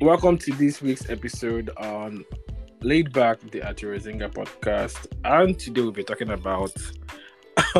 Welcome 0.00 0.38
to 0.38 0.52
this 0.52 0.82
week's 0.82 1.08
episode 1.08 1.70
on 1.76 2.24
Laid 2.80 3.12
Back, 3.12 3.38
the 3.52 3.60
Atirozinga 3.60 4.32
podcast. 4.32 5.06
And 5.24 5.58
today 5.58 5.82
we'll 5.82 5.92
be 5.92 6.02
talking 6.02 6.30
about 6.30 6.72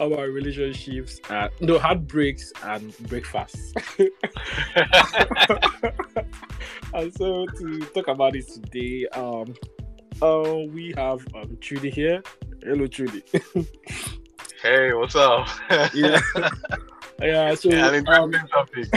our 0.00 0.28
relationships 0.30 1.20
and 1.30 1.50
no 1.60 1.78
heartbreaks 1.78 2.52
and 2.64 2.96
breakfasts. 3.08 3.72
and 6.92 7.14
so 7.16 7.46
to 7.46 7.78
talk 7.94 8.08
about 8.08 8.34
it 8.34 8.48
today, 8.48 9.06
um, 9.12 9.54
uh, 10.20 10.56
we 10.70 10.92
have 10.96 11.24
um, 11.34 11.56
Trudy 11.60 11.90
here. 11.90 12.22
Hello, 12.62 12.86
Trudy. 12.86 13.22
Hey, 14.62 14.94
what's 14.94 15.14
up? 15.14 15.46
yeah, 15.94 16.18
yeah. 17.20 17.54
So 17.54 17.70
Yeah, 17.70 18.02
um, 18.08 18.32
topic. 18.32 18.88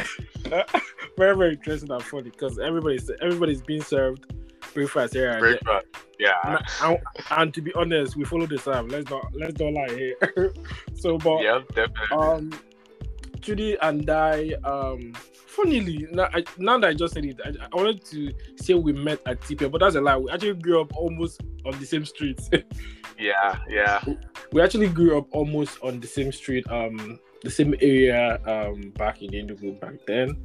very 1.17 1.35
very 1.35 1.53
interesting 1.53 1.91
and 1.91 2.03
funny 2.03 2.29
because 2.29 2.59
everybody's 2.59 3.09
everybody's 3.21 3.61
being 3.61 3.81
served 3.81 4.33
breakfast 4.73 5.13
here. 5.13 5.39
Breakfast. 5.39 5.87
Yeah. 6.19 6.33
And, 6.43 6.59
and, 6.83 6.99
and 7.31 7.53
to 7.53 7.61
be 7.61 7.73
honest, 7.73 8.15
we 8.15 8.25
follow 8.25 8.45
the 8.45 8.57
Sam. 8.57 8.87
Let's 8.87 9.09
not 9.09 9.33
let's 9.33 9.59
not 9.59 9.73
lie 9.73 9.89
here. 9.89 10.53
so, 10.95 11.17
but 11.17 11.41
Yeah, 11.41 11.61
definitely. 11.73 12.17
um, 12.17 12.51
Trudy 13.41 13.77
and 13.81 14.09
I, 14.09 14.51
um, 14.65 15.13
funnily 15.13 16.07
now, 16.11 16.27
I, 16.33 16.43
now 16.57 16.77
that 16.79 16.89
I 16.89 16.93
just 16.93 17.13
said 17.13 17.25
it, 17.25 17.39
I, 17.43 17.53
I 17.71 17.75
wanted 17.75 18.03
to 18.05 18.33
say 18.57 18.73
we 18.73 18.91
met 18.93 19.21
at 19.25 19.39
TPA, 19.41 19.71
but 19.71 19.79
that's 19.79 19.95
a 19.95 20.01
lie. 20.01 20.17
We 20.17 20.29
actually 20.29 20.55
grew 20.55 20.81
up 20.81 20.95
almost 20.95 21.41
on 21.65 21.79
the 21.79 21.85
same 21.85 22.05
street. 22.05 22.41
yeah, 23.17 23.59
yeah. 23.69 24.03
we 24.51 24.61
actually 24.61 24.89
grew 24.89 25.17
up 25.17 25.27
almost 25.31 25.81
on 25.81 25.99
the 25.99 26.07
same 26.07 26.31
street, 26.31 26.69
um, 26.69 27.17
the 27.43 27.49
same 27.49 27.75
area, 27.81 28.39
um, 28.45 28.91
back 28.97 29.21
in 29.21 29.31
the 29.31 29.43
Enugu 29.43 29.79
back 29.79 29.93
then. 30.07 30.37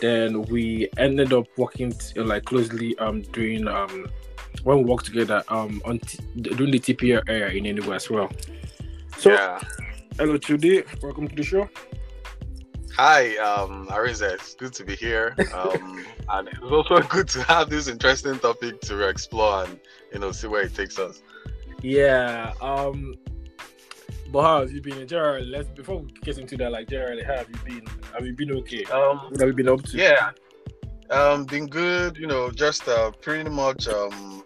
Then 0.00 0.42
we 0.42 0.88
ended 0.96 1.32
up 1.32 1.46
working 1.56 1.92
t- 1.92 2.20
like 2.20 2.44
closely, 2.44 2.96
um, 2.98 3.22
during 3.32 3.68
um, 3.68 4.06
when 4.64 4.78
we 4.78 4.84
worked 4.84 5.06
together, 5.06 5.42
um, 5.48 5.82
on 5.84 5.98
t- 5.98 6.18
during 6.40 6.70
the 6.72 6.80
TPR 6.80 7.22
area 7.28 7.48
in 7.48 7.64
Enugu 7.64 7.94
as 7.94 8.08
well. 8.08 8.30
So, 9.18 9.32
yeah. 9.32 9.60
hello, 10.18 10.38
Trudy. 10.38 10.82
Welcome 11.02 11.28
to 11.28 11.34
the 11.34 11.42
show. 11.42 11.68
Hi, 12.96 13.36
um, 13.38 13.86
Ariza. 13.88 14.34
It's 14.34 14.54
good 14.54 14.72
to 14.74 14.84
be 14.84 14.94
here. 14.94 15.34
Um, 15.54 16.04
and 16.30 16.48
it's 16.48 16.60
also 16.60 17.00
good 17.00 17.28
to 17.28 17.42
have 17.44 17.70
this 17.70 17.88
interesting 17.88 18.38
topic 18.38 18.80
to 18.82 19.08
explore 19.08 19.64
and 19.64 19.80
you 20.12 20.18
know 20.18 20.32
see 20.32 20.48
where 20.48 20.62
it 20.62 20.74
takes 20.74 20.98
us. 20.98 21.22
Yeah. 21.82 22.52
Um. 22.60 23.14
But 24.32 24.42
how 24.42 24.60
have 24.60 24.72
you 24.72 24.80
been 24.80 24.98
in 24.98 25.08
general? 25.08 25.44
Let's 25.44 25.68
before 25.70 25.98
we 25.98 26.10
get 26.22 26.38
into 26.38 26.56
that, 26.58 26.70
like 26.72 26.88
generally, 26.88 27.22
how 27.24 27.36
have 27.36 27.48
you 27.48 27.56
been? 27.64 27.86
Have 28.12 28.26
you 28.26 28.34
been 28.34 28.52
okay? 28.58 28.84
Um, 28.84 29.18
What 29.30 29.40
have 29.40 29.48
you 29.48 29.54
been 29.54 29.68
up 29.68 29.82
to? 29.82 29.96
yeah. 29.96 30.30
Um, 31.10 31.44
been 31.44 31.66
good. 31.66 32.16
You 32.16 32.28
know, 32.28 32.50
just 32.50 32.86
uh, 32.86 33.10
pretty 33.20 33.50
much 33.50 33.88
um, 33.88 34.44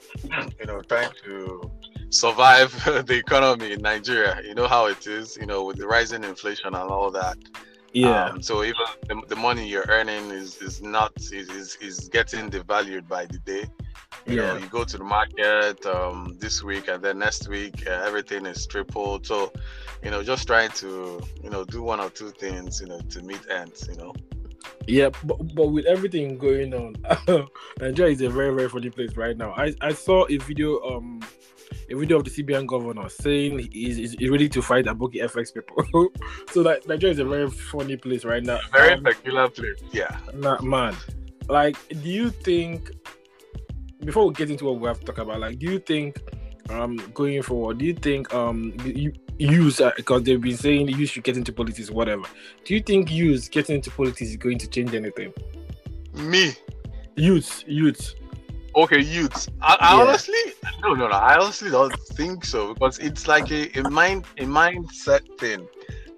you 0.58 0.66
know, 0.66 0.80
trying 0.82 1.10
to 1.24 1.70
survive 2.08 2.72
the 3.06 3.16
economy 3.18 3.72
in 3.72 3.82
Nigeria. 3.82 4.40
You 4.42 4.54
know 4.54 4.66
how 4.66 4.86
it 4.86 5.06
is. 5.06 5.36
You 5.36 5.46
know, 5.46 5.64
with 5.64 5.76
the 5.76 5.86
rising 5.86 6.24
inflation 6.24 6.68
and 6.68 6.90
all 6.90 7.10
that. 7.10 7.36
Yeah. 7.92 8.26
Um, 8.30 8.42
so 8.42 8.64
even 8.64 8.80
the, 9.08 9.22
the 9.28 9.36
money 9.36 9.68
you're 9.68 9.86
earning 9.88 10.30
is 10.30 10.56
is 10.62 10.80
not 10.80 11.12
is, 11.16 11.48
is 11.50 11.76
is 11.82 12.08
getting 12.08 12.50
devalued 12.50 13.06
by 13.06 13.26
the 13.26 13.38
day. 13.40 13.66
You 14.26 14.36
know, 14.36 14.54
yeah. 14.54 14.58
you 14.60 14.68
go 14.68 14.84
to 14.84 14.98
the 14.98 15.04
market 15.04 15.84
um, 15.86 16.36
this 16.40 16.62
week 16.62 16.88
and 16.88 17.02
then 17.02 17.18
next 17.18 17.48
week 17.48 17.86
uh, 17.86 18.02
everything 18.04 18.46
is 18.46 18.66
tripled. 18.66 19.26
So, 19.26 19.52
you 20.02 20.10
know, 20.10 20.22
just 20.22 20.46
trying 20.46 20.70
to 20.70 21.20
you 21.42 21.50
know 21.50 21.64
do 21.64 21.82
one 21.82 22.00
or 22.00 22.10
two 22.10 22.30
things 22.30 22.80
you 22.80 22.86
know 22.86 23.00
to 23.00 23.22
meet 23.22 23.40
ends. 23.50 23.88
You 23.88 23.96
know. 23.96 24.14
Yeah, 24.86 25.10
but, 25.24 25.54
but 25.54 25.68
with 25.68 25.84
everything 25.86 26.38
going 26.38 26.74
on, 26.74 26.96
Nigeria 27.80 28.12
is 28.12 28.20
a 28.22 28.30
very 28.30 28.54
very 28.54 28.68
funny 28.68 28.90
place 28.90 29.16
right 29.16 29.36
now. 29.36 29.52
I, 29.56 29.74
I 29.80 29.92
saw 29.92 30.26
a 30.28 30.36
video 30.38 30.80
um 30.82 31.20
a 31.90 31.94
video 31.94 32.18
of 32.18 32.24
the 32.24 32.30
CBN 32.30 32.66
governor 32.66 33.08
saying 33.08 33.68
he's, 33.72 33.96
he's 33.96 34.30
ready 34.30 34.48
to 34.48 34.62
fight 34.62 34.86
Aboki 34.86 35.16
FX 35.22 35.52
people. 35.54 36.08
so 36.52 36.62
that 36.62 36.86
Nigeria 36.88 37.12
is 37.12 37.18
a 37.18 37.24
very 37.24 37.50
funny 37.50 37.96
place 37.96 38.24
right 38.24 38.42
now. 38.42 38.58
Very 38.72 38.94
Um, 38.94 39.02
peculiar 39.02 39.48
place. 39.48 39.82
Yeah. 39.92 40.16
nah, 40.34 40.60
man, 40.62 40.96
like, 41.48 41.76
do 41.88 42.08
you 42.08 42.30
think 42.30 42.90
before 44.04 44.26
we 44.28 44.34
get 44.34 44.50
into 44.50 44.64
what 44.66 44.78
we 44.80 44.86
have 44.88 44.98
to 45.00 45.04
talk 45.06 45.18
about, 45.18 45.40
like, 45.40 45.58
do 45.58 45.66
you 45.66 45.78
think 45.78 46.20
um 46.70 46.96
going 47.12 47.42
forward, 47.42 47.78
do 47.78 47.84
you 47.84 47.94
think 47.94 48.32
um 48.32 48.74
you 48.84 49.12
use 49.38 49.80
because 49.96 50.22
they've 50.22 50.40
been 50.40 50.56
saying 50.56 50.88
you 50.88 51.06
should 51.06 51.24
get 51.24 51.36
into 51.36 51.52
politics, 51.52 51.90
whatever. 51.90 52.22
Do 52.64 52.74
you 52.74 52.80
think 52.80 53.10
use 53.10 53.48
getting 53.48 53.76
into 53.76 53.90
politics 53.90 54.30
is 54.30 54.36
going 54.36 54.58
to 54.58 54.68
change 54.68 54.94
anything? 54.94 55.32
Me. 56.14 56.52
Youth, 57.16 57.64
youth. 57.66 58.14
Okay, 58.76 59.00
youth. 59.00 59.48
I, 59.60 59.76
I 59.80 59.96
Yeah. 59.96 60.02
honestly, 60.02 60.34
no, 60.82 60.94
no, 60.94 61.08
no. 61.08 61.14
I 61.14 61.36
honestly 61.38 61.70
don't 61.70 61.94
think 62.12 62.44
so 62.44 62.74
because 62.74 62.98
it's 62.98 63.26
like 63.28 63.50
a, 63.50 63.70
a 63.78 63.88
mind, 63.90 64.24
a 64.38 64.44
mindset 64.44 65.22
thing. 65.38 65.66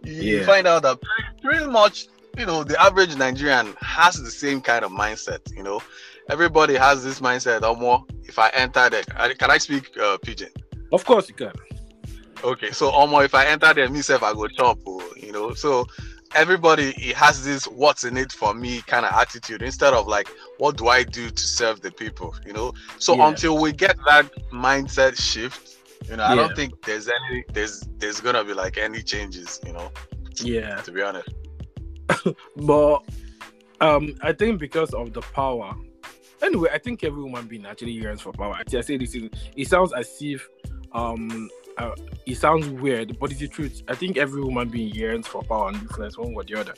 You, 0.05 0.39
Yeah. 0.39 0.47
find 0.47 0.67
out 0.67 0.83
that 0.83 0.99
pretty 1.43 1.67
much, 1.67 2.09
you 2.37 2.47
know, 2.47 2.65
the 2.65 2.81
average 2.81 3.17
Nigerian 3.17 3.75
has 3.81 4.23
the 4.23 4.31
same 4.31 4.61
kind 4.61 4.85
of 4.85 4.91
mindset. 4.91 5.41
You 5.57 5.63
know, 5.63 5.81
everybody 6.29 6.75
has 6.75 7.03
this 7.03 7.21
mindset. 7.21 7.61
Oh, 7.63 7.75
more 7.75 8.05
if 8.25 8.39
I 8.39 8.49
enter 8.51 8.89
the, 8.91 9.05
I- 9.17 9.35
can 9.35 9.51
I 9.51 9.59
speak 9.59 9.97
uh, 9.99 10.19
pidgin? 10.19 10.51
Of 10.93 11.05
course 11.05 11.29
you 11.29 11.35
can. 11.35 11.53
Okay, 12.45 12.71
so 12.71 12.89
almost 12.91 13.25
if 13.27 13.35
I 13.35 13.47
enter 13.47 13.73
there, 13.73 13.89
myself 13.89 14.23
I 14.23 14.33
go 14.35 14.47
chop. 14.49 14.79
oh, 14.87 15.03
You 15.17 15.33
know, 15.33 15.55
so 15.55 15.87
everybody 16.35 16.93
has 17.15 17.43
this 17.45 17.65
"what's 17.67 18.05
in 18.05 18.17
it 18.17 18.31
for 18.33 18.53
me" 18.55 18.83
kind 18.83 19.07
of 19.07 19.13
attitude 19.13 19.63
instead 19.63 19.95
of 19.95 20.07
like, 20.07 20.29
"What 20.59 20.77
do 20.77 20.89
I 20.89 21.03
do 21.03 21.31
to 21.31 21.43
serve 21.43 21.81
the 21.81 21.91
people?" 21.91 22.35
You 22.47 22.53
know. 22.53 22.73
So 22.99 23.17
Yeah. 23.17 23.29
until 23.29 23.59
we 23.59 23.73
get 23.73 23.97
that 24.07 24.31
mindset 24.53 25.19
shift, 25.21 25.77
you 26.11 26.17
know, 26.17 26.25
I 26.25 26.35
don't 26.37 26.55
think 26.55 26.75
there's 26.85 27.09
any 27.09 27.45
there's 27.53 27.81
there's 27.97 28.21
gonna 28.21 28.45
be 28.45 28.53
like 28.53 28.77
any 28.77 29.03
changes. 29.03 29.59
You 29.67 29.73
know, 29.73 29.91
Yeah, 30.43 30.77
to 30.83 30.93
be 30.93 31.01
honest. 31.03 31.31
but 32.56 33.03
um, 33.81 34.15
I 34.22 34.33
think 34.33 34.59
because 34.61 34.93
of 34.94 35.12
the 35.12 35.21
power. 35.21 35.75
Anyway, 36.43 36.69
I 36.72 36.78
think 36.78 37.03
every 37.03 37.22
human 37.22 37.47
being 37.47 37.65
actually 37.67 37.93
yearns 37.93 38.21
for 38.21 38.33
power. 38.33 38.55
I 38.59 38.81
say 38.83 38.97
this 38.99 39.15
is 39.15 39.31
it 39.56 39.69
sounds 39.69 39.93
as 39.94 40.16
if 40.21 40.47
um 40.93 41.49
uh, 41.78 41.95
it 42.25 42.37
sounds 42.37 42.69
weird, 42.69 43.19
but 43.19 43.31
it's 43.31 43.41
the 43.41 43.49
truth. 43.49 43.83
I 43.89 43.95
think 43.95 44.16
every 44.16 44.43
human 44.43 44.69
being 44.69 44.95
yearns 44.95 45.27
for 45.27 45.43
power 45.43 45.69
and 45.69 45.77
influence 45.77 46.16
one 46.16 46.33
way 46.34 46.43
or 46.43 46.45
the 46.45 46.61
other. 46.61 46.75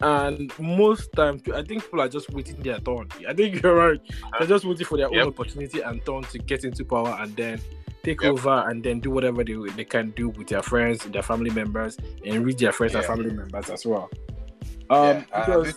And 0.00 0.52
most 0.60 1.12
times, 1.12 1.42
I 1.52 1.62
think 1.62 1.82
people 1.82 2.00
are 2.00 2.08
just 2.08 2.30
waiting 2.30 2.60
their 2.60 2.78
turn. 2.78 3.08
I 3.28 3.34
think 3.34 3.60
you're 3.62 3.74
right. 3.74 4.00
They're 4.38 4.46
just 4.46 4.64
waiting 4.64 4.86
for 4.86 4.96
their 4.96 5.12
Yep. 5.12 5.22
own 5.22 5.28
opportunity 5.28 5.80
and 5.80 6.04
turn 6.06 6.22
to 6.22 6.38
get 6.38 6.62
into 6.64 6.84
power 6.84 7.16
and 7.20 7.34
then 7.34 7.60
take 8.04 8.22
Yep. 8.22 8.32
over 8.32 8.64
and 8.68 8.82
then 8.82 9.00
do 9.00 9.10
whatever 9.10 9.42
they, 9.42 9.54
they 9.74 9.84
can 9.84 10.10
do 10.10 10.28
with 10.28 10.46
their 10.48 10.62
friends, 10.62 11.04
their 11.04 11.22
family 11.22 11.50
members, 11.50 11.96
and 12.24 12.44
reach 12.44 12.58
their 12.58 12.70
friends 12.72 12.94
and 12.94 13.04
family 13.04 13.32
members 13.32 13.70
as 13.70 13.84
well. 13.84 14.08
Um, 14.90 14.98
Yeah, 15.30 15.44
because 15.46 15.74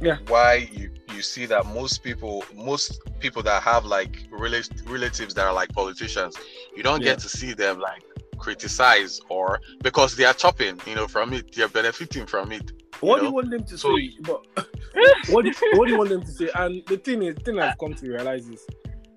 Yeah. 0.00 0.18
why 0.28 0.68
you 0.72 0.90
you 1.14 1.22
see 1.22 1.44
that 1.46 1.66
most 1.66 2.02
people 2.02 2.44
most 2.54 3.00
people 3.20 3.42
that 3.42 3.62
have 3.62 3.84
like 3.84 4.28
rela- 4.30 4.88
relatives 4.88 5.34
that 5.34 5.46
are 5.46 5.52
like 5.52 5.70
politicians 5.72 6.36
you 6.76 6.82
don't 6.82 7.00
Yeah. 7.02 7.10
get 7.12 7.18
to 7.20 7.28
see 7.28 7.52
them 7.52 7.78
like 7.80 8.02
criticize 8.38 9.20
or 9.28 9.60
because 9.82 10.16
they 10.16 10.24
are 10.24 10.32
chopping 10.32 10.80
you 10.86 10.94
know 10.94 11.06
from 11.06 11.32
it 11.34 11.54
they're 11.54 11.68
benefiting 11.68 12.24
from 12.26 12.52
it 12.52 12.72
what 13.00 13.20
do 13.20 13.26
you 13.26 13.32
want 13.32 13.50
them 13.50 13.64
to 13.64 13.78
So- 13.78 13.96
say? 13.96 14.12
But 14.22 14.40
what 15.30 15.44
do, 15.44 15.52
what 15.74 15.86
do 15.86 15.92
you 15.92 15.98
want 15.98 16.10
them 16.10 16.20
to 16.22 16.32
say? 16.32 16.50
And 16.54 16.82
the 16.86 16.98
thing 16.98 17.22
is, 17.22 17.34
the 17.36 17.40
thing 17.40 17.58
I've 17.58 17.78
come 17.78 17.94
to 17.94 18.06
realize 18.06 18.46
is 18.48 18.66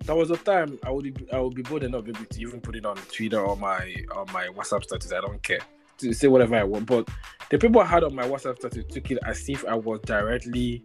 there 0.06 0.16
was 0.16 0.32
a 0.32 0.38
time 0.38 0.80
I 0.86 0.90
would 0.90 1.14
be, 1.14 1.32
I 1.34 1.40
would 1.40 1.54
be 1.54 1.64
bold 1.64 1.84
enough 1.84 2.06
maybe 2.06 2.26
to 2.26 2.42
even 2.42 2.62
put 2.62 2.78
it 2.78 2.86
on 2.86 2.96
Twitter 3.12 3.42
or 3.42 3.58
my 3.58 3.94
on 4.16 4.26
my 4.32 4.48
WhatsApp 4.48 4.84
status. 4.84 5.12
I 5.12 5.20
don't 5.20 5.42
care 5.44 5.60
to 6.00 6.14
say 6.14 6.28
whatever 6.28 6.56
I 6.56 6.64
want. 6.64 6.86
But 6.86 7.08
the 7.50 7.58
people 7.58 7.82
I 7.82 7.86
had 7.86 8.04
on 8.04 8.16
my 8.16 8.24
WhatsApp 8.24 8.58
status 8.58 8.86
took 8.90 9.12
it 9.12 9.20
as 9.26 9.48
if 9.50 9.66
I 9.66 9.76
was 9.76 10.00
directly 10.02 10.84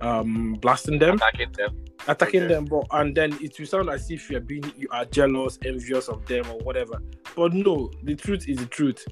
um 0.00 0.54
blasting 0.54 0.98
them, 0.98 1.16
attacking 1.16 1.52
them 1.52 1.84
attacking 2.08 2.42
Okay. 2.42 2.54
them. 2.54 2.64
But 2.64 2.86
and 2.92 3.14
then 3.14 3.36
it 3.40 3.58
will 3.58 3.66
sound 3.66 3.90
as 3.90 4.10
if 4.10 4.30
you're 4.30 4.40
being 4.40 4.64
you 4.76 4.88
are 4.90 5.04
jealous, 5.04 5.58
envious 5.64 6.08
of 6.08 6.24
them 6.26 6.44
or 6.50 6.58
whatever. 6.60 7.00
But 7.36 7.52
no, 7.52 7.90
the 8.02 8.14
truth 8.14 8.48
is 8.48 8.58
the 8.58 8.66
truth. 8.66 9.04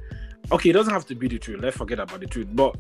Okay, 0.51 0.71
it 0.71 0.73
doesn't 0.75 0.93
have 0.93 1.07
to 1.07 1.15
be 1.15 1.29
the 1.29 1.39
truth. 1.39 1.61
Let's 1.63 1.77
forget 1.77 1.99
about 1.99 2.21
the 2.21 2.27
truth. 2.27 2.49
But 2.53 2.77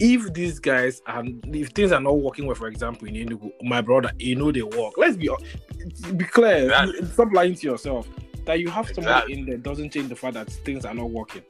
if 0.00 0.32
these 0.32 0.58
guys 0.58 1.02
and 1.06 1.44
if 1.54 1.68
things 1.70 1.92
are 1.92 2.00
not 2.00 2.18
working 2.18 2.46
well, 2.46 2.54
for 2.54 2.68
example, 2.68 3.08
in 3.08 3.14
Enugu, 3.14 3.50
my 3.62 3.80
brother, 3.80 4.10
you 4.18 4.36
know 4.36 4.52
they 4.52 4.62
work. 4.62 4.94
Let's 4.96 5.16
be 5.16 5.30
be 6.14 6.24
clear. 6.24 6.70
Stop 7.12 7.32
lying 7.32 7.54
to 7.54 7.66
yourself. 7.66 8.08
That 8.48 8.60
you 8.60 8.70
have 8.70 8.86
someone 8.88 9.12
Exactly. 9.12 9.34
in 9.34 9.44
there 9.44 9.58
doesn't 9.58 9.90
change 9.92 10.08
the 10.08 10.16
fact 10.16 10.32
that 10.32 10.48
things 10.50 10.86
are 10.86 10.94
not 10.94 11.10
working. 11.10 11.42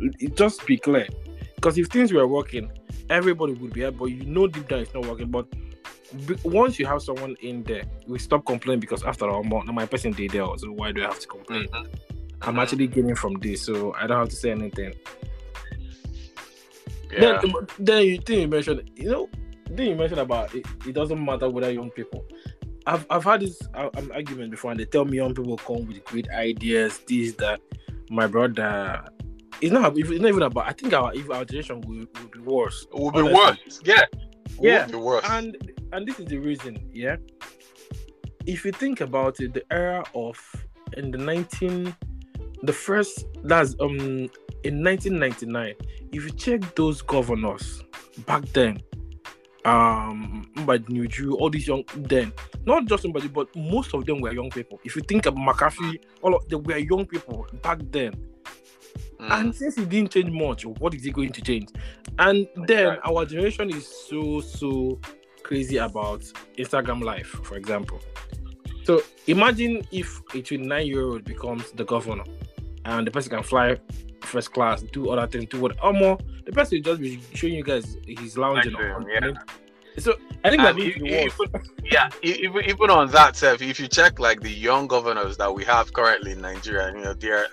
It, 0.00 0.34
just 0.34 0.64
be 0.66 0.78
clear. 0.78 1.06
Because 1.54 1.76
if 1.76 1.88
things 1.88 2.10
were 2.10 2.26
working, 2.26 2.70
everybody 3.10 3.52
would 3.52 3.74
be 3.74 3.82
happy. 3.82 3.96
But 3.98 4.06
you 4.06 4.24
know 4.24 4.46
deep 4.46 4.66
down 4.66 4.78
it's 4.80 4.94
not 4.94 5.04
working. 5.04 5.30
But 5.30 5.46
once 6.44 6.78
you 6.78 6.86
have 6.86 7.02
someone 7.02 7.36
in 7.42 7.64
there, 7.64 7.82
we 8.06 8.18
stop 8.18 8.46
complaining 8.46 8.80
because 8.80 9.04
after 9.04 9.28
all, 9.28 9.42
my 9.44 9.84
person 9.84 10.12
did 10.12 10.30
there. 10.30 10.46
So 10.56 10.72
why 10.72 10.90
do 10.90 11.02
I 11.02 11.08
have 11.08 11.20
to 11.20 11.26
complain? 11.28 11.68
I'm 12.40 12.54
Mhm. 12.54 12.62
actually 12.62 12.86
gaining 12.86 13.14
from 13.14 13.34
this, 13.40 13.66
so 13.66 13.92
I 14.00 14.06
don't 14.06 14.18
have 14.18 14.30
to 14.30 14.36
say 14.36 14.50
anything. 14.52 14.94
yeah 17.12 17.40
Then, 17.42 17.52
then 17.78 18.06
you 18.06 18.16
think 18.18 18.40
you 18.40 18.48
mentioned, 18.48 18.90
you 18.96 19.10
know, 19.10 19.28
thing 19.76 19.90
you 19.90 19.96
mentioned 19.96 20.20
about 20.20 20.54
it, 20.54 20.64
it 20.86 20.92
doesn't 20.94 21.22
matter 21.22 21.50
whether 21.50 21.70
young 21.70 21.90
people. 21.90 22.24
I've 22.88 23.06
I've 23.10 23.24
had 23.24 23.40
this 23.40 23.60
uh, 23.74 23.90
um, 23.98 24.10
argument 24.14 24.50
before, 24.50 24.70
and 24.70 24.80
they 24.80 24.86
tell 24.86 25.04
me 25.04 25.18
young 25.18 25.34
people 25.34 25.58
come 25.58 25.86
with 25.86 26.02
great 26.06 26.28
ideas, 26.30 27.00
this 27.06 27.34
that. 27.34 27.60
My 28.10 28.26
brother, 28.26 29.04
it's 29.60 29.70
not 29.70 29.92
it's 29.98 30.08
not 30.08 30.28
even 30.28 30.42
about. 30.42 30.66
I 30.66 30.72
think 30.72 30.94
our 30.94 31.12
if 31.14 31.30
our 31.30 31.44
generation 31.44 31.82
will, 31.82 32.06
will 32.14 32.30
be 32.32 32.38
worse. 32.40 32.86
It 32.90 32.98
will 32.98 33.10
be 33.10 33.22
worse. 33.22 33.80
Yeah. 33.84 34.04
Yeah. 34.58 34.86
Will 34.86 34.92
be 34.92 34.96
worse. 34.96 35.24
And 35.28 35.58
and 35.92 36.08
this 36.08 36.18
is 36.18 36.24
the 36.24 36.38
reason. 36.38 36.88
Yeah. 36.90 37.16
If 38.46 38.64
you 38.64 38.72
think 38.72 39.02
about 39.02 39.40
it, 39.40 39.52
the 39.52 39.62
era 39.70 40.02
of 40.14 40.40
in 40.96 41.10
the 41.10 41.18
nineteen, 41.18 41.94
the 42.62 42.72
first 42.72 43.26
that's 43.44 43.74
um 43.80 44.30
in 44.64 44.82
1999. 44.82 45.74
If 46.12 46.24
you 46.24 46.30
check 46.30 46.74
those 46.74 47.02
governors 47.02 47.82
back 48.24 48.46
then, 48.54 48.80
um, 49.66 50.50
by 50.64 50.78
New 50.88 51.06
Jew, 51.06 51.36
all 51.36 51.50
these 51.50 51.66
young 51.66 51.84
then, 51.94 52.32
not 52.68 52.84
just 52.84 53.02
somebody, 53.02 53.28
but 53.28 53.48
most 53.56 53.94
of 53.94 54.04
them 54.04 54.20
were 54.20 54.32
young 54.32 54.50
people. 54.50 54.78
If 54.84 54.94
you 54.94 55.02
think 55.02 55.26
of 55.26 55.34
McAfee, 55.34 55.98
all 56.22 56.36
of 56.36 56.48
them 56.48 56.62
were 56.62 56.76
young 56.76 57.06
people 57.06 57.46
back 57.62 57.78
then. 57.90 58.12
Mm. 59.18 59.40
And 59.40 59.54
since 59.54 59.78
it 59.78 59.88
didn't 59.88 60.12
change 60.12 60.30
much, 60.30 60.64
what 60.66 60.94
is 60.94 61.04
it 61.06 61.12
going 61.12 61.32
to 61.32 61.40
change? 61.40 61.70
And 62.18 62.46
then 62.66 62.98
our 63.04 63.24
generation 63.24 63.70
is 63.70 63.86
so 64.08 64.40
so 64.40 65.00
crazy 65.42 65.78
about 65.78 66.20
Instagram 66.58 67.02
Live, 67.02 67.26
for 67.26 67.56
example. 67.56 68.00
So 68.84 69.02
imagine 69.26 69.86
if 69.90 70.20
a 70.34 70.42
29 70.42 70.86
year 70.86 71.02
old 71.02 71.24
becomes 71.24 71.72
the 71.72 71.84
governor 71.84 72.24
and 72.84 73.06
the 73.06 73.10
person 73.10 73.30
can 73.30 73.42
fly 73.42 73.78
first 74.22 74.52
class, 74.52 74.82
do 74.82 75.08
other 75.10 75.26
things, 75.26 75.46
do 75.50 75.60
what 75.60 75.82
Or 75.82 75.92
more. 75.92 76.18
The 76.44 76.52
person 76.52 76.78
will 76.78 76.82
just 76.82 77.00
be 77.00 77.20
showing 77.34 77.54
you 77.54 77.64
guys 77.64 77.96
he's 78.06 78.36
lounging 78.36 78.74
on. 78.76 79.06
yeah. 79.08 79.32
So 79.98 80.14
I 80.44 80.50
think 80.50 80.62
that 80.62 80.74
And 80.74 80.78
needs 80.78 80.96
to 80.96 81.02
be 81.04 81.10
worse. 81.10 81.64
yeah, 81.84 82.10
even 82.22 82.64
even 82.64 82.90
on 82.90 83.10
that, 83.10 83.36
Seth, 83.36 83.62
if 83.62 83.78
you 83.80 83.88
check 83.88 84.18
like 84.18 84.40
the 84.40 84.50
young 84.50 84.86
governors 84.86 85.36
that 85.38 85.52
we 85.52 85.64
have 85.64 85.92
currently 85.92 86.32
in 86.32 86.40
Nigeria, 86.40 86.92
you 86.94 87.02
know, 87.02 87.14
they're 87.14 87.46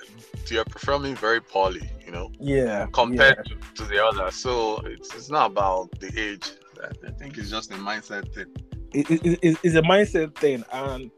they're 0.49 0.65
performing 0.65 1.15
very 1.15 1.41
poorly, 1.41 1.89
you 2.05 2.11
know, 2.11 2.31
Yeah. 2.39 2.85
compared 2.93 3.45
to, 3.45 3.55
to 3.77 3.83
the 3.89 4.03
others. 4.05 4.35
So 4.35 4.77
it's 4.85 5.13
it's 5.15 5.29
not 5.29 5.51
about 5.51 5.89
the 5.99 6.07
age. 6.27 6.45
I- 6.83 7.07
I 7.07 7.11
think 7.11 7.37
it's 7.37 7.49
just 7.49 7.71
a 7.71 7.75
mindset 7.75 8.33
thing. 8.35 8.51
it, 8.93 9.09
it, 9.09 9.39
it- 9.41 9.57
it's 9.63 9.75
a 9.75 9.81
mindset 9.81 10.35
thing 10.35 10.63
and 10.71 11.09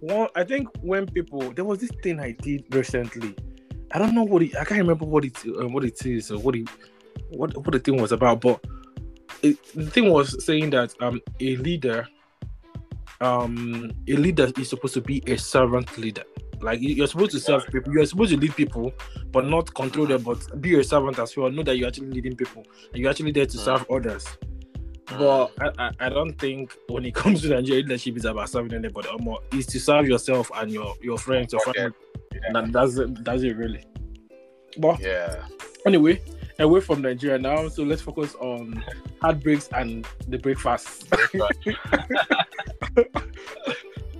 one 0.00 0.28
i 0.36 0.44
think 0.44 0.68
when 0.82 1.04
people 1.06 1.40
there 1.56 1.64
was 1.64 1.78
this 1.80 1.90
thing 2.02 2.20
i 2.20 2.30
did 2.46 2.62
recently 2.74 3.34
i 3.92 3.98
don't 3.98 4.14
know 4.14 4.22
what 4.24 4.42
it, 4.42 4.54
i 4.56 4.64
can't 4.64 4.80
remember 4.80 5.04
what 5.06 5.24
it 5.24 5.36
uh, 5.46 5.66
what 5.68 5.84
it 5.84 5.98
is 6.06 6.30
or 6.30 6.38
what 6.38 6.54
it 6.54 6.68
what 7.30 7.54
what 7.56 7.72
the 7.72 7.78
thing 7.78 7.96
was 8.00 8.12
about 8.12 8.40
but 8.40 8.58
it, 9.42 9.56
the 9.74 9.90
thing 9.90 10.10
was 10.10 10.44
saying 10.44 10.70
that 10.70 10.94
um 11.00 11.20
a 11.40 11.56
leader 11.56 12.06
um 13.20 13.90
a 14.08 14.12
leader 14.14 14.50
is 14.58 14.68
supposed 14.68 14.94
to 14.94 15.00
be 15.00 15.22
a 15.26 15.36
servant 15.36 15.96
leader 15.98 16.22
like 16.60 16.80
you- 16.80 16.94
you're 16.94 17.06
supposed 17.06 17.30
to 17.30 17.40
serve 17.40 17.66
people 17.70 17.92
you're 17.92 18.04
supposed 18.06 18.30
to 18.32 18.36
lead 18.38 18.54
people 18.56 18.92
but 19.32 19.46
not 19.46 19.72
control 19.74 20.06
them 20.06 20.22
but 20.22 20.60
be 20.60 20.78
a 20.78 20.84
servant 20.84 21.18
as 21.18 21.36
well 21.36 21.50
know 21.50 21.62
that 21.62 21.76
you're 21.76 21.88
actually 21.88 22.08
leading 22.10 22.36
people 22.36 22.64
and 22.92 23.02
you're 23.02 23.10
actually 23.10 23.32
there 23.32 23.46
to 23.46 23.56
serve 23.58 23.84
others 23.90 24.26
but 25.18 25.52
I, 25.60 25.70
I, 25.78 25.90
I 26.00 26.08
don't 26.08 26.36
think 26.38 26.76
when 26.88 27.04
it 27.04 27.14
comes 27.22 27.42
to 27.42 27.48
Nigerian 27.50 27.86
leadership, 27.86 28.16
it's 28.16 28.24
about 28.24 28.48
serving 28.50 28.74
anybody. 28.74 29.06
Or 29.08 29.18
more, 29.20 29.38
it's 29.52 29.66
to 29.68 29.78
serve 29.78 30.08
yourself 30.08 30.50
and 30.56 30.68
your 30.68 30.96
your 31.00 31.16
friends, 31.16 31.52
your 31.52 31.62
Okay. 31.68 31.78
family. 31.78 31.94
Yeah. 32.34 32.58
And 32.58 32.72
that's 32.74 32.96
it. 32.96 33.24
That's 33.24 33.42
it, 33.44 33.56
really. 33.56 33.84
But 34.78 34.98
Yeah. 35.00 35.44
anyway, 35.86 36.20
away 36.58 36.80
from 36.80 37.02
Nigeria 37.02 37.38
now. 37.38 37.68
So 37.68 37.82
let's 37.82 38.02
focus 38.02 38.34
on 38.36 38.82
heartbreaks 39.20 39.68
and 39.72 40.06
the 40.28 40.38
breakfast. 40.38 41.12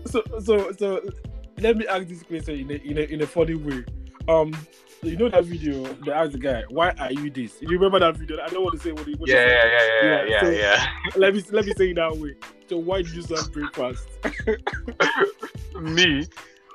so 0.06 0.22
so 0.42 0.72
so 0.72 1.00
let 1.58 1.76
me 1.76 1.86
ask 1.86 2.06
this 2.06 2.22
question 2.22 2.60
in 2.60 2.70
a, 2.70 2.74
in 2.74 2.98
a 2.98 3.00
in 3.02 3.22
a 3.22 3.26
funny 3.26 3.54
way. 3.54 3.84
Um, 4.28 4.56
you 5.02 5.16
know 5.16 5.28
that 5.28 5.44
video? 5.44 5.84
They 6.04 6.10
asked 6.12 6.32
the 6.32 6.38
guy, 6.38 6.62
"Why 6.68 6.90
are 6.98 7.12
you 7.12 7.30
this?" 7.30 7.60
You 7.60 7.68
remember 7.68 8.00
that 8.00 8.16
video? 8.16 8.40
I 8.42 8.48
don't 8.48 8.62
want 8.64 8.74
to 8.76 8.82
say 8.82 8.92
what 8.92 9.06
he. 9.06 9.14
What 9.14 9.28
Yeah, 9.28 9.36
yeah, 9.46 9.64
yeah, 9.64 9.86
yeah, 10.02 10.02
Yeah, 10.02 10.24
yeah, 10.28 10.40
so- 10.40 10.50
yeah. 10.50 10.86
let 11.16 11.34
me 11.34 11.42
let 11.52 11.64
me 11.66 11.72
say 11.74 11.90
it 11.90 11.94
that 11.96 12.16
way. 12.16 12.34
So 12.68 12.78
why 12.78 13.02
did 13.02 13.12
you 13.12 13.22
serve 13.22 13.52
breakfast? 13.52 14.08
Me, 15.80 16.26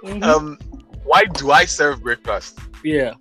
Mhm. 0.06 0.24
um, 0.24 0.58
why 1.04 1.26
do 1.26 1.52
I 1.52 1.66
serve 1.66 2.02
breakfast? 2.04 2.60
yeah. 2.84 3.14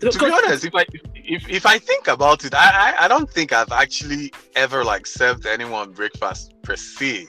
To 0.00 0.18
be 0.18 0.30
honest, 0.30 0.64
if 0.64 0.74
I 0.74 0.84
if, 1.14 1.48
if 1.48 1.66
I 1.66 1.78
think 1.78 2.08
about 2.08 2.44
it, 2.44 2.54
I, 2.54 2.92
I 2.98 3.04
I 3.04 3.08
don't 3.08 3.30
think 3.30 3.52
I've 3.52 3.72
actually 3.72 4.32
ever 4.56 4.84
like 4.84 5.06
served 5.06 5.46
anyone 5.46 5.92
breakfast 5.92 6.52
per 6.62 6.76
se. 6.76 7.28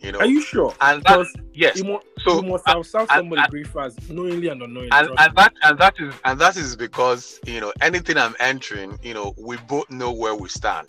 You 0.00 0.12
know, 0.12 0.18
are 0.20 0.26
you 0.26 0.40
sure? 0.40 0.74
and 0.80 1.02
that 1.04 1.26
yes, 1.52 1.76
you, 1.76 1.84
mu- 1.84 1.98
so 2.20 2.42
you 2.42 2.48
must 2.48 2.66
have 2.66 2.86
served 2.86 3.10
somebody 3.10 3.42
and- 3.42 3.50
breakfast 3.50 4.10
knowingly 4.10 4.48
and 4.48 4.62
unknowingly. 4.62 4.90
and, 4.92 5.08
and 5.18 5.36
that 5.36 5.52
and 5.62 5.78
that 5.78 5.94
is 6.00 6.14
and 6.24 6.38
that 6.40 6.56
is 6.56 6.74
because 6.74 7.38
you 7.46 7.60
know 7.60 7.72
anything 7.82 8.16
I'm 8.16 8.34
entering, 8.40 8.98
you 9.02 9.12
know, 9.12 9.34
we 9.36 9.58
both 9.68 9.90
know 9.90 10.10
where 10.10 10.34
we 10.34 10.48
stand. 10.48 10.88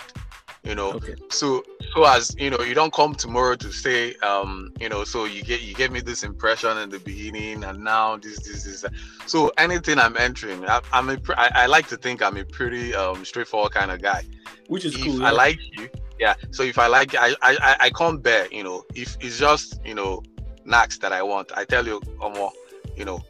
You 0.64 0.76
know, 0.76 0.92
okay. 0.92 1.16
so 1.30 1.64
so 1.94 2.06
as 2.06 2.36
you 2.38 2.50
know 2.50 2.60
you 2.62 2.74
don't 2.74 2.94
come 2.94 3.14
tomorrow 3.16 3.56
to 3.56 3.72
say 3.72 4.16
um 4.18 4.72
you 4.80 4.90
know 4.90 5.04
so 5.04 5.26
you 5.26 5.44
get 5.44 5.62
you 5.62 5.74
gave 5.74 5.92
me 5.92 6.00
this 6.00 6.24
impression 6.24 6.78
in 6.78 6.90
the 6.90 7.00
beginning 7.00 7.64
and 7.64 7.84
now 7.84 8.18
this 8.18 8.40
this 8.40 8.82
that. 8.82 8.94
so 9.26 9.52
anything 9.58 10.00
i'm 10.00 10.16
entering 10.18 10.68
I, 10.68 10.82
i'm 10.94 11.10
a 11.10 11.18
I, 11.38 11.52
I 11.56 11.66
like 11.66 11.88
to 11.88 11.98
think 11.98 12.22
i'm 12.22 12.38
a 12.38 12.46
pretty 12.46 12.96
um 12.96 13.26
straightforward 13.26 13.74
kind 13.74 13.92
of 13.92 14.02
guy 14.02 14.24
Which 14.68 14.86
is 14.86 14.96
if 14.96 15.04
cool. 15.04 15.24
i 15.24 15.32
yeah. 15.32 15.32
like 15.32 15.60
you 15.78 15.90
yeah 16.20 16.36
so 16.52 16.64
if 16.64 16.78
i 16.78 16.88
like 16.88 17.16
I, 17.16 17.36
I 17.42 17.76
i 17.80 17.90
can't 17.90 18.22
bear 18.22 18.48
you 18.52 18.64
know 18.64 18.86
if 18.96 19.18
it's 19.20 19.38
just 19.38 19.80
you 19.86 19.96
know 19.96 20.24
knacks 20.64 20.98
that 21.00 21.12
i 21.12 21.22
want 21.22 21.52
i 21.56 21.66
tell 21.66 21.86
you 21.86 22.02
um, 22.22 22.50
you 22.96 23.06
know 23.06 23.22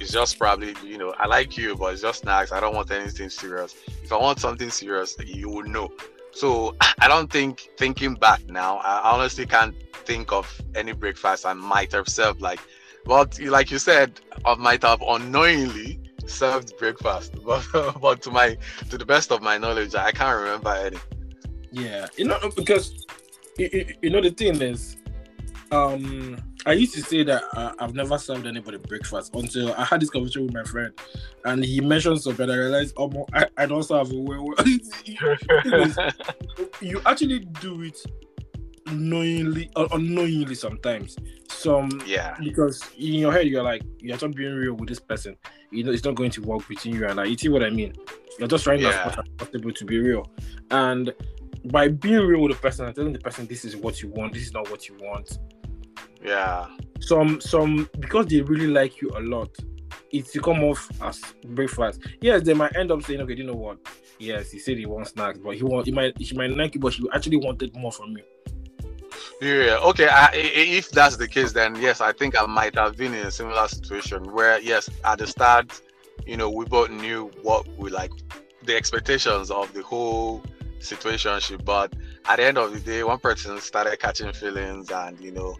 it's 0.00 0.12
just 0.12 0.38
probably 0.38 0.74
you 0.84 0.96
know 0.96 1.12
i 1.18 1.26
like 1.26 1.56
you 1.56 1.74
but 1.74 1.92
it's 1.92 2.02
just 2.02 2.20
snacks 2.20 2.52
i 2.52 2.60
don't 2.60 2.74
want 2.74 2.90
anything 2.90 3.28
serious 3.28 3.74
if 4.02 4.12
i 4.12 4.16
want 4.16 4.38
something 4.38 4.70
serious 4.70 5.16
you 5.26 5.48
will 5.48 5.64
know 5.64 5.90
so 6.38 6.74
i 7.00 7.08
don't 7.08 7.30
think 7.30 7.68
thinking 7.76 8.14
back 8.14 8.40
now 8.48 8.78
i 8.78 9.12
honestly 9.12 9.46
can't 9.46 9.74
think 10.06 10.32
of 10.32 10.46
any 10.74 10.92
breakfast 10.92 11.44
i 11.44 11.52
might 11.52 11.92
have 11.92 12.08
served 12.08 12.40
like 12.40 12.60
but 13.04 13.38
like 13.40 13.70
you 13.70 13.78
said 13.78 14.20
i 14.44 14.54
might 14.54 14.82
have 14.82 15.02
unknowingly 15.02 16.00
served 16.26 16.76
breakfast 16.78 17.32
but 17.44 17.64
but 18.00 18.22
to 18.22 18.30
my 18.30 18.56
to 18.90 18.96
the 18.96 19.04
best 19.04 19.32
of 19.32 19.42
my 19.42 19.58
knowledge 19.58 19.94
i 19.94 20.12
can't 20.12 20.38
remember 20.38 20.70
any. 20.70 20.98
Yeah, 21.70 22.06
you 22.16 22.24
know, 22.24 22.38
because 22.56 23.04
you, 23.58 23.94
you 24.02 24.10
know 24.10 24.20
the 24.20 24.30
thing 24.30 24.60
is, 24.62 24.96
um, 25.70 26.36
I 26.66 26.72
used 26.72 26.94
to 26.94 27.02
say 27.02 27.22
that 27.24 27.44
uh, 27.54 27.72
I've 27.78 27.94
never 27.94 28.18
served 28.18 28.46
anybody 28.46 28.78
breakfast 28.78 29.34
until 29.34 29.72
I 29.74 29.84
had 29.84 30.00
this 30.00 30.10
conversation 30.10 30.44
with 30.46 30.54
my 30.54 30.64
friend, 30.64 30.92
and 31.44 31.64
he 31.64 31.80
mentioned 31.80 32.20
something. 32.20 32.50
I 32.50 32.56
realized, 32.56 32.94
oh, 32.96 33.26
I, 33.32 33.46
I 33.56 33.66
don't 33.66 33.82
serve 33.82 34.10
well. 34.12 34.44
well. 34.44 34.56
you 36.80 37.00
actually 37.06 37.40
do 37.60 37.82
it 37.82 37.98
knowingly 38.92 39.70
or 39.76 39.88
unknowingly 39.92 40.54
sometimes. 40.54 41.16
Some 41.48 42.02
yeah 42.06 42.36
because 42.38 42.82
in 42.96 43.14
your 43.14 43.32
head 43.32 43.46
you're 43.48 43.62
like 43.62 43.82
you're 43.98 44.16
just 44.16 44.34
being 44.34 44.54
real 44.54 44.74
with 44.74 44.88
this 44.88 45.00
person. 45.00 45.36
You 45.70 45.84
know 45.84 45.92
it's 45.92 46.04
not 46.04 46.14
going 46.14 46.30
to 46.32 46.42
work 46.42 46.66
between 46.68 46.94
you 46.94 47.06
and 47.06 47.16
like 47.16 47.28
you 47.28 47.36
see 47.38 47.48
what 47.48 47.62
I 47.62 47.70
mean. 47.70 47.94
You're 48.38 48.48
just 48.48 48.64
trying 48.64 48.80
Yeah. 48.80 48.90
as 48.90 49.16
much 49.16 49.18
as 49.18 49.34
possible 49.36 49.72
to 49.72 49.84
be 49.84 49.98
real, 49.98 50.30
and 50.70 51.12
by 51.66 51.88
being 51.88 52.20
real 52.20 52.40
with 52.40 52.52
the 52.52 52.58
person 52.58 52.86
and 52.86 52.94
telling 52.94 53.12
the 53.12 53.18
person 53.18 53.46
this 53.46 53.64
is 53.64 53.76
what 53.76 54.00
you 54.02 54.10
want, 54.10 54.32
this 54.32 54.42
is 54.42 54.52
not 54.52 54.70
what 54.70 54.88
you 54.88 54.96
want. 55.00 55.38
Yeah 56.24 56.66
Some 57.00 57.40
some 57.40 57.88
because 58.00 58.26
they 58.26 58.40
really 58.40 58.66
like 58.66 59.00
you 59.00 59.10
a 59.16 59.20
lot, 59.20 59.50
it's 60.10 60.32
to 60.32 60.40
come 60.40 60.62
off 60.64 60.90
as 61.02 61.20
breakfast. 61.46 62.00
Yes, 62.20 62.42
they 62.42 62.54
might 62.54 62.74
end 62.76 62.90
up 62.90 63.02
saying, 63.02 63.20
okay, 63.20 63.34
you 63.34 63.44
know 63.44 63.54
what? 63.54 63.78
Yes, 64.18 64.50
he 64.50 64.58
said 64.58 64.78
he 64.78 64.86
wants 64.86 65.10
snacks, 65.10 65.38
but 65.38 65.54
he 65.54 65.62
want 65.62 65.86
he 65.86 65.92
might 65.92 66.18
he 66.18 66.34
might 66.36 66.50
like 66.56 66.74
you, 66.74 66.80
but 66.80 66.92
he 66.92 67.08
actually 67.14 67.36
wanted 67.36 67.74
more 67.76 67.92
from 67.92 68.16
you. 68.16 68.24
Yeah. 69.40 69.78
Okay. 69.84 70.08
I- 70.08 70.30
if 70.34 70.90
that's 70.90 71.16
the 71.16 71.28
case, 71.28 71.52
then 71.52 71.76
yes, 71.76 72.00
I 72.00 72.12
think 72.12 72.40
I 72.40 72.46
might 72.46 72.74
have 72.74 72.96
been 72.96 73.14
in 73.14 73.26
a 73.26 73.30
similar 73.30 73.68
situation 73.68 74.32
where, 74.32 74.60
yes, 74.60 74.90
at 75.04 75.18
the 75.18 75.26
start, 75.26 75.80
you 76.26 76.36
know, 76.36 76.50
we 76.50 76.64
both 76.64 76.90
knew 76.90 77.30
what 77.42 77.66
we 77.78 77.90
like, 77.90 78.10
the 78.64 78.74
expectations 78.76 79.50
of 79.50 79.72
the 79.72 79.82
whole 79.82 80.42
situation. 80.80 81.60
But 81.64 81.92
at 82.28 82.36
the 82.36 82.44
end 82.44 82.58
of 82.58 82.72
the 82.72 82.80
day, 82.80 83.04
one 83.04 83.18
person 83.20 83.60
started 83.60 83.98
catching 84.00 84.32
feelings, 84.32 84.90
and 84.90 85.18
you 85.20 85.30
know, 85.30 85.56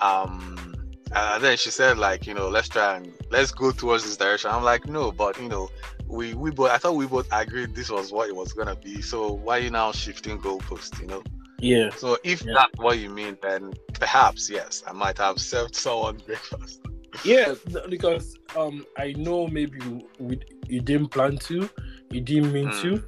um, 0.00 0.74
and 1.14 1.42
then 1.42 1.56
she 1.56 1.70
said 1.70 1.98
like, 1.98 2.26
you 2.26 2.34
know, 2.34 2.48
let's 2.48 2.68
try 2.68 2.96
and 2.96 3.12
let's 3.30 3.50
go 3.52 3.70
towards 3.72 4.04
this 4.04 4.16
direction. 4.16 4.50
I'm 4.50 4.62
like, 4.64 4.86
no, 4.86 5.12
but 5.12 5.38
you 5.40 5.48
know, 5.48 5.68
we 6.08 6.34
we 6.34 6.50
both 6.50 6.70
I 6.70 6.78
thought 6.78 6.94
we 6.96 7.06
both 7.06 7.26
agreed 7.32 7.74
this 7.74 7.90
was 7.90 8.12
what 8.12 8.28
it 8.28 8.36
was 8.36 8.52
gonna 8.52 8.76
be. 8.76 9.00
So 9.02 9.32
why 9.32 9.58
you 9.58 9.70
now 9.70 9.92
shifting 9.92 10.40
goalposts? 10.40 11.00
You 11.00 11.06
know. 11.06 11.22
Yeah. 11.60 11.90
So 11.96 12.16
if 12.24 12.44
Yeah. 12.44 12.54
that's 12.54 12.72
what 12.78 12.98
you 12.98 13.10
mean, 13.10 13.36
then 13.42 13.72
perhaps 13.94 14.48
yes, 14.50 14.82
I 14.86 14.92
might 14.92 15.18
have 15.18 15.38
served 15.38 15.74
someone 15.74 16.18
breakfast. 16.26 16.80
Yeah, 17.24 17.54
because 17.88 18.36
um, 18.56 18.84
I 18.96 19.12
know 19.16 19.46
maybe 19.48 19.78
you, 19.84 20.08
we, 20.18 20.40
you 20.68 20.80
didn't 20.80 21.08
plan 21.08 21.36
to, 21.38 21.68
you 22.10 22.20
didn't 22.20 22.52
mean 22.52 22.70
Mm. 22.70 22.80
to, 22.82 23.02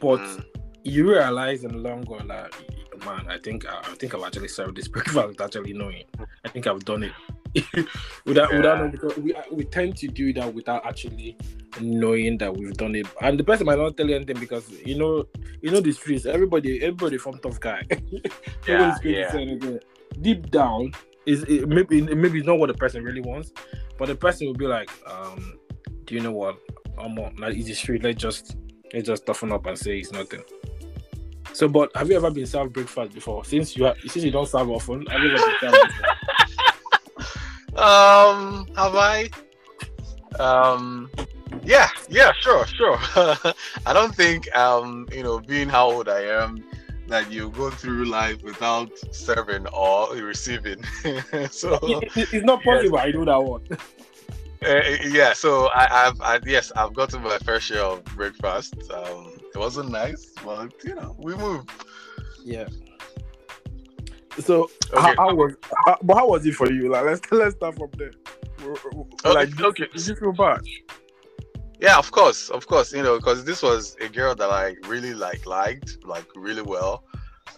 but 0.00 0.20
Mm. 0.20 0.44
you 0.84 1.08
realize 1.08 1.64
in 1.64 1.72
the 1.72 1.78
long 1.78 2.02
run 2.08 2.28
that 2.28 2.52
man, 3.04 3.26
I 3.28 3.38
think 3.38 3.66
I 3.66 3.82
think 3.94 4.14
I've 4.14 4.22
actually 4.22 4.48
served 4.48 4.76
this 4.76 4.88
breakfast 4.94 5.16
without 5.16 5.46
actually 5.56 5.72
knowing. 5.72 6.04
I 6.44 6.48
think 6.48 6.66
I've 6.66 6.84
done 6.84 7.02
it 7.04 7.12
without 8.24 8.50
Yeah. 8.50 8.56
without 8.58 8.92
because 8.92 9.16
we 9.18 9.34
we 9.52 9.64
tend 9.64 9.96
to 9.98 10.08
do 10.08 10.32
that 10.34 10.52
without 10.54 10.84
actually 10.86 11.36
knowing 11.80 12.38
that 12.38 12.56
we've 12.56 12.74
done 12.74 12.94
it. 12.94 13.06
And 13.20 13.38
the 13.38 13.44
person 13.44 13.66
might 13.66 13.78
not 13.78 13.96
tell 13.96 14.08
you 14.08 14.16
anything 14.16 14.38
because 14.38 14.68
you 14.84 14.96
know 14.98 15.24
you 15.62 15.70
know 15.70 15.80
the 15.80 15.92
streets. 15.92 16.26
Everybody 16.26 16.82
everybody 16.82 17.18
from 17.18 17.38
tough 17.38 17.60
guy. 17.60 17.82
Yeah, 18.68 18.96
yeah. 19.02 19.46
Deep 20.20 20.50
down 20.50 20.92
is 21.26 21.42
it, 21.44 21.68
maybe 21.68 22.02
maybe 22.02 22.38
it's 22.38 22.46
not 22.46 22.58
what 22.58 22.66
the 22.68 22.74
person 22.74 23.02
really 23.02 23.20
wants, 23.20 23.52
but 23.98 24.06
the 24.08 24.14
person 24.14 24.46
will 24.46 24.54
be 24.54 24.66
like, 24.66 24.90
um, 25.06 25.58
do 26.04 26.14
you 26.14 26.20
know 26.20 26.32
what? 26.32 26.58
I'm 26.98 27.18
on 27.18 27.36
like 27.36 27.56
easy 27.56 27.74
street. 27.74 28.02
Let's 28.02 28.20
just 28.20 28.56
let's 28.92 29.06
just 29.06 29.24
toughen 29.26 29.52
up 29.52 29.66
and 29.66 29.78
say 29.78 29.98
it's 29.98 30.12
nothing. 30.12 30.42
So, 31.52 31.68
but 31.68 31.90
have 31.96 32.08
you 32.08 32.16
ever 32.16 32.30
been 32.30 32.46
served 32.46 32.72
breakfast 32.72 33.12
before? 33.14 33.44
Since 33.44 33.76
you 33.76 33.84
have, 33.84 33.96
since 34.00 34.24
you 34.24 34.30
don't 34.30 34.48
serve 34.48 34.70
often, 34.70 35.04
have 35.06 35.20
you 35.22 35.30
ever 35.34 35.46
been 35.46 35.56
served 35.72 35.88
before? 35.88 36.06
Um, 37.76 38.66
have 38.76 38.94
I? 38.96 39.30
Um, 40.40 41.08
yeah, 41.64 41.88
yeah, 42.08 42.32
sure, 42.40 42.66
sure. 42.66 42.98
I 43.86 43.92
don't 43.92 44.14
think, 44.14 44.54
um, 44.56 45.08
you 45.12 45.22
know, 45.22 45.38
being 45.38 45.68
how 45.68 45.90
old 45.90 46.08
I 46.08 46.22
am, 46.22 46.64
that 47.06 47.30
you 47.30 47.48
go 47.50 47.70
through 47.70 48.06
life 48.06 48.42
without 48.42 48.90
serving 49.14 49.66
or 49.68 50.12
receiving. 50.16 50.82
so, 51.50 51.78
It- 51.82 52.16
it- 52.16 52.28
it's 52.34 52.44
not 52.44 52.62
possible. 52.64 52.98
I 52.98 53.10
know 53.12 53.24
that 53.24 53.42
one. 53.42 53.62
uh, 54.66 54.80
yeah, 55.08 55.32
so 55.32 55.68
I, 55.68 56.08
I've, 56.08 56.20
I, 56.20 56.40
yes, 56.44 56.72
I've 56.74 56.92
gotten 56.92 57.22
my 57.22 57.38
fair 57.38 57.60
share 57.60 57.82
of 57.84 58.04
breakfast. 58.04 58.74
Um, 58.92 59.32
it 59.54 59.58
wasn't 59.58 59.90
nice, 59.90 60.32
but 60.44 60.72
you 60.84 60.94
know, 60.94 61.16
we 61.18 61.34
moved. 61.34 61.70
Yeah. 62.44 62.68
So 64.38 64.70
Okay. 64.92 65.00
how, 65.02 65.14
how 65.16 65.34
was 65.34 65.54
how, 65.86 65.98
but 66.02 66.14
how 66.16 66.28
was 66.28 66.46
it 66.46 66.54
for 66.54 66.70
you? 66.70 66.90
Like 66.90 67.04
let's 67.04 67.32
let's 67.32 67.56
start 67.56 67.76
from 67.76 67.90
there. 67.96 68.12
Like, 69.24 69.58
okay. 69.60 69.86
did 69.92 70.06
you 70.06 70.16
feel 70.16 70.32
bad? 70.32 70.60
Yeah, 71.80 71.96
of 71.96 72.10
course, 72.10 72.50
of 72.50 72.66
course. 72.66 72.92
You 72.92 73.02
know, 73.02 73.16
because 73.16 73.44
this 73.44 73.62
was 73.62 73.96
a 74.00 74.08
girl 74.08 74.34
that 74.34 74.50
I 74.50 74.76
really 74.86 75.14
like 75.14 75.46
liked, 75.46 75.98
like 76.04 76.26
really 76.36 76.62
well. 76.62 77.04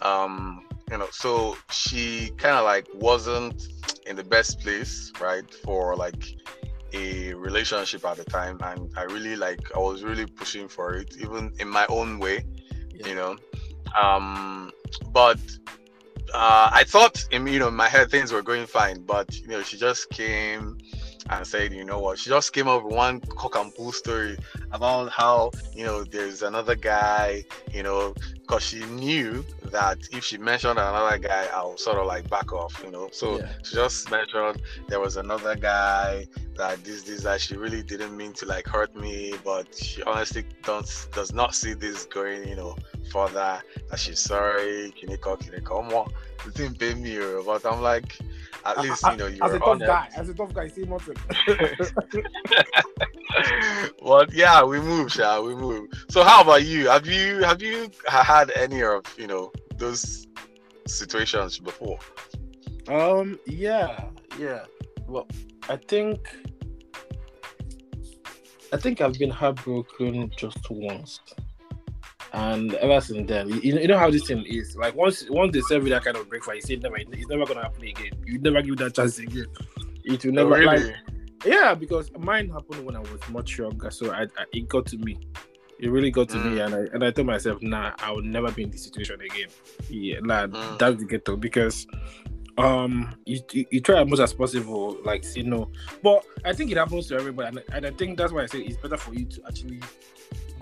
Um, 0.02 0.66
you 0.90 0.98
know, 0.98 1.08
so 1.10 1.56
she 1.70 2.30
kind 2.36 2.56
of 2.56 2.64
like 2.64 2.86
wasn't 2.94 3.66
in 4.06 4.16
the 4.16 4.24
best 4.24 4.60
place, 4.60 5.12
right, 5.20 5.52
for 5.64 5.96
like 5.96 6.36
a 6.92 7.34
relationship 7.34 8.04
at 8.04 8.16
the 8.16 8.24
time, 8.24 8.58
and 8.62 8.90
I 8.96 9.02
really 9.04 9.36
like 9.36 9.60
I 9.74 9.78
was 9.78 10.02
really 10.02 10.26
pushing 10.26 10.68
for 10.68 10.94
it, 10.94 11.16
even 11.18 11.52
in 11.58 11.68
my 11.68 11.86
own 11.88 12.18
way, 12.18 12.44
Yeah. 12.94 13.08
you 13.08 13.14
know. 13.14 13.36
Um, 14.00 14.72
but 15.12 15.38
uh, 16.34 16.70
I 16.72 16.84
thought 16.84 17.24
in 17.30 17.46
you 17.46 17.58
know 17.58 17.68
in 17.68 17.74
my 17.74 17.88
head 17.88 18.10
things 18.10 18.32
were 18.32 18.42
going 18.42 18.66
fine, 18.66 19.02
but 19.02 19.38
you 19.38 19.48
know 19.48 19.62
she 19.62 19.76
just 19.76 20.10
came 20.10 20.78
and 21.30 21.46
said, 21.46 21.72
you 21.72 21.84
know 21.84 21.98
what, 21.98 22.18
she 22.18 22.30
just 22.30 22.52
came 22.52 22.68
up 22.68 22.84
with 22.84 22.94
one 22.94 23.20
cock 23.20 23.56
and 23.56 23.72
bull 23.74 23.92
story 23.92 24.36
about 24.72 25.10
how 25.10 25.50
you 25.74 25.84
know 25.84 26.04
there's 26.04 26.42
another 26.42 26.74
guy, 26.74 27.44
you 27.72 27.82
know, 27.82 28.14
because 28.40 28.62
she 28.62 28.84
knew 28.86 29.44
that 29.70 29.98
if 30.12 30.24
she 30.24 30.38
mentioned 30.38 30.78
another 30.78 31.18
guy, 31.18 31.46
I'll 31.54 31.76
sort 31.76 31.98
of 31.98 32.06
like 32.06 32.28
back 32.28 32.52
off, 32.52 32.80
you 32.84 32.90
know. 32.90 33.08
So 33.12 33.38
Yeah. 33.38 33.48
she 33.62 33.74
just 33.74 34.10
mentioned 34.10 34.62
there 34.88 35.00
was 35.00 35.16
another 35.16 35.56
guy 35.56 36.26
that 36.56 36.84
this 36.84 37.02
this 37.02 37.22
that 37.22 37.40
she 37.40 37.56
really 37.56 37.82
didn't 37.82 38.16
mean 38.16 38.32
to 38.34 38.46
like 38.46 38.66
hurt 38.66 38.94
me, 38.94 39.34
but 39.44 39.74
she 39.74 40.02
honestly 40.02 40.44
don't 40.64 40.86
does 41.14 41.32
not 41.32 41.54
see 41.54 41.74
this 41.74 42.04
going, 42.06 42.46
you 42.48 42.56
know, 42.56 42.76
further. 43.10 43.62
That 43.90 43.98
she's 43.98 44.18
sorry, 44.20 44.92
Kiniko, 45.00 45.38
Omo, 45.64 46.10
the 46.44 46.50
thing 46.50 46.74
pay 46.74 46.94
me, 46.94 47.18
but 47.46 47.64
I'm 47.64 47.80
like, 47.80 48.18
at 48.64 48.80
least 48.80 49.04
you 49.06 49.16
know 49.16 49.26
you 49.26 49.38
as 49.42 49.54
a 49.54 49.58
tough 49.58 49.68
honest. 49.68 49.86
guy, 49.86 50.08
as 50.16 50.28
a 50.28 50.34
tough 50.34 50.54
guy, 50.54 50.68
see 50.68 50.82
nothing. 50.82 51.16
but 54.02 54.32
yeah, 54.32 54.64
we 54.64 54.80
move, 54.80 55.12
shall 55.12 55.44
we 55.44 55.54
move? 55.54 55.88
So 56.10 56.22
how 56.22 56.42
about 56.42 56.64
you? 56.64 56.88
Have 56.88 57.06
you 57.06 57.42
have 57.42 57.62
you 57.62 57.90
had 58.06 58.50
any 58.52 58.82
of 58.82 59.02
you 59.18 59.26
know 59.26 59.52
those 59.76 60.26
situations 60.86 61.58
before? 61.58 61.98
Um. 62.88 63.38
Yeah. 63.46 64.04
Yeah. 64.38 64.64
Well, 65.06 65.26
I 65.68 65.76
think. 65.76 66.28
I 68.72 68.78
think 68.78 69.02
I've 69.02 69.18
been 69.18 69.30
heartbroken 69.30 70.30
just 70.34 70.70
once, 70.70 71.20
and 72.32 72.74
ever 72.74 73.00
since 73.00 73.28
then, 73.28 73.48
you, 73.48 73.78
you 73.78 73.88
know 73.88 73.98
how 73.98 74.10
this 74.10 74.26
thing 74.26 74.44
is. 74.46 74.74
Like 74.76 74.94
once 74.94 75.28
once 75.28 75.52
they 75.52 75.60
serve 75.62 75.84
you 75.84 75.90
that 75.90 76.04
kind 76.04 76.16
of 76.16 76.28
breakfast, 76.28 76.54
you 76.54 76.62
say 76.62 76.76
never, 76.76 76.96
it's 76.96 77.28
never 77.28 77.44
gonna 77.46 77.62
happen 77.62 77.82
again. 77.84 78.12
You 78.26 78.38
never 78.38 78.62
give 78.62 78.76
that 78.78 78.94
chance 78.94 79.18
again. 79.18 79.46
It 80.04 80.24
will 80.24 80.32
never. 80.32 80.54
Oh, 80.54 80.58
really? 80.58 80.66
Like, 80.84 80.94
yeah, 81.44 81.74
because 81.74 82.10
mine 82.18 82.48
happened 82.50 82.84
when 82.86 82.96
I 82.96 83.00
was 83.00 83.20
much 83.30 83.58
younger, 83.58 83.90
so 83.90 84.12
I, 84.12 84.22
I 84.22 84.44
it 84.52 84.68
got 84.68 84.86
to 84.86 84.98
me. 84.98 85.18
It 85.78 85.90
really 85.90 86.10
got 86.12 86.28
to 86.30 86.38
me, 86.38 86.58
Mm. 86.58 86.64
and 86.66 86.74
I 86.74 86.78
and 86.94 87.04
I 87.04 87.10
told 87.10 87.26
myself, 87.26 87.60
nah, 87.60 87.92
I 87.98 88.12
will 88.12 88.22
never 88.22 88.50
be 88.52 88.62
in 88.62 88.70
this 88.70 88.84
situation 88.84 89.20
again. 89.20 89.48
Yeah, 89.90 90.20
nah, 90.22 90.46
Mm. 90.46 90.78
that's 90.78 90.98
the 90.98 91.04
ghetto 91.04 91.36
because 91.36 91.86
um 92.58 93.14
you, 93.24 93.40
you, 93.52 93.64
you 93.70 93.80
try 93.80 94.02
as 94.02 94.06
much 94.08 94.20
as 94.20 94.34
possible 94.34 94.98
like 95.06 95.24
say 95.24 95.40
no 95.40 95.70
but 96.02 96.22
i 96.44 96.52
think 96.52 96.70
it 96.70 96.76
happens 96.76 97.06
to 97.08 97.14
everybody 97.14 97.48
and, 97.48 97.62
and 97.72 97.86
i 97.86 97.90
think 97.92 98.18
that's 98.18 98.30
why 98.30 98.42
i 98.42 98.46
say 98.46 98.58
it's 98.58 98.76
better 98.76 98.98
for 98.98 99.14
you 99.14 99.24
to 99.24 99.40
actually 99.46 99.80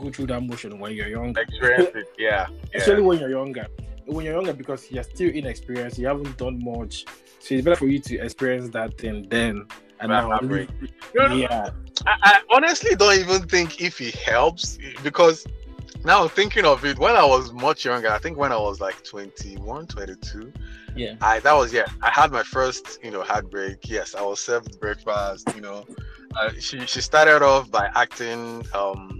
go 0.01 0.11
through 0.11 0.27
that 0.27 0.43
motion 0.43 0.79
when 0.79 0.95
you're 0.95 1.09
younger 1.09 1.41
Experience 1.43 1.91
it, 1.95 2.09
yeah. 2.19 2.47
especially 2.75 3.03
when 3.03 3.19
you're 3.19 3.31
younger 3.31 3.67
when 4.07 4.25
you're 4.25 4.35
younger 4.35 4.53
because 4.53 4.91
you're 4.91 5.05
still 5.05 5.31
inexperienced 5.31 5.99
you 5.99 6.07
haven't 6.07 6.37
done 6.37 6.63
much 6.65 7.05
so 7.39 7.55
it's 7.55 7.65
better 7.65 7.77
for 7.77 7.87
you 7.87 7.99
to 7.99 8.19
experience 8.19 8.69
that 8.71 8.97
thing 8.99 9.27
then 9.29 9.67
and 10.01 10.11
That 10.11 10.23
now 10.23 10.29
heartbreak. 10.29 10.69
You 11.15 11.29
know, 11.29 11.35
yeah 11.35 11.71
I, 12.07 12.17
I 12.23 12.41
honestly 12.57 12.97
don't 12.97 13.19
even 13.19 13.43
think 13.43 13.81
if 13.81 14.01
it 14.01 14.15
helps 14.15 14.79
because 15.03 15.47
now 16.05 16.27
thinking 16.29 16.65
of 16.65 16.85
it, 16.85 16.99
when 16.99 17.15
I 17.15 17.25
was 17.25 17.53
much 17.53 17.85
younger, 17.85 18.11
I 18.11 18.19
think 18.19 18.39
when 18.39 18.53
I 18.53 18.59
was 18.59 18.81
like 18.81 19.03
21, 19.05 19.87
22, 19.87 20.53
yeah 20.97 21.15
I 21.21 21.41
that 21.41 21.53
was 21.53 21.73
yeah. 21.73 21.87
I 22.03 22.11
had 22.11 22.33
my 22.33 22.43
first 22.43 22.99
you 23.03 23.11
know 23.11 23.23
heartbreak. 23.23 23.89
Yes, 23.89 24.15
I 24.15 24.23
was 24.23 24.41
served 24.41 24.81
breakfast. 24.81 25.53
You 25.55 25.61
know, 25.61 25.87
uh, 26.37 26.51
she 26.59 26.85
she 26.87 27.01
started 27.01 27.45
off 27.45 27.71
by 27.71 27.91
acting 27.95 28.65
um 28.75 29.20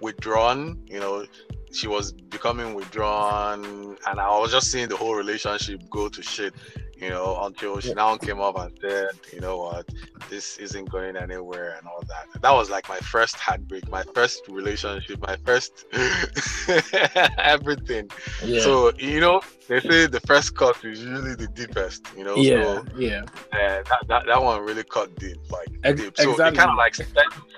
withdrawn. 0.00 0.82
You 0.86 1.00
know, 1.00 1.26
she 1.72 1.88
was 1.88 2.12
becoming 2.12 2.74
withdrawn, 2.74 3.96
and 4.06 4.20
I 4.20 4.38
was 4.38 4.52
just 4.52 4.70
seeing 4.70 4.88
the 4.88 4.96
whole 4.96 5.14
relationship 5.14 5.80
go 5.90 6.08
to 6.08 6.22
shit. 6.22 6.54
You 7.00 7.10
know, 7.10 7.38
until 7.42 7.78
she 7.80 7.92
now 7.92 8.16
came 8.16 8.40
up 8.40 8.58
and 8.58 8.72
said, 8.80 9.10
you 9.32 9.40
know 9.40 9.58
what, 9.58 9.86
this 10.30 10.56
isn't 10.56 10.88
going 10.90 11.16
anywhere 11.16 11.74
and 11.76 11.86
all 11.86 12.02
that. 12.08 12.40
That 12.40 12.52
was 12.52 12.70
like 12.70 12.88
my 12.88 12.98
first 12.98 13.36
heartbreak, 13.36 13.88
my 13.90 14.02
first 14.14 14.48
relationship, 14.48 15.20
my 15.20 15.36
first 15.44 15.84
everything. 17.38 18.10
yeah 18.44 18.60
So 18.60 18.92
you 18.98 19.20
know, 19.20 19.40
they 19.68 19.80
say 19.80 20.06
the 20.06 20.20
first 20.20 20.56
cut 20.56 20.82
is 20.84 21.04
usually 21.04 21.34
the 21.34 21.48
deepest. 21.48 22.06
You 22.16 22.24
know, 22.24 22.36
yeah 22.36 22.62
so 22.62 22.84
yeah 22.96 23.22
uh, 23.52 23.82
that, 23.88 24.00
that 24.08 24.22
that 24.26 24.42
one 24.42 24.62
really 24.64 24.84
cut 24.84 25.14
deep, 25.18 25.38
like 25.50 25.68
Ex- 25.84 26.00
deep. 26.00 26.16
So 26.16 26.30
exactly. 26.30 26.56
it 26.56 26.60
kind 26.60 26.70
of 26.70 26.76
like 26.76 26.94
set, 26.94 27.08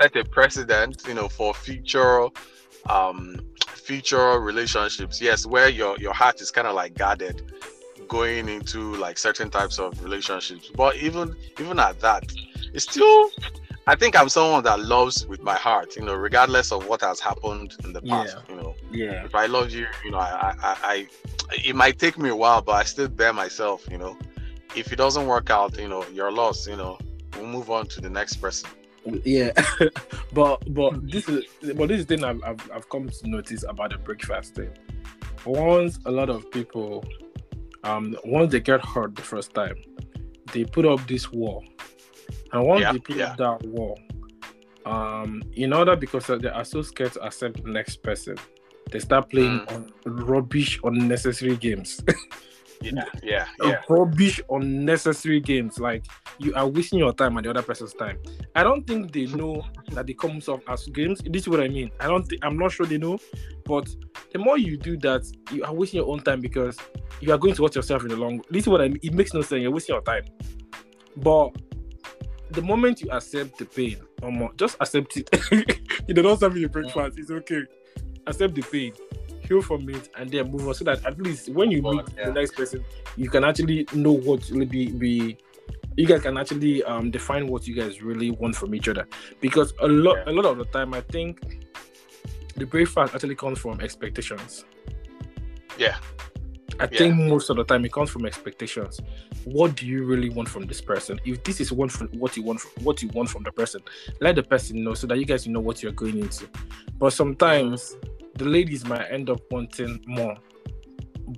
set 0.00 0.16
a 0.16 0.24
precedent, 0.24 1.02
you 1.06 1.14
know, 1.14 1.28
for 1.28 1.54
future, 1.54 2.26
um, 2.88 3.40
future 3.66 4.40
relationships. 4.40 5.20
Yes, 5.20 5.46
where 5.46 5.68
your 5.68 5.96
your 5.98 6.12
heart 6.12 6.40
is 6.40 6.50
kind 6.50 6.66
of 6.66 6.74
like 6.74 6.94
guarded 6.94 7.42
going 8.08 8.48
into 8.48 8.94
like 8.96 9.18
certain 9.18 9.50
types 9.50 9.78
of 9.78 10.02
relationships. 10.02 10.70
But 10.74 10.96
even 10.96 11.36
even 11.58 11.78
at 11.78 12.00
that, 12.00 12.24
it's 12.72 12.84
still. 12.84 13.30
I 13.86 13.94
think 13.94 14.20
I'm 14.20 14.28
someone 14.28 14.62
that 14.64 14.80
loves 14.80 15.26
with 15.26 15.40
my 15.42 15.54
heart, 15.54 15.96
you 15.96 16.02
know, 16.02 16.14
regardless 16.14 16.72
of 16.72 16.86
what 16.86 17.00
has 17.00 17.20
happened 17.20 17.74
in 17.84 17.94
the 17.94 18.02
past. 18.02 18.36
You 18.50 18.56
know, 18.56 18.74
yeah 18.90 19.24
if 19.24 19.34
I 19.34 19.46
love 19.46 19.70
you, 19.70 19.86
you 20.04 20.10
know, 20.10 20.18
I, 20.18 20.54
I, 20.62 20.76
I, 20.82 21.08
it 21.64 21.74
might 21.74 21.98
take 21.98 22.18
me 22.18 22.28
a 22.28 22.36
while, 22.36 22.60
but 22.60 22.72
I 22.72 22.84
still 22.84 23.08
bear 23.08 23.32
myself, 23.32 23.88
you 23.90 23.96
know. 23.96 24.18
If 24.76 24.92
it 24.92 24.96
doesn't 24.96 25.26
work 25.26 25.48
out, 25.48 25.78
you 25.78 25.88
know, 25.88 26.04
you're 26.12 26.30
lost, 26.30 26.68
you 26.68 26.76
know. 26.76 26.98
We'll 27.34 27.46
move 27.46 27.70
on 27.70 27.86
to 27.86 28.02
the 28.02 28.10
next 28.10 28.36
person. 28.36 28.68
yeah 29.24 29.52
but 30.34 30.62
but 30.74 31.10
this 31.10 31.26
is 31.26 31.44
but 31.74 31.88
this 31.88 32.00
is 32.00 32.06
the 32.06 32.16
thing 32.16 32.24
I've, 32.24 32.42
I've, 32.44 32.70
I've 32.70 32.88
come 32.90 33.08
to 33.08 33.30
notice 33.30 33.64
about 33.66 33.92
the 33.92 33.98
breakfast 33.98 34.54
thing 34.54 34.70
once 35.46 35.98
a 36.04 36.10
lot 36.10 36.28
of 36.28 36.50
people 36.50 37.04
um 37.84 38.16
once 38.24 38.50
they 38.52 38.60
get 38.60 38.84
hurt 38.84 39.14
the 39.14 39.22
first 39.22 39.54
time 39.54 39.76
they 40.52 40.64
put 40.64 40.84
up 40.86 41.04
this 41.06 41.30
wall 41.32 41.64
and 42.52 42.64
once 42.66 42.80
Yeah, 42.82 42.92
they 42.92 42.98
put 42.98 43.16
yeah. 43.16 43.30
up 43.32 43.36
that 43.38 43.62
wall 43.68 43.98
um 44.86 45.42
in 45.54 45.72
order 45.72 45.96
because 45.96 46.26
they 46.26 46.48
are 46.48 46.64
so 46.64 46.82
scared 46.82 47.12
to 47.12 47.20
accept 47.22 47.62
the 47.62 47.70
next 47.70 48.02
person 48.02 48.36
they 48.90 48.98
start 48.98 49.28
playing 49.30 49.60
Mm. 49.60 49.72
on 49.74 49.92
rubbish 50.26 50.80
unnecessary 50.84 51.56
games 51.56 52.00
Yeah, 52.80 53.04
yeah, 53.22 53.46
yeah. 53.62 53.80
rubbish 53.88 54.40
unnecessary 54.50 55.40
games 55.40 55.78
like 55.80 56.06
you 56.38 56.54
are 56.54 56.66
wasting 56.66 57.00
your 57.00 57.12
time 57.12 57.36
and 57.36 57.44
the 57.44 57.50
other 57.50 57.62
person's 57.62 57.92
time 57.92 58.18
i 58.54 58.62
don't 58.62 58.86
think 58.86 59.12
they 59.12 59.26
know 59.26 59.64
that 59.90 60.08
it 60.08 60.16
comes 60.16 60.48
off 60.48 60.60
as 60.68 60.86
games 60.86 61.20
this 61.24 61.42
is 61.42 61.48
what 61.48 61.60
i 61.60 61.66
mean 61.66 61.90
i 61.98 62.06
don't 62.06 62.28
think 62.28 62.44
i'm 62.44 62.56
not 62.56 62.70
sure 62.70 62.86
they 62.86 62.98
know 62.98 63.18
but 63.68 63.88
the 64.32 64.38
more 64.38 64.58
you 64.58 64.76
do 64.76 64.96
that, 64.98 65.24
you 65.52 65.62
are 65.64 65.72
wasting 65.72 65.98
your 65.98 66.08
own 66.08 66.20
time 66.20 66.40
because 66.40 66.78
you 67.20 67.32
are 67.32 67.38
going 67.38 67.54
to 67.54 67.62
watch 67.62 67.76
yourself 67.76 68.02
in 68.02 68.08
the 68.08 68.16
long. 68.16 68.42
This 68.50 68.64
is 68.64 68.68
what 68.68 68.80
I 68.80 68.88
mean. 68.88 68.98
It 69.02 69.12
makes 69.12 69.34
no 69.34 69.42
sense. 69.42 69.62
You're 69.62 69.70
wasting 69.70 69.94
your 69.94 70.02
time. 70.02 70.24
But 71.16 71.50
the 72.50 72.62
moment 72.62 73.00
you 73.02 73.10
accept 73.10 73.58
the 73.58 73.66
pain, 73.66 73.98
um, 74.22 74.48
just 74.56 74.76
accept 74.80 75.16
it. 75.16 75.28
you 76.08 76.14
don't 76.14 76.40
have 76.40 76.56
your 76.56 76.68
breakfast. 76.68 77.18
It's 77.18 77.30
okay. 77.30 77.62
Accept 78.26 78.54
the 78.54 78.62
pain, 78.62 78.92
heal 79.48 79.62
from 79.62 79.88
it, 79.88 80.10
and 80.16 80.30
then 80.30 80.50
move 80.50 80.68
on. 80.68 80.74
So 80.74 80.84
that 80.84 81.04
at 81.04 81.18
least 81.20 81.48
when 81.48 81.70
you 81.70 81.82
meet 81.82 82.02
yeah. 82.16 82.26
the 82.26 82.32
next 82.32 82.54
person, 82.54 82.84
you 83.16 83.30
can 83.30 83.44
actually 83.44 83.86
know 83.94 84.12
what 84.12 84.48
will 84.50 84.66
be 84.66 84.90
be. 84.90 85.38
You 85.96 86.06
guys 86.06 86.22
can 86.22 86.36
actually 86.38 86.84
um, 86.84 87.10
define 87.10 87.48
what 87.48 87.66
you 87.66 87.74
guys 87.74 88.02
really 88.02 88.30
want 88.30 88.54
from 88.54 88.72
each 88.72 88.88
other. 88.88 89.06
Because 89.40 89.74
a 89.80 89.88
lot, 89.88 90.18
Yeah. 90.18 90.32
a 90.32 90.32
lot 90.32 90.44
of 90.44 90.56
the 90.58 90.64
time, 90.66 90.94
I 90.94 91.00
think 91.00 91.40
the 92.54 92.66
breakfast 92.66 93.14
actually 93.14 93.34
comes 93.34 93.58
from 93.58 93.80
expectations. 93.80 94.64
Yeah. 95.76 95.96
I 96.78 96.84
Yeah. 96.84 96.98
think 96.98 97.16
most 97.16 97.50
of 97.50 97.56
the 97.56 97.64
time 97.64 97.84
it 97.84 97.92
comes 97.92 98.10
from 98.10 98.26
expectations. 98.26 99.00
What 99.44 99.74
do 99.74 99.86
you 99.86 100.04
really 100.04 100.30
want 100.30 100.48
from 100.48 100.66
this 100.66 100.80
person? 100.80 101.18
If 101.24 101.42
this 101.42 101.60
is 101.60 101.72
one 101.72 101.88
from 101.88 102.08
what 102.10 102.36
you 102.36 102.44
want, 102.44 102.60
from, 102.60 102.84
what 102.84 103.02
you 103.02 103.08
want 103.08 103.28
from 103.28 103.42
the 103.42 103.50
person, 103.50 103.80
let 104.20 104.36
the 104.36 104.44
person 104.44 104.84
know 104.84 104.94
so 104.94 105.08
that 105.08 105.18
you 105.18 105.24
guys 105.24 105.48
know 105.48 105.58
what 105.60 105.82
you're 105.82 105.92
going 105.92 106.18
into. 106.18 106.48
But 106.98 107.12
sometimes 107.12 107.96
the 108.38 108.44
ladies 108.44 108.84
might 108.86 109.06
end 109.10 109.28
up 109.30 109.40
wanting 109.50 110.02
more, 110.06 110.36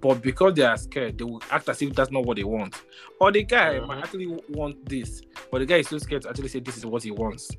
but 0.00 0.22
because 0.22 0.54
they 0.54 0.62
are 0.62 0.76
scared, 0.76 1.18
they 1.18 1.24
will 1.24 1.42
act 1.50 1.68
as 1.68 1.80
if 1.82 1.92
that's 1.94 2.10
not 2.10 2.24
what 2.24 2.36
they 2.36 2.44
want. 2.44 2.80
Or 3.20 3.32
the 3.32 3.42
guy 3.42 3.78
Mhm. 3.80 3.86
might 3.88 4.04
actually 4.04 4.26
want 4.50 4.84
this, 4.88 5.20
but 5.50 5.58
the 5.58 5.66
guy 5.66 5.76
is 5.76 5.88
so 5.88 5.98
scared 5.98 6.22
to 6.22 6.28
actually 6.30 6.48
say 6.48 6.60
this 6.60 6.76
is 6.76 6.86
what 6.86 7.02
he 7.02 7.10
wants. 7.10 7.50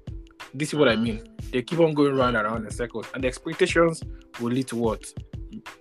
This 0.54 0.70
is 0.70 0.76
what 0.80 0.88
I 0.90 0.96
mean. 0.96 1.22
They 1.52 1.62
keep 1.62 1.80
on 1.80 1.94
going 1.94 2.16
round 2.16 2.36
and 2.38 2.46
around 2.46 2.66
in 2.66 2.72
circles, 2.72 3.06
and 3.14 3.24
the 3.24 3.28
expectations 3.28 4.02
will 4.40 4.52
lead 4.52 4.68
to 4.70 4.76
what? 4.76 5.04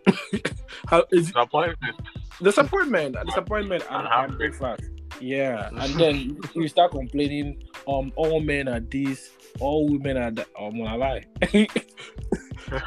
How 0.86 1.04
is 1.12 1.26
Disappointment. 1.28 1.96
disappointment 2.42 3.16
disappointment 3.26 3.84
and, 3.90 4.36
breakfast 4.38 4.82
yeah 5.20 5.68
and 5.76 5.94
then 5.94 6.36
you 6.54 6.66
start 6.68 6.90
complaining 6.90 7.62
um 7.86 8.10
all 8.16 8.40
men 8.40 8.66
are 8.66 8.80
this 8.80 9.30
all 9.60 9.86
women 9.86 10.16
are 10.16 10.30
that 10.30 10.48
oh 10.58 10.70
man, 10.72 10.86
I 10.88 10.94
lie 10.96 11.24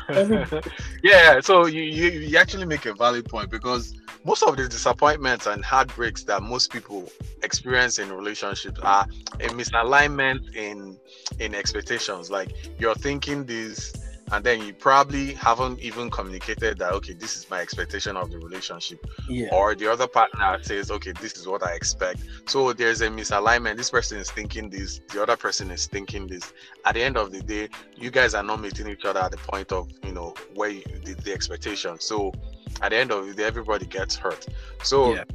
yeah, 1.04 1.40
so 1.42 1.66
you, 1.66 1.82
you 1.82 2.10
you 2.12 2.38
actually 2.38 2.66
make 2.66 2.86
a 2.86 2.94
valid 2.94 3.26
point 3.26 3.50
because 3.50 3.94
most 4.24 4.44
of 4.44 4.56
the 4.56 4.68
disappointments 4.68 5.46
and 5.46 5.64
heartbreaks 5.64 6.24
that 6.24 6.42
most 6.42 6.72
people 6.72 7.10
experience 7.42 8.00
in 8.00 8.12
relationships 8.12 8.80
are 8.82 9.06
a 9.40 9.48
misalignment 9.50 10.56
in 10.56 10.98
in 11.40 11.54
expectations. 11.54 12.32
Like 12.32 12.54
you're 12.80 12.96
thinking 12.96 13.46
this 13.46 13.94
and 14.34 14.44
then 14.44 14.64
you 14.66 14.74
probably 14.74 15.34
haven't 15.36 15.80
even 15.80 16.10
communicated 16.10 16.80
that 16.80 16.92
okay, 16.94 17.14
this 17.14 17.38
is 17.38 17.48
my 17.52 17.62
expectation 17.62 18.18
of 18.18 18.32
the 18.32 18.40
relationship. 18.40 19.06
yeah 19.30 19.50
Or 19.54 19.76
the 19.76 19.92
other 19.92 20.08
partner 20.08 20.58
says, 20.64 20.90
okay, 20.90 21.12
this 21.22 21.38
is 21.38 21.48
what 21.48 21.62
I 21.62 21.74
expect. 21.74 22.24
So 22.48 22.74
there's 22.74 23.02
a 23.02 23.10
misalignment. 23.10 23.78
This 23.78 23.92
person 23.92 24.18
is 24.18 24.32
thinking 24.32 24.72
this, 24.72 25.02
the 25.12 25.22
other 25.22 25.38
person 25.38 25.70
is 25.70 25.86
thinking 25.86 26.26
this. 26.26 26.52
At 26.84 26.96
the 26.96 27.04
end 27.04 27.16
of 27.16 27.32
the 27.32 27.42
day, 27.44 27.70
you 27.96 28.10
guys 28.10 28.34
are 28.34 28.42
not 28.42 28.60
meeting 28.60 28.88
each 28.88 29.06
other 29.06 29.20
at 29.20 29.30
the 29.30 29.38
point 29.38 29.72
of, 29.72 29.88
you 30.04 30.12
know, 30.12 30.34
where 30.56 30.70
you, 30.70 30.82
the, 31.06 31.14
the 31.14 31.32
expectation. 31.32 32.00
So 32.00 32.34
at 32.82 32.90
the 32.90 32.98
end 32.98 33.12
of 33.12 33.28
the 33.28 33.36
day, 33.36 33.44
everybody 33.44 33.86
gets 33.86 34.16
hurt. 34.16 34.48
So 34.82 35.14
Yeah. 35.14 35.26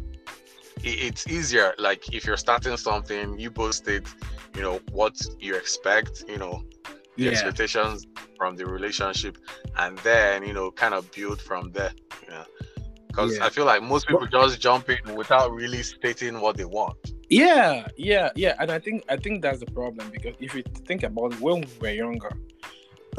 it's 0.83 1.29
easier. 1.29 1.73
Like 1.79 2.13
if 2.13 2.27
you're 2.27 2.37
starting 2.37 2.77
something, 2.77 3.39
you 3.39 3.53
both 3.53 3.77
state, 3.77 4.09
you 4.57 4.63
know, 4.63 4.81
what 4.91 5.15
you 5.39 5.55
expect, 5.55 6.25
you 6.27 6.39
know, 6.39 6.65
the 7.19 7.25
yeah 7.25 7.31
expectations 7.33 8.07
from 8.39 8.57
the 8.57 8.65
relationship, 8.67 9.37
and 9.77 9.99
then, 9.99 10.43
you 10.47 10.55
know, 10.55 10.71
kind 10.71 10.95
of 10.95 11.11
build 11.13 11.41
from 11.41 11.71
there. 11.73 11.93
Yeah. 12.29 12.45
Because 13.09 13.37
Yeah. 13.37 13.47
I 13.47 13.51
feel 13.51 13.67
like 13.67 13.83
most 13.83 14.07
people 14.07 14.27
just 14.27 14.61
jump 14.61 14.89
in 14.89 15.15
without 15.15 15.53
really 15.53 15.83
stating 15.83 16.41
what 16.41 16.57
they 16.57 16.65
want. 16.65 16.97
yeah 17.31 17.87
yeah 17.99 18.31
yeah 18.37 18.55
and 18.61 18.71
i 18.71 18.79
think 18.79 19.05
i 19.11 19.17
think 19.25 19.43
that's 19.43 19.61
the 19.61 19.71
problem 19.81 20.09
because 20.17 20.35
if 20.41 20.55
you 20.55 20.63
think 20.89 21.03
about 21.03 21.29
it, 21.35 21.41
when 21.45 21.61
we 21.61 21.69
were 21.83 21.91
younger 22.07 22.33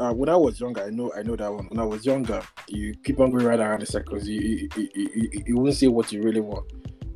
uh, 0.00 0.12
when 0.14 0.28
I 0.30 0.36
was 0.36 0.58
younger, 0.58 0.82
I 0.82 0.90
know 0.90 1.12
I 1.14 1.22
know 1.22 1.36
that 1.36 1.52
one. 1.52 1.66
When 1.66 1.78
I 1.78 1.84
was 1.84 2.06
younger, 2.06 2.42
you 2.68 2.94
keep 3.04 3.20
on 3.20 3.30
going 3.30 3.44
right 3.44 3.60
around 3.60 3.82
the 3.82 3.86
circles. 3.86 4.26
You 4.26 4.40
you, 4.40 4.68
you, 4.76 4.88
you, 5.14 5.42
you, 5.48 5.56
won't 5.56 5.74
say 5.74 5.88
what 5.88 6.10
you 6.10 6.22
really 6.22 6.40
want. 6.40 6.66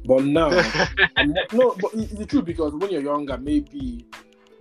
But 0.05 0.25
now, 0.25 0.51
no, 1.53 1.75
but 1.81 1.95
it's 1.95 2.13
the 2.13 2.27
truth 2.27 2.45
because 2.45 2.75
when 2.75 2.91
you're 2.91 3.01
younger, 3.01 3.39
maybe 3.39 4.05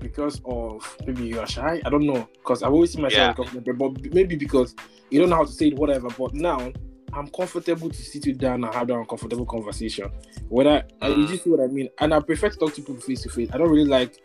because 0.04 0.42
of 0.46 0.98
maybe 1.08 1.26
you 1.28 1.39
are 1.39 1.48
shy. 1.48 1.82
I 1.86 1.89
don't 1.89 2.06
know 2.06 2.28
because 2.34 2.62
I've 2.63 2.72
always 2.74 2.92
seen 2.94 3.02
myself 3.02 3.38
Yeah. 3.39 3.74
but 3.74 4.13
maybe 4.13 4.36
because 4.36 4.76
you 5.10 5.20
don't 5.20 5.30
know 5.30 5.38
how 5.38 5.46
to 5.46 5.52
say 5.52 5.68
it, 5.68 5.76
whatever. 5.76 6.10
But 6.10 6.34
now 6.34 6.72
I'm 7.13 7.28
comfortable 7.30 7.89
to 7.89 8.02
sit 8.04 8.26
you 8.26 8.34
down 8.34 8.63
and 8.63 8.74
have 8.74 8.88
that 8.88 8.96
uncomfortable 8.96 9.46
conversation. 9.46 10.10
Whether 10.50 10.84
I, 11.02 11.08
you 11.10 11.16
Mm. 11.26 11.28
just 11.28 11.44
see 11.44 11.50
what 11.50 11.62
I 11.62 11.68
mean, 11.68 11.89
and 12.00 12.13
I 12.13 12.20
prefer 12.20 12.50
to 12.50 12.58
talk 12.58 12.74
to 12.76 12.82
people 12.82 12.96
face 13.02 13.22
to 13.24 13.30
face. 13.30 13.50
I 13.54 13.58
don't 13.58 13.70
really 13.70 13.86
like 13.89 14.22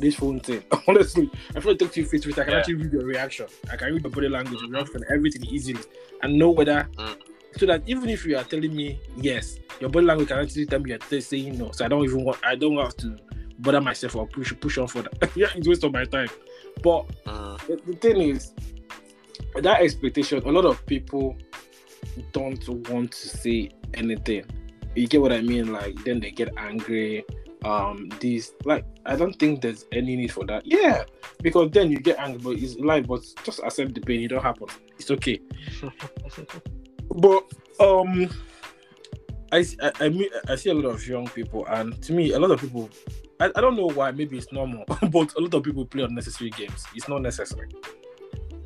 this 0.00 0.16
phone 0.16 0.40
thing. 0.40 0.62
Honestly, 0.88 1.30
I 1.50 1.52
prefer 1.54 1.70
to 1.72 1.76
talk 1.76 1.92
to 1.92 2.00
you 2.00 2.06
face 2.06 2.22
to 2.22 2.28
face. 2.28 2.38
I 2.38 2.44
can 2.44 2.52
Yeah. 2.52 2.58
actually 2.58 2.74
read 2.74 2.92
your 2.92 3.04
reaction. 3.04 3.46
I 3.72 3.76
can 3.76 3.92
read 3.92 4.02
your 4.02 4.10
body 4.10 4.28
language, 4.28 4.60
your 4.60 4.70
reaction, 4.70 5.02
everything 5.12 5.44
easily, 5.46 5.80
and 6.22 6.36
know 6.38 6.50
whether. 6.50 6.88
Mm. 6.98 7.16
So 7.56 7.66
that 7.66 7.84
even 7.86 8.08
if 8.08 8.26
you 8.26 8.36
are 8.36 8.42
telling 8.42 8.74
me 8.74 8.98
yes, 9.16 9.60
your 9.80 9.88
body 9.88 10.06
language 10.06 10.26
can 10.26 10.40
actually 10.40 10.66
tell 10.66 10.80
me 10.80 10.90
you're 10.90 11.20
saying 11.20 11.56
no. 11.56 11.70
So 11.70 11.84
I 11.84 11.88
don't 11.88 12.02
even 12.02 12.24
want. 12.24 12.38
I 12.44 12.56
don't 12.56 12.76
have 12.78 12.96
to 12.96 13.16
bother 13.58 13.80
myself 13.80 14.16
or 14.16 14.26
push 14.26 14.52
push 14.60 14.78
on 14.78 14.88
further. 14.88 15.10
yeah, 15.34 15.48
it's 15.54 15.68
waste 15.68 15.84
of 15.84 15.92
my 15.92 16.04
time. 16.04 16.28
But 16.82 17.06
Mm, 17.26 17.66
the, 17.66 17.76
the 17.86 17.96
thing 17.96 18.20
is 18.20 18.52
that 19.54 19.80
expectation. 19.80 20.42
A 20.44 20.52
lot 20.52 20.64
of 20.64 20.84
people 20.86 21.36
don't 22.32 22.66
want 22.90 23.12
to 23.12 23.28
say 23.28 23.70
anything. 23.94 24.44
You 24.94 25.06
get 25.06 25.20
what 25.20 25.32
I 25.32 25.40
mean? 25.40 25.72
Like 25.72 26.02
then 26.04 26.20
they 26.20 26.30
get 26.30 26.50
angry. 26.56 27.24
Um, 27.64 28.10
this 28.20 28.52
like 28.64 28.84
I 29.06 29.16
don't 29.16 29.34
think 29.38 29.62
there's 29.62 29.86
any 29.92 30.16
need 30.16 30.32
for 30.32 30.44
that. 30.46 30.66
Yeah, 30.66 31.04
because 31.42 31.70
then 31.70 31.90
you 31.90 31.98
get 31.98 32.18
angry, 32.18 32.40
but 32.42 32.62
it's 32.62 32.76
life. 32.76 33.06
But 33.06 33.22
just 33.42 33.60
accept 33.60 33.94
the 33.94 34.00
pain. 34.00 34.22
It 34.22 34.28
don't 34.28 34.42
happen. 34.42 34.68
It's 34.98 35.10
okay. 35.10 35.40
but 37.16 37.42
um, 37.80 38.28
I, 39.50 39.64
I 40.00 40.08
mean 40.08 40.28
I 40.48 40.56
see 40.56 40.70
a 40.70 40.74
lot 40.74 40.90
of 40.90 41.06
young 41.06 41.26
people, 41.28 41.64
and 41.66 42.00
to 42.02 42.12
me, 42.12 42.32
a 42.32 42.38
lot 42.38 42.50
of 42.50 42.60
people. 42.60 42.90
I, 43.40 43.50
I 43.56 43.60
don't 43.60 43.76
know 43.76 43.88
why. 43.90 44.10
Maybe 44.10 44.38
it's 44.38 44.52
normal, 44.52 44.84
but 44.88 45.34
a 45.34 45.40
lot 45.40 45.54
of 45.54 45.62
people 45.62 45.84
play 45.84 46.04
unnecessary 46.04 46.50
games. 46.50 46.84
It's 46.94 47.08
not 47.08 47.22
necessary. 47.22 47.68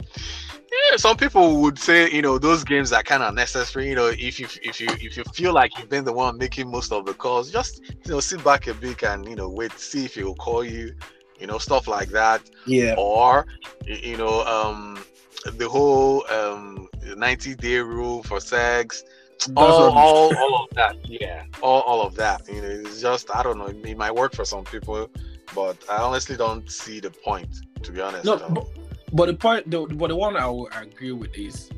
yeah, 0.07 0.97
some 0.97 1.17
people 1.17 1.61
would 1.63 1.79
say, 1.79 2.11
you 2.11 2.23
know, 2.23 2.39
those 2.39 2.65
games 2.65 2.93
are 2.93 3.03
kind 3.03 3.23
of 3.23 3.35
necessary. 3.35 3.89
You 3.89 3.97
know, 3.97 4.07
if 4.07 4.39
you 4.39 4.47
if 4.63 4.81
you 4.81 4.89
if 5.01 5.17
you 5.17 5.25
feel 5.35 5.53
like 5.53 5.77
you've 5.79 5.89
been 5.89 6.05
the 6.05 6.13
one 6.13 6.39
making 6.39 6.71
most 6.71 6.93
of 6.93 7.07
the 7.07 7.15
calls, 7.15 7.51
just 7.51 7.81
you 8.05 8.13
know, 8.13 8.21
sit 8.21 8.43
back 8.45 8.67
a 8.67 8.75
bit 8.75 9.03
and 9.03 9.27
you 9.27 9.37
know, 9.37 9.49
wait, 9.49 9.73
see 9.73 10.05
if 10.05 10.15
he'll 10.15 10.35
call 10.35 10.65
you. 10.65 10.95
You 11.39 11.47
know, 11.47 11.59
stuff 11.59 11.87
like 11.87 12.09
that. 12.09 12.51
Yeah. 12.67 12.97
or 12.99 13.47
you 13.87 14.17
know 14.17 14.45
um 14.45 14.99
the 15.57 15.69
whole 15.69 16.29
um 16.31 16.89
90 17.17 17.55
day 17.55 17.79
rule 17.79 18.23
for 18.25 18.41
sex 18.41 19.05
all, 19.57 19.91
all 19.97 20.37
all 20.43 20.65
of 20.65 20.71
that 20.75 20.97
yeah 21.05 21.45
all, 21.63 21.81
all 21.83 22.03
of 22.03 22.15
that 22.15 22.47
you 22.49 22.61
know 22.61 22.69
it's 22.69 23.01
just 23.01 23.31
i 23.35 23.43
don't 23.43 23.59
know 23.59 23.67
it 23.67 23.97
might 23.97 24.15
work 24.15 24.35
for 24.35 24.45
some 24.45 24.65
people 24.65 25.09
but 25.55 25.77
i 25.91 25.97
honestly 25.97 26.37
don't 26.37 26.71
see 26.71 27.01
the 27.01 27.11
point 27.11 27.49
to 27.83 27.93
be 27.93 28.01
honest 28.01 28.25
No, 28.25 28.37
but, 28.37 28.67
but 29.13 29.27
the 29.27 29.35
point, 29.35 29.71
the, 29.71 29.87
but 29.87 30.09
the 30.09 30.17
one 30.17 30.37
I 30.37 30.47
will 30.47 30.69
agree 30.77 31.13
with 31.13 31.35
is, 31.37 31.71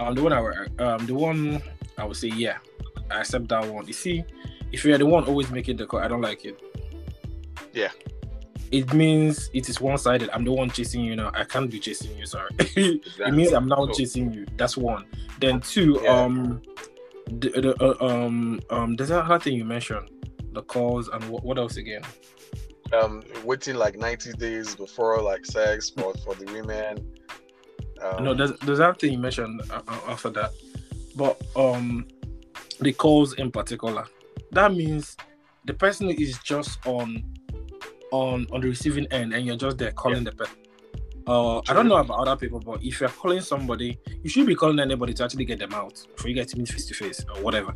um, 0.00 0.14
the 0.14 0.22
one 0.22 0.32
I 0.32 0.40
will, 0.40 0.54
um, 0.78 1.04
the 1.06 1.14
one 1.14 1.60
I 1.98 2.04
would 2.04 2.16
say, 2.16 2.28
yeah, 2.28 2.58
I 3.10 3.20
accept 3.20 3.48
that 3.48 3.66
one. 3.66 3.86
You 3.86 3.92
see, 3.92 4.24
if 4.70 4.84
you're 4.84 4.96
the 4.96 5.04
one 5.04 5.24
always 5.24 5.50
making 5.50 5.76
the 5.76 5.84
call, 5.86 6.00
I 6.00 6.08
don't 6.08 6.22
like 6.22 6.44
it. 6.46 6.58
Yeah. 7.74 7.90
It 8.70 8.94
means 8.94 9.50
it 9.52 9.68
is 9.68 9.80
one-sided. 9.82 10.30
I'm 10.32 10.44
the 10.44 10.52
one 10.52 10.70
chasing 10.70 11.04
you 11.04 11.14
now. 11.14 11.30
I 11.34 11.44
can't 11.44 11.70
be 11.70 11.78
chasing 11.78 12.16
you. 12.16 12.24
Sorry. 12.24 12.48
it 12.58 13.34
means 13.34 13.52
I'm 13.52 13.68
now 13.68 13.84
So- 13.86 13.92
chasing 13.92 14.32
you. 14.32 14.46
That's 14.56 14.76
one. 14.78 15.04
Then 15.40 15.60
two, 15.60 16.00
Yeah. 16.02 16.10
um, 16.22 16.62
the, 17.26 17.48
the 17.50 17.84
uh, 17.84 18.04
um 18.04 18.60
um, 18.70 18.94
there's 18.96 19.10
another 19.10 19.38
thing 19.38 19.54
you 19.54 19.64
mentioned, 19.64 20.08
the 20.52 20.62
calls 20.62 21.08
and 21.08 21.22
what, 21.28 21.44
what 21.44 21.58
else 21.58 21.76
again? 21.76 22.02
um 22.92 23.22
waiting 23.42 23.74
like 23.74 23.96
90 23.96 24.34
days 24.34 24.76
before 24.76 25.22
like 25.22 25.46
sex 25.46 25.88
for 25.88 26.12
for 26.22 26.34
the 26.34 26.44
women 26.52 26.98
um, 28.02 28.24
no, 28.24 28.34
there's 28.34 28.52
there's 28.60 28.78
another 28.78 28.98
thing 28.98 29.12
you 29.12 29.18
mentioned 29.18 29.62
uh, 29.70 29.80
uh, 29.86 30.00
after 30.08 30.30
that, 30.30 30.50
but 31.14 31.40
um, 31.56 32.06
the 32.80 32.92
calls 32.92 33.34
in 33.34 33.50
particular. 33.50 34.06
That 34.50 34.74
means 34.74 35.16
the 35.64 35.74
person 35.74 36.10
is 36.10 36.38
just 36.38 36.84
on 36.86 37.22
on 38.10 38.46
on 38.52 38.60
the 38.60 38.68
receiving 38.68 39.06
end, 39.12 39.32
and 39.32 39.46
you're 39.46 39.56
just 39.56 39.78
there 39.78 39.92
calling 39.92 40.24
the 40.24 40.32
person. 40.32 40.56
Uh, 41.26 41.58
I 41.68 41.72
don't 41.72 41.86
know 41.88 41.96
about 41.96 42.18
other 42.26 42.36
people, 42.36 42.58
but 42.60 42.82
if 42.82 43.00
you're 43.00 43.08
calling 43.08 43.40
somebody, 43.40 43.98
you 44.22 44.28
should 44.30 44.46
be 44.46 44.54
calling 44.54 44.78
anybody 44.80 45.12
to 45.14 45.24
actually 45.24 45.44
get 45.44 45.58
them 45.60 45.72
out 45.72 46.04
for 46.16 46.28
you 46.28 46.34
guys 46.34 46.46
to 46.52 46.58
meet 46.58 46.68
face 46.68 46.86
to 46.86 46.94
face 46.94 47.24
or 47.34 47.42
whatever. 47.42 47.74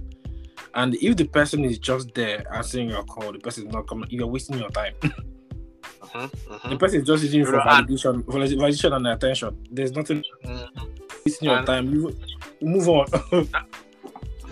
And 0.75 0.95
if 0.97 1.17
the 1.17 1.25
person 1.27 1.65
is 1.65 1.79
just 1.79 2.13
there 2.15 2.45
answering 2.55 2.91
your 2.91 3.05
call, 3.05 3.33
the 3.33 3.39
person 3.39 3.67
is 3.69 3.73
not 3.73 3.87
coming, 3.87 4.09
you're 4.11 4.27
wasting 4.27 4.59
your 4.59 4.71
time. 4.71 4.95
mhm, 5.03 6.31
mhm. 6.31 6.71
The 6.71 6.77
person 6.77 7.01
is 7.01 7.07
just 7.07 7.23
using 7.23 7.41
you 7.41 7.47
for 7.47 7.53
You 7.53 7.59
know, 7.59 7.71
and- 7.71 7.89
validation, 7.89 8.23
validation 8.25 8.93
and 8.97 9.07
attention. 9.07 9.57
There's 9.71 9.93
nothing 9.93 10.25
Mhm. 10.45 10.69
wasting 11.25 11.49
your 11.49 11.59
And- 11.59 11.67
time. 11.67 11.95
You, 11.95 12.17
move 12.61 12.89
on. 12.89 13.07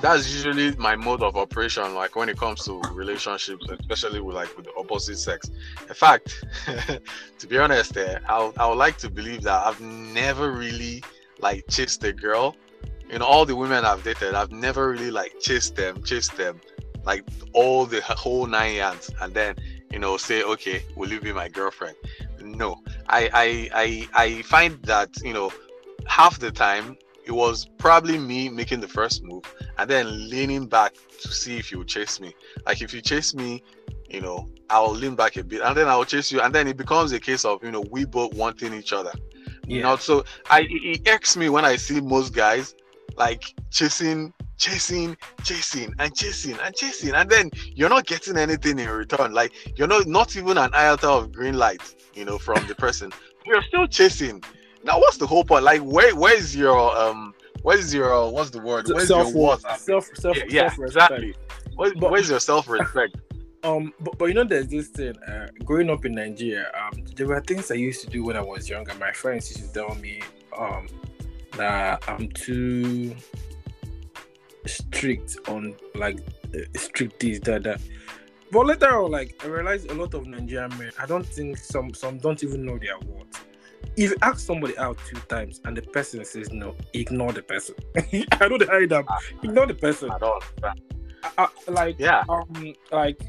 that's 0.04 0.30
usually 0.30 0.76
my 0.76 0.94
mode 0.94 1.22
of 1.22 1.34
operation 1.34 1.94
like 1.94 2.14
when 2.14 2.28
it 2.28 2.36
comes 2.36 2.62
to 2.62 2.78
relationships 2.92 3.64
especially 3.70 4.20
with 4.20 4.34
like 4.36 4.54
with 4.54 4.66
the 4.66 4.74
opposite 4.76 5.16
sex. 5.16 5.50
In 5.88 5.94
fact 5.94 6.44
to 7.38 7.46
be 7.46 7.56
honest 7.56 7.96
eh, 7.96 8.18
I, 8.28 8.52
I 8.58 8.66
would 8.68 8.76
like 8.76 8.98
to 8.98 9.08
believe 9.08 9.40
that 9.42 9.66
i've 9.66 9.80
never 9.80 10.52
really 10.52 11.02
like 11.38 11.64
chased 11.68 12.04
a 12.04 12.12
girl. 12.12 12.54
In 13.08 13.22
all 13.22 13.46
the 13.46 13.56
women 13.56 13.86
i've 13.86 14.04
dated 14.04 14.34
i've 14.34 14.52
never 14.52 14.90
really 14.90 15.10
like 15.10 15.40
chased 15.40 15.74
them 15.76 16.02
chased 16.02 16.36
them 16.36 16.60
like 17.06 17.24
all 17.54 17.86
the 17.86 18.02
whole 18.02 18.46
nine 18.46 18.74
yards 18.74 19.10
and 19.22 19.32
then 19.32 19.56
you 19.90 19.98
know 19.98 20.18
say 20.18 20.42
okay 20.42 20.82
will 20.96 21.10
you 21.10 21.20
be 21.20 21.32
my 21.32 21.48
girlfriend? 21.48 21.96
No. 22.42 22.76
I 23.08 23.30
i 23.32 23.46
i, 23.84 24.08
I 24.26 24.42
find 24.42 24.82
that 24.82 25.08
you 25.22 25.32
know 25.32 25.50
half 26.06 26.38
the 26.38 26.50
time 26.50 26.98
it 27.24 27.32
was 27.32 27.66
probably 27.78 28.18
me 28.18 28.48
making 28.48 28.80
the 28.80 28.88
first 28.88 29.22
move 29.22 29.42
and 29.78 29.88
then 29.88 30.28
leaning 30.28 30.66
back 30.66 30.94
to 31.20 31.28
see 31.28 31.56
if 31.58 31.72
you 31.72 31.78
would 31.78 31.88
chase 31.88 32.20
me. 32.20 32.34
Like 32.66 32.82
if 32.82 32.92
you 32.92 33.00
chase 33.00 33.34
me, 33.34 33.62
you 34.08 34.20
know, 34.20 34.48
I'll 34.70 34.90
lean 34.90 35.14
back 35.14 35.36
a 35.36 35.44
bit 35.44 35.62
and 35.62 35.76
then 35.76 35.88
I'll 35.88 36.04
chase 36.04 36.30
you, 36.30 36.40
and 36.40 36.54
then 36.54 36.66
it 36.68 36.76
becomes 36.76 37.12
a 37.12 37.20
case 37.20 37.44
of 37.44 37.62
you 37.62 37.70
know 37.70 37.84
we 37.90 38.04
both 38.04 38.34
wanting 38.34 38.74
each 38.74 38.92
other. 38.92 39.12
Yeah. 39.66 39.76
You 39.76 39.82
know, 39.82 39.96
so 39.96 40.24
I 40.50 40.60
it, 40.60 40.68
it 40.70 41.08
irks 41.08 41.36
me 41.36 41.48
when 41.48 41.64
I 41.64 41.76
see 41.76 42.00
most 42.00 42.34
guys 42.34 42.74
like 43.16 43.44
chasing, 43.70 44.32
chasing, 44.58 45.16
chasing, 45.42 45.94
and 45.98 46.14
chasing 46.14 46.58
and 46.62 46.74
chasing, 46.74 47.14
and 47.14 47.30
then 47.30 47.50
you're 47.74 47.88
not 47.88 48.06
getting 48.06 48.36
anything 48.36 48.78
in 48.78 48.88
return. 48.88 49.32
Like 49.32 49.52
you're 49.76 49.88
not 49.88 50.06
not 50.06 50.36
even 50.36 50.58
an 50.58 50.70
iota 50.74 51.08
of 51.08 51.32
green 51.32 51.54
light, 51.54 51.82
you 52.14 52.24
know, 52.24 52.38
from 52.38 52.66
the 52.66 52.74
person. 52.74 53.12
You're 53.46 53.62
still 53.62 53.86
chasing 53.86 54.42
now, 54.84 54.98
what's 54.98 55.16
the 55.16 55.26
whole 55.26 55.44
point? 55.44 55.64
Like, 55.64 55.80
where 55.80 56.14
where's 56.14 56.54
your 56.54 56.96
um, 56.96 57.34
where's 57.62 57.92
your 57.92 58.30
what's 58.30 58.50
the 58.50 58.60
word? 58.60 58.86
Where's 58.88 59.08
self 59.08 59.32
your 59.32 59.36
worth? 59.36 59.78
Self 59.78 60.10
self 60.14 60.36
yeah, 60.36 60.44
yeah 60.48 60.74
exactly. 60.78 61.34
Where, 61.74 61.94
but, 61.94 62.10
where's 62.10 62.28
your 62.30 62.40
self 62.40 62.68
respect? 62.68 63.16
Um, 63.64 63.94
but, 63.98 64.18
but 64.18 64.26
you 64.26 64.34
know, 64.34 64.44
there's 64.44 64.66
this 64.66 64.88
thing. 64.88 65.16
Uh, 65.22 65.48
growing 65.64 65.88
up 65.88 66.04
in 66.04 66.12
Nigeria, 66.12 66.70
um, 66.78 67.02
there 67.16 67.26
were 67.26 67.40
things 67.40 67.70
I 67.70 67.76
used 67.76 68.02
to 68.02 68.10
do 68.10 68.22
when 68.22 68.36
I 68.36 68.42
was 68.42 68.68
younger. 68.68 68.92
My 68.96 69.10
friends 69.10 69.48
used 69.48 69.72
to 69.72 69.80
tell 69.80 69.94
me, 69.94 70.20
um, 70.58 70.86
that 71.56 72.04
I'm 72.06 72.28
too 72.28 73.16
strict 74.66 75.38
on 75.48 75.74
like 75.94 76.18
uh, 76.54 76.58
strict 76.76 77.20
this 77.20 77.38
that 77.40 77.62
that. 77.62 77.80
But 78.52 78.66
later 78.66 79.02
on, 79.02 79.10
like 79.10 79.42
I 79.42 79.46
realized 79.46 79.90
a 79.90 79.94
lot 79.94 80.12
of 80.12 80.26
Nigerian 80.26 80.76
men, 80.76 80.92
I 80.98 81.06
don't 81.06 81.24
think 81.24 81.56
some 81.56 81.94
some 81.94 82.18
don't 82.18 82.44
even 82.44 82.66
know 82.66 82.76
their 82.76 82.98
worth 82.98 83.46
if 83.96 84.10
you 84.10 84.16
ask 84.22 84.40
somebody 84.40 84.76
out 84.78 84.98
two 85.08 85.20
times 85.28 85.60
and 85.64 85.76
the 85.76 85.82
person 85.82 86.24
says 86.24 86.50
no, 86.50 86.74
ignore 86.92 87.32
the 87.32 87.42
person. 87.42 87.74
I 87.96 88.48
know 88.48 88.58
the 88.58 88.66
hide 88.66 88.88
them. 88.88 89.04
Ignore 89.42 89.66
the 89.66 89.74
person. 89.74 90.10
At 90.10 90.22
all. 90.22 90.42
I, 90.62 90.72
I, 91.38 91.48
like 91.68 91.96
yeah. 91.98 92.24
Um, 92.28 92.74
like 92.90 93.20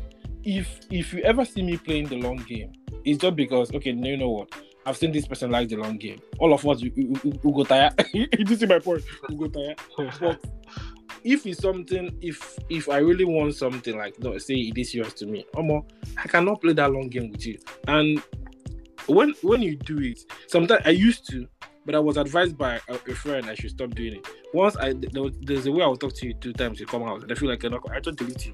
if 0.43 0.79
if 0.89 1.13
you 1.13 1.21
ever 1.21 1.45
see 1.45 1.61
me 1.61 1.77
playing 1.77 2.07
the 2.07 2.17
long 2.17 2.37
game, 2.37 2.73
it's 3.03 3.19
just 3.19 3.35
because 3.35 3.73
okay, 3.73 3.91
you 3.91 4.17
know 4.17 4.29
what? 4.29 4.49
I've 4.85 4.97
seen 4.97 5.11
this 5.11 5.27
person 5.27 5.49
like 5.49 5.69
the 5.69 5.77
long 5.77 5.97
game. 5.97 6.21
All 6.37 6.53
of 6.53 6.65
us, 6.67 6.83
we, 6.83 6.91
we, 6.91 7.31
we 7.43 7.51
go 7.51 7.63
tired. 7.63 7.93
you 8.13 8.27
see 8.55 8.67
my 8.67 8.77
point? 8.77 9.03
We 9.27 9.35
go 9.35 9.47
tired. 9.47 9.79
But 10.19 10.39
if 11.23 11.45
it's 11.47 11.59
something, 11.59 12.15
if 12.21 12.59
if 12.69 12.87
I 12.87 12.97
really 12.97 13.25
want 13.25 13.55
something 13.55 13.97
like, 13.97 14.19
no, 14.19 14.37
say 14.37 14.53
it 14.53 14.77
is 14.77 14.93
yours 14.93 15.13
to 15.15 15.25
me, 15.25 15.45
Omo, 15.55 15.83
I 16.17 16.27
cannot 16.27 16.61
play 16.61 16.73
that 16.73 16.91
long 16.91 17.09
game 17.09 17.31
with 17.31 17.45
you. 17.47 17.57
And 17.87 18.21
when 19.07 19.33
when 19.41 19.61
you 19.61 19.75
do 19.75 19.99
it, 19.99 20.19
sometimes 20.47 20.81
I 20.85 20.91
used 20.91 21.29
to, 21.31 21.47
but 21.85 21.95
I 21.95 21.99
was 21.99 22.17
advised 22.17 22.57
by 22.57 22.79
a, 22.87 22.93
a 22.93 23.15
friend 23.15 23.47
I 23.47 23.55
should 23.55 23.71
stop 23.71 23.91
doing 23.95 24.15
it. 24.15 24.27
Once 24.53 24.75
I 24.77 24.93
there 24.93 25.23
was, 25.23 25.33
there's 25.41 25.65
a 25.65 25.71
way 25.71 25.83
I 25.83 25.87
will 25.87 25.97
talk 25.97 26.13
to 26.15 26.27
you 26.27 26.33
two 26.33 26.53
times, 26.53 26.79
you 26.79 26.85
come 26.85 27.03
out, 27.03 27.21
and 27.21 27.31
I 27.31 27.35
feel 27.35 27.49
like 27.49 27.63
I'm 27.63 27.71
not, 27.71 27.89
I 27.91 27.99
just 27.99 28.17
delete 28.17 28.47
you. 28.47 28.53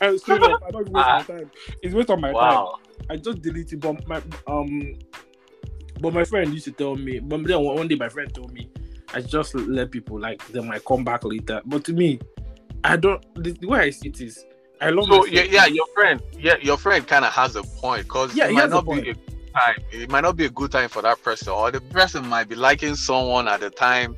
I'm 0.00 0.18
straight 0.18 0.42
up, 0.42 0.62
I 0.66 0.70
don't 0.70 0.88
waste 0.88 0.92
my 0.92 1.22
time. 1.22 1.50
It's 1.82 1.94
waste 1.94 2.10
of 2.10 2.18
my 2.18 2.32
wow. 2.32 2.78
time. 2.78 3.06
I 3.10 3.16
just 3.16 3.42
delete 3.42 3.72
it. 3.72 3.80
But 3.80 4.06
my 4.06 4.22
um, 4.46 4.94
but 6.00 6.14
my 6.14 6.24
friend 6.24 6.52
used 6.52 6.64
to 6.66 6.72
tell 6.72 6.96
me. 6.96 7.18
But 7.18 7.44
then 7.44 7.60
one 7.60 7.88
day 7.88 7.94
my 7.94 8.08
friend 8.08 8.32
told 8.32 8.52
me, 8.52 8.70
I 9.14 9.20
just 9.20 9.54
let 9.54 9.90
people 9.90 10.18
like 10.18 10.46
they 10.48 10.60
might 10.60 10.84
come 10.84 11.04
back 11.04 11.24
later. 11.24 11.60
But 11.64 11.84
to 11.84 11.92
me, 11.92 12.20
I 12.84 12.96
don't. 12.96 13.22
The, 13.42 13.52
the 13.52 13.66
way 13.66 13.80
I 13.80 13.90
see 13.90 14.08
it 14.08 14.20
is, 14.20 14.44
I 14.80 14.90
love. 14.90 15.06
So 15.06 15.26
yeah, 15.26 15.42
yeah, 15.42 15.66
your 15.66 15.86
friend, 15.94 16.20
yeah, 16.38 16.56
your 16.60 16.76
friend 16.76 17.06
kind 17.06 17.24
of 17.24 17.32
has 17.32 17.56
a 17.56 17.62
point 17.62 18.04
because 18.04 18.34
yeah, 18.34 18.48
it 18.48 18.52
might 18.52 18.70
not 18.70 18.86
be 18.86 19.10
a 19.10 19.14
time. 19.52 19.76
It 19.90 20.10
might 20.10 20.22
not 20.22 20.36
be 20.36 20.46
a 20.46 20.50
good 20.50 20.72
time 20.72 20.88
for 20.88 21.02
that 21.02 21.22
person, 21.22 21.50
or 21.50 21.70
the 21.70 21.80
person 21.80 22.26
might 22.26 22.48
be 22.48 22.54
liking 22.54 22.94
someone 22.94 23.48
at 23.48 23.60
the 23.60 23.70
time, 23.70 24.16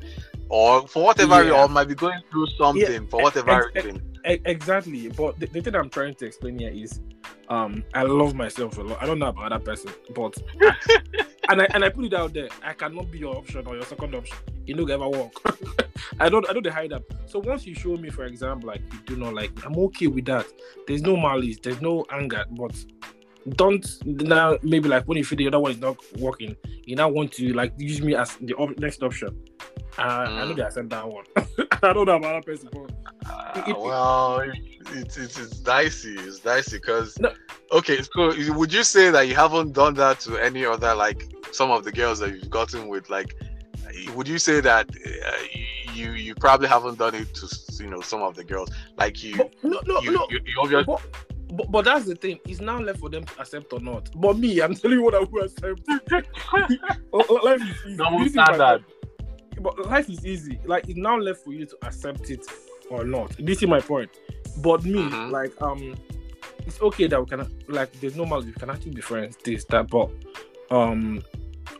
or 0.48 0.86
for 0.86 1.04
whatever, 1.04 1.44
yeah. 1.44 1.62
or 1.62 1.68
might 1.68 1.88
be 1.88 1.94
going 1.94 2.20
through 2.30 2.46
something 2.58 3.02
yeah. 3.02 3.08
for 3.10 3.22
whatever 3.22 3.70
ex- 3.74 3.84
reason. 3.84 4.02
Exactly, 4.24 5.08
but 5.08 5.38
the, 5.38 5.46
the, 5.46 5.60
thing 5.60 5.74
I'm 5.74 5.90
trying 5.90 6.14
to 6.14 6.26
explain 6.26 6.58
here 6.58 6.70
is, 6.70 7.00
um, 7.48 7.84
I 7.92 8.04
love 8.04 8.34
myself 8.34 8.78
a 8.78 8.82
lot. 8.82 9.02
I 9.02 9.06
don't 9.06 9.18
know 9.18 9.26
about 9.26 9.50
that 9.50 9.64
person, 9.64 9.90
but 10.14 10.36
and 11.50 11.60
I 11.60 11.66
and 11.74 11.84
I 11.84 11.90
put 11.90 12.06
it 12.06 12.14
out 12.14 12.32
there. 12.32 12.48
I 12.62 12.72
cannot 12.72 13.10
be 13.10 13.18
your 13.18 13.36
option 13.36 13.66
or 13.66 13.74
your 13.74 13.84
second 13.84 14.14
option. 14.14 14.36
You 14.64 14.76
know, 14.76 14.86
ever 14.86 15.08
work. 15.08 15.32
I 16.20 16.28
don't. 16.28 16.48
I 16.48 16.54
don't 16.54 16.66
hide 16.66 16.92
up. 16.92 17.02
So 17.26 17.38
once 17.38 17.66
you 17.66 17.74
show 17.74 17.96
me, 17.96 18.08
for 18.08 18.24
example, 18.24 18.68
like 18.68 18.80
you 18.92 18.98
do 19.04 19.16
not 19.16 19.34
like, 19.34 19.50
I'm 19.64 19.76
okay 19.76 20.06
with 20.06 20.24
that. 20.26 20.46
There's 20.86 21.02
no 21.02 21.16
malice. 21.16 21.58
There's 21.62 21.82
no 21.82 22.06
anger, 22.10 22.44
but 22.52 22.74
don't 23.50 23.86
now 24.06 24.58
maybe 24.62 24.88
like 24.88 25.04
when 25.06 25.18
you 25.18 25.24
feel 25.24 25.36
the 25.36 25.46
other 25.46 25.60
one 25.60 25.72
is 25.72 25.80
not 25.80 25.96
working, 26.18 26.56
you 26.84 26.96
now 26.96 27.08
want 27.08 27.32
to 27.32 27.52
like 27.52 27.72
use 27.78 28.00
me 28.00 28.14
as 28.14 28.36
the 28.36 28.54
op- 28.54 28.78
next 28.78 29.02
option. 29.02 29.38
Uh, 29.98 30.02
mm. 30.02 30.28
I 30.28 30.46
know 30.46 30.52
mm. 30.52 30.56
they 30.56 30.62
accept 30.62 30.88
that 30.88 31.08
one. 31.08 31.24
I 31.82 31.92
don't 31.92 32.06
know 32.06 32.16
about 32.16 32.44
that 32.44 32.46
person, 32.46 32.68
but 32.72 32.90
uh, 33.26 33.74
well, 33.78 34.40
it's 34.92 35.16
it, 35.16 35.38
it's 35.38 35.60
dicey. 35.60 36.14
It's 36.14 36.40
dicey 36.40 36.78
because 36.78 37.18
no. 37.18 37.32
okay, 37.72 38.00
so 38.02 38.32
would 38.54 38.72
you 38.72 38.82
say 38.82 39.10
that 39.10 39.28
you 39.28 39.34
haven't 39.34 39.72
done 39.72 39.94
that 39.94 40.20
to 40.20 40.38
any 40.38 40.64
other 40.64 40.94
like 40.94 41.28
some 41.52 41.70
of 41.70 41.84
the 41.84 41.92
girls 41.92 42.18
that 42.20 42.30
you've 42.30 42.50
gotten 42.50 42.88
with? 42.88 43.10
Like, 43.10 43.34
would 44.14 44.26
you 44.26 44.38
say 44.38 44.60
that 44.60 44.88
uh, 44.88 45.92
you 45.92 46.12
you 46.12 46.34
probably 46.34 46.68
haven't 46.68 46.98
done 46.98 47.14
it 47.14 47.34
to 47.34 47.82
you 47.82 47.90
know 47.90 48.00
some 48.00 48.22
of 48.22 48.34
the 48.34 48.44
girls? 48.44 48.70
Like 48.96 49.22
you, 49.22 49.36
no, 49.62 49.80
no, 49.86 50.00
you, 50.00 50.12
no. 50.12 50.26
You, 50.30 50.40
you 50.44 50.54
obviously, 50.60 50.84
but, 50.84 51.02
but, 51.56 51.70
but 51.70 51.84
that's 51.84 52.06
the 52.06 52.14
thing. 52.14 52.38
It's 52.46 52.60
now 52.60 52.80
left 52.80 53.00
for 53.00 53.08
them 53.08 53.24
to 53.24 53.40
accept 53.40 53.72
or 53.72 53.80
not. 53.80 54.10
But 54.16 54.38
me, 54.38 54.60
I'm 54.60 54.74
telling 54.74 54.98
you 54.98 55.04
what 55.04 55.14
I 55.14 55.20
will 55.20 55.44
accept. 55.44 55.80
life 57.44 57.60
is 57.62 57.86
easy. 57.86 57.96
Double 57.96 58.28
standard. 58.28 58.84
But 59.60 59.86
life 59.86 60.10
is 60.10 60.26
easy. 60.26 60.58
Like 60.64 60.88
it's 60.88 60.98
now 60.98 61.16
left 61.16 61.44
for 61.44 61.52
you 61.52 61.66
to 61.66 61.76
accept 61.82 62.30
it 62.30 62.44
or 62.90 63.04
not. 63.04 63.36
This 63.38 63.62
is 63.62 63.68
my 63.68 63.80
point. 63.80 64.10
But 64.58 64.84
me, 64.84 65.00
mm-hmm. 65.00 65.30
like 65.30 65.60
um, 65.62 65.94
it's 66.66 66.80
okay 66.80 67.06
that 67.06 67.20
we 67.20 67.26
can 67.26 67.48
like 67.68 67.92
there's 68.00 68.16
no 68.16 68.24
matter 68.24 68.46
we 68.46 68.52
can 68.52 68.70
actually 68.70 68.92
be 68.92 69.00
friends. 69.00 69.36
This 69.44 69.64
that, 69.66 69.88
but 69.88 70.10
um, 70.70 71.22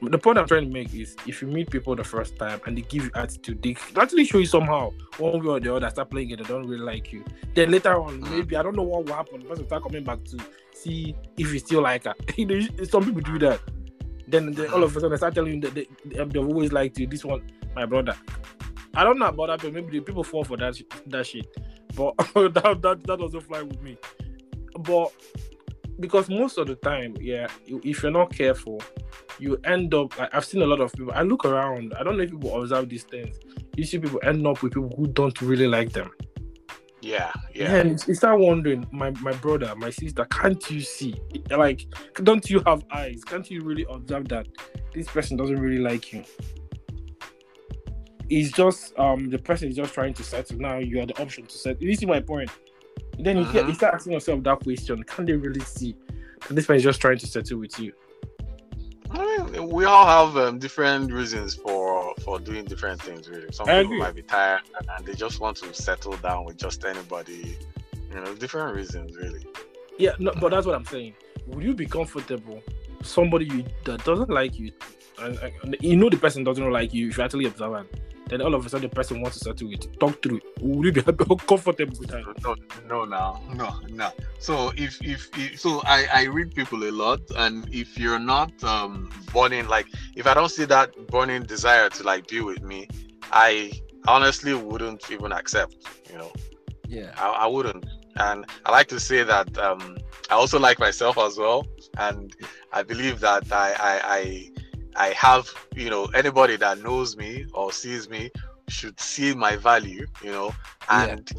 the 0.03 0.19
point 0.19 0.39
I'm 0.39 0.47
trying 0.47 0.65
to 0.65 0.71
make 0.71 0.95
is 0.95 1.17
if 1.27 1.41
you 1.43 1.49
meet 1.49 1.71
people 1.71 1.97
the 1.97 2.05
first 2.05 2.37
time 2.37 2.61
and 2.67 2.77
they 2.77 2.83
give 2.83 3.05
you 3.05 3.11
attitude, 3.15 3.63
they 3.63 3.77
actually 3.97 4.25
show 4.25 4.39
you 4.39 4.47
somehow 4.47 4.93
one 5.19 5.43
way 5.43 5.49
or 5.49 5.61
the 5.61 5.75
other, 5.75 5.89
start 5.91 6.11
playing 6.11 6.31
it, 6.31 6.39
they 6.39 6.45
don't 6.45 6.67
really 6.67 6.85
like 6.85 7.13
you. 7.13 7.25
Then 7.55 7.71
later 7.71 8.01
on, 8.01 8.21
mm. 8.21 8.31
maybe 8.31 8.57
I 8.57 8.63
don't 8.63 8.77
know 8.77 8.83
what 8.83 9.07
will 9.07 9.15
happen. 9.15 9.41
The 9.41 9.47
person 9.47 9.67
start 9.67 9.83
coming 9.83 10.05
back 10.05 10.25
to 10.25 10.39
see 10.73 11.15
if 11.37 11.53
you 11.53 11.59
still 11.59 11.83
like 11.83 12.05
her. 12.05 12.15
some 12.85 13.05
people 13.05 13.21
do 13.21 13.39
that. 13.41 13.61
Then, 14.27 14.53
then 14.53 14.71
all 14.71 14.83
of 14.83 14.91
a 14.91 14.95
sudden 14.95 15.11
they 15.11 15.17
start 15.17 15.35
telling 15.35 15.55
you 15.55 15.61
that 15.61 15.75
they, 15.75 15.87
they've 16.05 16.37
always 16.37 16.73
liked 16.73 16.99
you. 16.99 17.07
This 17.07 17.25
one, 17.25 17.43
my 17.75 17.87
brother. 17.87 18.17
I 18.97 19.05
don't 19.05 19.19
know 19.19 19.27
about 19.27 19.47
that, 19.49 19.63
but 19.63 19.73
maybe 19.73 19.99
the 19.99 20.05
people 20.05 20.25
fall 20.25 20.45
for 20.45 20.57
that 20.57 20.81
that 21.07 21.27
shit. 21.27 21.47
But 21.95 22.17
that, 22.35 22.79
that 22.83 23.03
that 23.05 23.19
doesn't 23.19 23.41
fly 23.41 23.63
with 23.63 23.83
me. 23.83 23.97
But 24.81 25.13
because 26.01 26.29
most 26.29 26.59
of 26.59 26.67
the 26.67 26.75
time, 26.77 27.17
yeah, 27.21 27.49
if 27.67 28.03
you're 28.03 28.13
not 28.13 28.33
careful, 28.33 28.83
you 29.39 29.59
end 29.65 29.95
up. 29.95 30.19
Like, 30.19 30.35
I've 30.35 30.45
seen 30.45 30.63
a 30.63 30.67
lot 30.67 30.81
of 30.81 30.93
people. 30.93 31.13
I 31.15 31.23
look 31.23 31.45
around. 31.45 31.95
I 31.99 32.03
don't 32.03 32.17
know 32.17 32.25
if 32.25 32.31
people 32.31 32.61
observe 32.61 32.89
these 32.89 33.05
things. 33.05 33.39
You 33.77 33.85
see 33.85 33.99
people 33.99 34.21
end 34.23 34.47
up 34.47 34.63
with 34.63 34.75
people 34.75 34.93
who 34.97 35.07
don't 35.07 35.41
really 35.41 35.69
like 35.69 35.93
them. 35.93 36.11
Yeah, 37.01 37.33
yeah. 37.55 37.75
And 37.75 38.03
you 38.09 38.15
start 38.15 38.41
wondering, 38.41 38.87
my 38.91 39.11
my 39.21 39.33
brother, 39.35 39.75
my 39.77 39.91
sister, 39.91 40.25
can't 40.25 40.71
you 40.71 40.81
see? 40.81 41.15
Like, 41.51 41.87
don't 42.23 42.49
you 42.49 42.63
have 42.67 42.83
eyes? 42.91 43.23
Can't 43.25 43.49
you 43.51 43.61
really 43.61 43.85
observe 43.91 44.29
that 44.29 44.49
this 44.95 45.07
person 45.09 45.37
doesn't 45.37 45.61
really 45.61 45.83
like 45.83 46.13
you? 46.13 46.25
It's 48.31 48.51
just 48.53 48.99
um 48.99 49.29
the 49.29 49.39
person 49.39 49.69
is 49.69 49.77
just 49.77 49.93
trying 49.93 50.15
to 50.15 50.25
settle. 50.25 50.59
Now 50.59 50.79
you 50.79 51.01
are 51.03 51.07
the 51.07 51.21
option 51.21 51.45
to 51.45 51.59
set. 51.59 51.81
You 51.83 51.95
see 51.95 52.07
my 52.07 52.21
point? 52.21 52.51
Then 53.19 53.39
you, 53.39 53.43
uh-huh. 53.45 53.67
you 53.67 53.75
start 53.75 53.95
asking 53.95 54.13
yourself 54.13 54.43
that 54.43 54.61
question: 54.61 55.03
Can 55.05 55.25
they 55.25 55.35
really 55.35 55.61
see 55.61 55.97
that 56.47 56.55
this 56.55 56.69
man 56.69 56.77
is 56.77 56.83
just 56.83 57.01
trying 57.01 57.19
to 57.19 57.27
settle 57.27 57.59
with 57.59 57.79
you? 57.79 57.93
I 59.11 59.47
mean, 59.47 59.69
we 59.69 59.85
all 59.85 60.07
have 60.07 60.37
um, 60.37 60.59
different 60.59 61.13
reasons 61.13 61.55
for 61.55 62.15
for 62.23 62.39
doing 62.41 62.65
different 62.65 63.01
things. 63.01 63.29
Really, 63.29 63.53
some 63.53 63.67
people 63.67 63.99
might 63.99 64.15
be 64.15 64.23
tired 64.23 64.63
and 64.97 65.07
they 65.07 65.15
just 65.15 65.41
want 65.41 65.57
to 65.59 65.73
settle 65.75 66.17
down 66.17 66.45
with 66.45 66.57
just 66.57 66.85
anybody. 66.85 67.57
You 68.11 68.21
know, 68.21 68.35
different 68.35 68.77
reasons, 68.77 69.17
really. 69.17 69.45
Yeah, 69.99 70.13
no, 70.19 70.33
but 70.41 70.51
that's 70.51 70.67
what 70.67 70.75
I'm 70.75 70.85
saying. 70.85 71.15
Would 71.47 71.65
you 71.65 71.75
be 71.75 71.87
comfortable 71.87 72.63
somebody 73.03 73.47
you, 73.47 73.65
that 73.85 74.05
doesn't 74.05 74.31
like 74.31 74.59
you, 74.59 74.73
and, 75.21 75.39
and, 75.39 75.77
you 75.81 75.97
know 75.97 76.09
the 76.09 76.17
person 76.17 76.43
doesn't 76.43 76.71
like 76.71 76.95
you? 76.95 77.09
If 77.09 77.19
you 77.19 77.25
actually 77.25 77.47
observe, 77.47 77.87
and 78.35 78.43
and 78.43 78.55
all 78.55 78.59
of 78.59 78.67
a 78.67 78.69
sudden 78.69 78.89
the 78.89 78.95
person 78.95 79.21
wants 79.21 79.39
to 79.39 79.45
settle 79.45 79.69
with 79.69 79.85
you, 79.85 79.91
talk 79.99 80.21
through 80.23 80.39
it. 80.39 80.43
Will 80.61 80.87
you 80.87 80.93
be 80.93 81.03
comfortable 81.47 81.97
with 81.99 82.09
that? 82.11 82.25
No, 82.43 82.55
no, 82.89 83.05
no, 83.05 83.41
no, 83.55 83.71
no. 83.89 84.11
So 84.39 84.73
if, 84.77 85.01
if 85.03 85.31
if 85.39 85.61
so, 85.61 85.81
I 85.85 86.07
I 86.13 86.23
read 86.25 86.55
people 86.55 86.83
a 86.85 86.91
lot, 86.91 87.21
and 87.37 87.67
if 87.73 87.97
you're 87.97 88.19
not 88.19 88.53
um 88.65 89.11
burning 89.33 89.69
like 89.69 89.87
if 90.17 90.27
I 90.27 90.35
don't 90.35 90.51
see 90.51 90.65
that 90.67 90.91
burning 91.09 91.45
desire 91.45 91.89
to 91.91 92.03
like 92.03 92.27
be 92.29 92.41
with 92.41 92.63
me, 92.63 92.89
I 93.31 93.73
honestly 94.09 94.53
wouldn't 94.55 95.11
even 95.11 95.33
accept. 95.33 95.77
You 96.11 96.19
know, 96.19 96.33
Yeah. 96.89 97.13
I, 97.17 97.29
I 97.29 97.47
wouldn't. 97.47 97.87
And 98.17 98.45
I 98.65 98.71
like 98.71 98.89
to 98.89 99.01
say 99.01 99.25
that 99.25 99.59
um, 99.59 99.97
I 100.31 100.35
also 100.35 100.59
like 100.61 100.79
myself 100.79 101.19
as 101.19 101.37
well, 101.37 101.67
and 101.99 102.33
I 102.73 102.85
believe 102.85 103.19
that 103.21 103.51
I, 103.51 103.75
I 103.81 104.51
I 104.97 105.09
have 105.11 105.49
you 105.75 105.91
know 105.91 106.07
anybody 106.15 106.57
that 106.57 106.79
knows 106.79 107.17
me 107.17 107.47
or 107.55 107.73
sees 107.73 108.09
me 108.09 108.31
should 108.69 108.99
see 109.01 109.35
my 109.35 109.57
value, 109.57 110.07
you 110.23 110.31
know, 110.33 110.53
Yeah. 110.93 111.17
and 111.17 111.31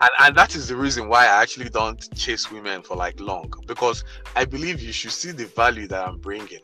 and 0.00 0.10
and 0.20 0.36
that 0.36 0.54
is 0.54 0.68
the 0.68 0.76
reason 0.76 1.08
why 1.08 1.24
I 1.24 1.42
actually 1.42 1.68
don't 1.70 2.00
chase 2.16 2.50
women 2.50 2.82
for 2.82 2.96
like 2.96 3.20
long 3.20 3.50
because 3.66 4.04
I 4.34 4.44
believe 4.44 4.80
you 4.80 4.92
should 4.92 5.12
see 5.12 5.32
the 5.32 5.46
value 5.46 5.86
that 5.88 6.06
I'm 6.08 6.18
bringing 6.18 6.60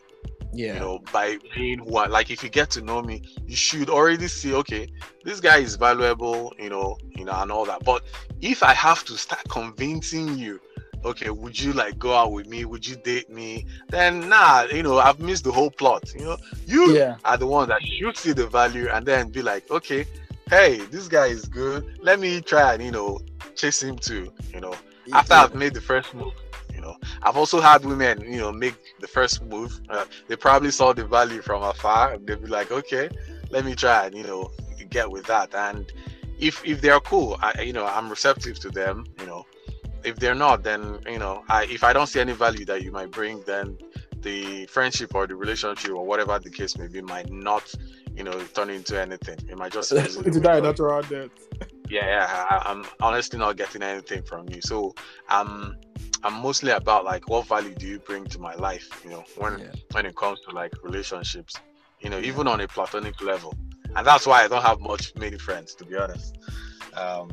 Yeah. 0.52 0.74
you 0.74 0.80
know, 0.80 0.98
by 1.12 1.38
being 1.54 1.78
who 1.78 1.96
I 1.96 2.06
like. 2.06 2.30
If 2.30 2.42
you 2.42 2.48
get 2.50 2.70
to 2.70 2.82
know 2.82 3.02
me, 3.02 3.22
you 3.46 3.56
should 3.56 3.88
already 3.90 4.28
see, 4.28 4.54
okay, 4.54 4.88
this 5.24 5.40
guy 5.40 5.58
is 5.58 5.76
valuable, 5.76 6.52
you 6.58 6.68
know, 6.70 6.96
you 7.16 7.24
know, 7.24 7.32
and 7.34 7.50
all 7.50 7.64
that. 7.66 7.84
But 7.84 8.02
if 8.40 8.62
I 8.62 8.72
have 8.74 9.04
to 9.04 9.16
start 9.16 9.42
convincing 9.48 10.37
you, 10.37 10.61
okay, 11.09 11.31
would 11.31 11.59
you 11.59 11.73
like 11.73 11.99
go 11.99 12.14
out 12.14 12.33
with 12.33 12.47
me? 12.49 12.64
Would 12.64 12.87
you 12.87 12.97
date 12.97 13.31
me? 13.31 13.66
Then 13.88 14.29
nah, 14.29 14.62
you 14.64 14.83
know, 14.83 14.99
I've 14.99 15.21
missed 15.21 15.44
the 15.44 15.53
whole 15.53 15.71
plot. 15.71 16.12
You 16.14 16.25
know, 16.25 16.37
you 16.66 16.97
Yeah. 16.97 17.16
are 17.25 17.37
the 17.37 17.47
one 17.47 17.68
that 17.68 17.81
should 17.83 18.16
see 18.16 18.33
the 18.33 18.47
value 18.47 18.88
and 18.90 19.07
then 19.07 19.29
be 19.31 19.42
like, 19.42 19.71
okay, 19.71 20.07
hey, 20.51 20.79
this 20.90 21.09
guy 21.09 21.27
is 21.27 21.44
good. 21.47 21.85
Let 22.01 22.21
me 22.21 22.40
try 22.40 22.75
and 22.75 22.83
you 22.83 22.90
know 22.92 23.18
chase 23.57 23.83
him 23.83 23.97
too. 23.99 24.31
You 24.55 24.61
know, 24.61 24.75
after. 25.12 25.35
I've 25.35 25.55
made 25.55 25.75
the 25.75 25.81
first 25.81 26.14
move. 26.14 26.33
You 26.75 26.81
know, 26.81 26.97
I've 27.23 27.37
also 27.37 27.61
had 27.61 27.85
women, 27.85 28.21
you 28.23 28.38
know, 28.38 28.53
make 28.53 28.75
the 29.01 29.09
first 29.09 29.42
move. 29.42 29.81
Uh, 29.88 30.05
they 30.29 30.37
probably 30.37 30.71
saw 30.71 30.92
the 30.92 31.05
value 31.05 31.42
from 31.42 31.62
afar. 31.62 32.14
and 32.14 32.27
They'd 32.27 32.40
be 32.42 32.49
like, 32.49 32.71
okay, 32.71 33.09
let 33.51 33.64
me 33.64 33.75
try 33.75 34.07
and 34.07 34.14
you 34.16 34.25
know 34.25 34.51
get 34.90 35.11
with 35.11 35.27
that. 35.27 35.55
And 35.55 35.90
if 36.38 36.64
if 36.64 36.81
they're 36.81 37.01
cool, 37.01 37.37
I 37.40 37.62
you 37.62 37.73
know 37.73 37.87
I'm 37.87 38.09
receptive 38.09 38.59
to 38.61 38.71
them. 38.71 39.07
You 40.04 40.11
know, 40.11 40.14
if 40.14 40.16
they're 40.18 40.34
not, 40.34 40.62
then 40.62 40.98
you 41.06 41.18
know, 41.18 41.44
I 41.48 41.64
if 41.66 41.84
I 41.84 41.92
don't 41.92 42.06
see 42.06 42.20
any 42.20 42.32
value 42.32 42.64
that 42.66 42.82
you 42.82 42.92
might 42.92 43.11
bring, 43.11 43.42
then 43.46 43.78
the 44.22 44.66
friendship 44.66 45.14
or 45.14 45.26
the 45.26 45.37
relationship 45.37 45.90
or 45.92 46.04
whatever 46.04 46.38
the 46.38 46.50
case 46.50 46.76
may 46.76 46.88
be 46.88 47.00
might 47.00 47.30
not, 47.30 47.72
you 48.16 48.24
know, 48.24 48.38
turn 48.54 48.70
into 48.70 49.00
anything. 49.00 49.38
It 49.48 49.56
might 49.56 49.72
just 49.72 49.90
fizzle 49.90 50.22
to 50.24 50.30
away. 50.30 50.40
die 50.40 50.61
natural 50.61 51.02
death. 51.02 51.30
yeah, 51.90 52.06
yeah 52.06 52.46
I, 52.50 52.62
I'm 52.70 52.84
honestly 53.00 53.38
not 53.38 53.56
getting 53.56 53.82
anything 53.82 54.22
from 54.22 54.48
you. 54.48 54.61
So 54.62 54.94
um 55.28 55.76
I'm 56.24 56.34
mostly 56.42 56.72
about 56.72 57.04
like 57.04 57.28
what 57.28 57.46
value 57.46 57.74
do 57.74 57.87
you 57.87 58.00
bring 58.00 58.24
to 58.26 58.38
my 58.40 58.54
life, 58.56 58.88
you 59.04 59.11
know, 59.11 59.24
when 59.37 59.61
Yeah. 59.61 59.72
when 59.92 60.06
it 60.06 60.16
comes 60.16 60.40
to 60.48 60.54
like 60.54 60.72
relationships, 60.82 61.54
you 62.00 62.11
know, 62.11 62.18
even 62.18 62.48
on 62.48 62.61
a 62.61 62.68
platonic 62.68 63.20
level. 63.22 63.54
And 63.96 64.06
that's 64.06 64.26
why 64.26 64.44
I 64.44 64.48
don't 64.48 64.62
have 64.62 64.80
much 64.80 65.14
many 65.16 65.38
friends, 65.38 65.74
to 65.76 65.84
be 65.84 65.96
honest. 65.96 66.37
Um 66.94 67.30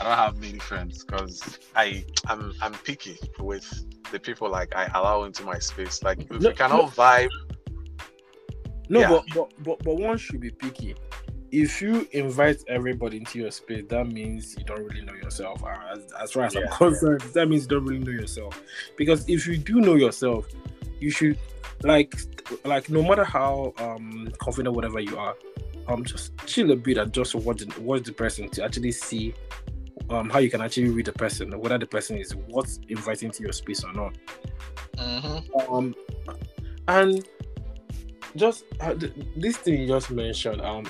I 0.00 0.04
don't 0.04 0.16
have 0.18 0.38
many 0.38 0.58
friends 0.58 1.04
because 1.04 1.58
I 1.74 2.04
I'm 2.26 2.52
I'm 2.62 2.72
picky 2.72 3.18
with 3.38 3.66
the 4.12 4.18
people 4.20 4.48
like 4.50 4.74
I 4.76 4.86
allow 4.94 5.24
into 5.24 5.42
my 5.44 5.58
space. 5.58 6.02
Like 6.02 6.20
if 6.20 6.30
No, 6.30 6.50
we 6.50 6.54
cannot 6.54 6.94
vibe, 6.94 7.30
No, 8.88 9.00
Yeah. 9.00 9.08
but, 9.08 9.24
but 9.34 9.48
but 9.64 9.84
but 9.84 9.96
one 9.96 10.18
should 10.18 10.40
be 10.40 10.50
picky. 10.50 10.94
If 11.52 11.80
you 11.80 12.06
invite 12.12 12.62
everybody 12.68 13.18
into 13.18 13.38
your 13.38 13.50
space, 13.50 13.84
that 13.88 14.06
means 14.08 14.54
you 14.58 14.64
don't 14.64 14.82
really 14.84 15.02
know 15.02 15.14
yourself. 15.14 15.62
Uh, 15.64 15.76
As, 15.92 16.12
as 16.20 16.32
far 16.32 16.44
as 16.44 16.54
Yeah. 16.54 16.62
I'm 16.62 16.76
concerned, 16.76 17.20
that 17.20 17.48
means 17.48 17.62
you 17.62 17.68
don't 17.68 17.84
really 17.84 18.00
know 18.04 18.10
yourself. 18.10 18.60
Because 18.96 19.28
if 19.28 19.46
you 19.46 19.56
do 19.56 19.80
know 19.80 19.94
yourself, 19.94 20.46
you 21.00 21.10
should 21.10 21.38
like 21.82 22.14
like 22.64 22.88
no 22.90 23.02
matter 23.02 23.24
how 23.24 23.72
um 23.78 24.28
confident 24.38 24.74
whatever 24.74 25.00
you 25.00 25.16
are, 25.18 25.34
um 25.88 26.04
just 26.04 26.32
chill 26.46 26.70
a 26.72 26.76
bit 26.76 26.98
and 26.98 27.12
just 27.12 27.34
watch 27.34 27.58
the- 27.64 27.80
watch 27.80 28.02
the 28.04 28.12
person 28.12 28.48
to 28.50 28.62
actually 28.64 28.92
see 28.92 29.32
um 30.10 30.30
how 30.30 30.38
you 30.38 30.50
can 30.50 30.60
actually 30.60 30.88
read 30.88 31.06
the 31.06 31.12
person, 31.12 31.58
whether 31.58 31.78
the 31.78 31.86
person 31.86 32.18
is 32.18 32.34
what's 32.48 32.80
inviting 32.88 33.30
to 33.30 33.42
your 33.42 33.52
space 33.52 33.84
or 33.84 33.92
not. 33.92 34.16
Um 35.68 35.94
and 36.88 37.26
just 38.36 38.64
uh, 38.80 38.94
th- 38.94 39.12
this 39.36 39.56
thing 39.56 39.80
you 39.80 39.88
just 39.88 40.10
mentioned 40.10 40.60
um 40.60 40.84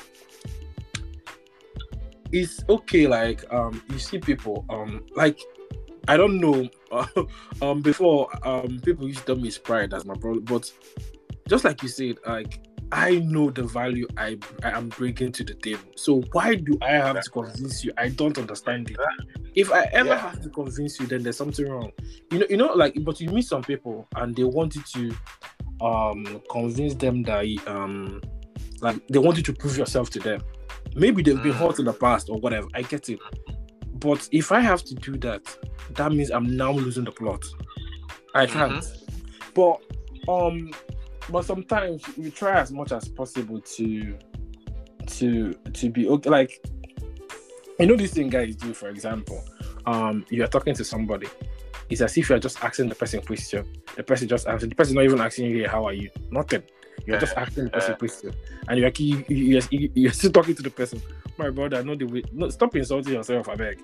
it's 2.33 2.65
okay 2.69 3.07
like 3.07 3.45
um 3.53 3.83
you 3.89 3.99
see 3.99 4.19
people 4.19 4.65
um 4.69 5.05
like 5.15 5.41
i 6.09 6.17
don't 6.17 6.41
know 6.41 6.69
uh, 6.91 7.07
um 7.63 7.81
before 7.81 8.29
um 8.47 8.81
people 8.85 9.07
used 9.07 9.21
to 9.21 9.27
tell 9.27 9.37
me 9.37 9.49
it's 9.49 9.59
pride 9.59 9.91
that's 9.91 10.05
my 10.05 10.15
problem 10.15 10.45
but 10.45 10.71
just 11.49 11.65
like 11.65 11.83
you 11.83 11.89
said 11.89 12.17
like 12.27 12.66
i 12.93 13.19
know 13.19 13.51
the 13.51 13.65
value 13.65 14.07
i 14.17 14.39
i 14.63 14.71
am 14.71 14.89
bringing 14.91 15.33
to 15.33 15.43
the 15.45 15.55
table. 15.55 15.83
So 15.97 16.23
why 16.33 16.55
do 16.55 16.79
i 16.83 16.91
have 16.93 17.21
to 17.21 17.31
convince 17.31 17.85
you? 17.85 17.93
I 17.99 18.09
don't 18.11 18.39
understand 18.39 18.91
it. 18.91 18.97
If 19.55 19.73
i 19.73 19.85
ever 19.93 20.11
Yeah. 20.11 20.19
have 20.19 20.41
to 20.43 20.49
convince 20.51 21.01
you 21.01 21.07
then 21.07 21.23
there's 21.23 21.37
something 21.37 21.69
wrong. 21.69 21.91
You 22.31 22.39
know 22.41 22.47
you 22.49 22.57
know 22.57 22.73
like 22.75 22.95
but 23.05 23.21
you 23.21 23.29
meet 23.31 23.47
some 23.47 23.63
people 23.63 24.07
and 24.17 24.37
they 24.37 24.45
want 24.45 24.77
you 24.77 24.83
to 24.95 25.17
um 25.85 26.41
convince 26.51 26.95
them 26.95 27.23
that 27.25 27.45
um 27.67 28.21
like 28.81 29.01
they 29.09 29.19
want 29.19 29.37
you 29.37 29.43
to 29.43 29.53
prove 29.53 29.77
yourself 29.77 30.11
to 30.11 30.21
them. 30.21 30.41
Maybe 30.95 31.23
they've 31.23 31.43
been 31.43 31.55
hurt 31.55 31.79
in 31.79 31.85
the 31.87 31.93
past 31.93 32.29
or 32.31 32.39
whatever. 32.39 32.69
I 32.75 32.83
get 32.83 33.09
it. 33.09 33.19
But 33.95 34.29
if 34.31 34.53
i 34.53 34.61
have 34.61 34.85
to 34.85 34.95
do 34.95 35.17
that 35.19 35.43
that 35.95 36.13
means 36.13 36.31
i'm 36.31 36.57
now 36.57 36.71
losing 36.73 37.05
the 37.05 37.13
plot. 37.13 37.45
I 38.35 38.47
can't. 38.47 38.85
But 39.55 39.81
um 40.29 40.71
but 41.31 41.45
sometimes 41.45 42.03
we 42.17 42.31
try 42.31 42.61
as 42.61 42.73
much 42.73 42.93
as 42.93 43.09
possible 43.09 43.61
to 43.61 44.17
to 45.07 45.53
to 45.53 45.91
be 45.91 46.09
okay. 46.09 46.31
Like 46.31 46.67
you 47.79 47.87
know 47.87 47.97
this 47.97 48.15
thing 48.15 48.29
guys 48.29 48.57
do 48.57 48.73
for 48.73 48.89
example 48.89 49.45
um 49.85 50.25
you 50.31 50.43
are 50.43 50.49
talking 50.49 50.75
to 50.75 50.83
somebody 50.83 51.29
it's 51.89 52.01
as 52.01 52.17
if 52.17 52.29
you're 52.29 52.39
just 52.39 52.63
asking 52.65 52.89
the 52.89 52.95
person 52.95 53.21
question. 53.23 53.67
The 53.97 54.03
person 54.03 54.29
just 54.29 54.47
answering 54.47 54.71
the 54.71 54.77
person 54.77 54.95
not 54.95 55.05
even 55.05 55.21
asking 55.21 55.47
you 55.47 55.63
"Hey, 55.63 55.69
how 55.69 55.85
are 55.85 55.93
you? 55.93 56.11
Nothing. 56.31 56.63
You're 57.07 57.21
just 57.21 57.37
asking 57.37 57.65
the 57.65 57.71
person 57.71 57.95
question. 57.97 58.33
And 58.69 58.81
you're, 58.81 58.91
you, 58.99 59.25
you, 59.29 59.61
you're, 59.71 59.91
you're 59.95 60.13
still 60.13 60.33
talking 60.33 60.55
to 60.57 60.63
the 60.63 60.71
person. 60.71 61.01
My 61.39 61.51
brother 61.51 61.85
no 61.85 61.95
the 61.95 62.07
way 62.07 62.23
no 62.33 62.49
stop 62.49 62.75
insulting 62.75 63.15
yourself 63.15 63.49
i 63.49 63.55
beg. 63.55 63.79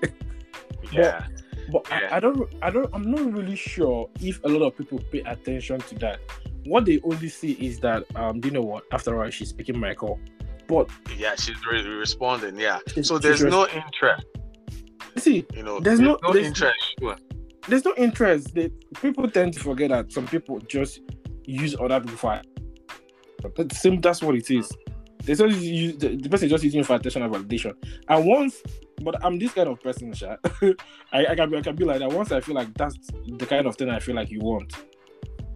Yeah. 0.91 1.27
but 1.71 1.87
Yeah. 1.91 2.09
I, 2.11 2.17
I 2.17 2.21
don't 2.21 2.55
I 2.63 2.71
don't 2.71 2.91
I'm 2.93 3.11
not 3.11 3.33
really 3.33 3.57
sure 3.57 4.09
if 4.21 4.43
a 4.43 4.49
lot 4.49 4.67
of 4.67 4.77
people 4.77 5.01
pay 5.13 5.21
attention 5.21 5.81
to 5.81 5.95
that. 5.97 6.21
What 6.65 6.85
they 6.85 7.01
only 7.03 7.29
see 7.29 7.53
is 7.53 7.81
that 7.81 8.05
um 8.17 8.41
do 8.41 8.49
you 8.49 8.55
know 8.55 8.63
what 8.63 8.85
after 8.93 9.23
all 9.23 9.31
she's 9.31 9.53
picking 9.53 9.79
my 9.79 9.95
call. 9.95 10.19
But 10.69 10.89
Yeah, 11.17 11.35
she's 11.37 11.65
really 11.67 11.89
responding. 11.91 12.59
Yeah. 12.59 12.79
she's- 12.89 13.09
So 13.09 13.19
there's 13.19 13.43
no 13.43 13.67
interest, 13.69 14.25
see 15.17 15.45
you 15.55 15.63
know. 15.63 15.81
There's 15.81 16.01
no- 16.01 16.19
there's- 16.33 16.47
interest. 16.49 16.95
Sure. 17.01 17.17
there's 17.69 17.85
no 17.85 17.95
interest. 17.97 18.55
They, 18.55 18.71
people 19.01 19.29
tend 19.31 19.55
to 19.55 19.61
forget 19.61 19.91
that 19.91 20.13
some 20.13 20.27
people 20.27 20.59
just 20.61 21.01
use 21.45 21.75
other 21.79 22.01
people 22.01 22.17
for 22.17 22.41
but 23.57 23.73
same 23.73 24.01
that's 24.01 24.23
what 24.23 24.37
it 24.37 24.51
is. 24.51 24.71
They 25.25 25.35
just 25.35 25.61
use 25.61 25.97
the, 25.99 26.17
the 26.17 26.29
person 26.29 26.47
is 26.47 26.51
just 26.53 26.65
using 26.65 26.83
for 26.85 26.97
attention 26.97 27.23
and 27.23 27.33
validation. 27.33 27.75
And 28.09 28.25
once 28.27 28.63
but 29.03 29.17
I'm 29.25 29.37
this 29.39 29.53
kind 29.53 29.69
of 29.69 29.81
person, 29.81 30.13
Sha. 30.13 30.37
I, 31.13 31.27
I 31.27 31.35
can 31.35 31.51
be 31.51 31.57
I 31.57 31.61
can 31.63 31.75
be 31.75 31.85
like 31.85 31.99
that. 31.99 32.13
Once 32.13 32.31
I 32.31 32.41
feel 32.41 32.55
like 32.55 32.73
that's 32.75 32.97
the 33.37 33.47
kind 33.47 33.67
of 33.67 33.77
thing 33.77 33.89
I 33.91 33.99
feel 33.99 34.15
like 34.15 34.31
you 34.31 34.39
want, 34.41 34.73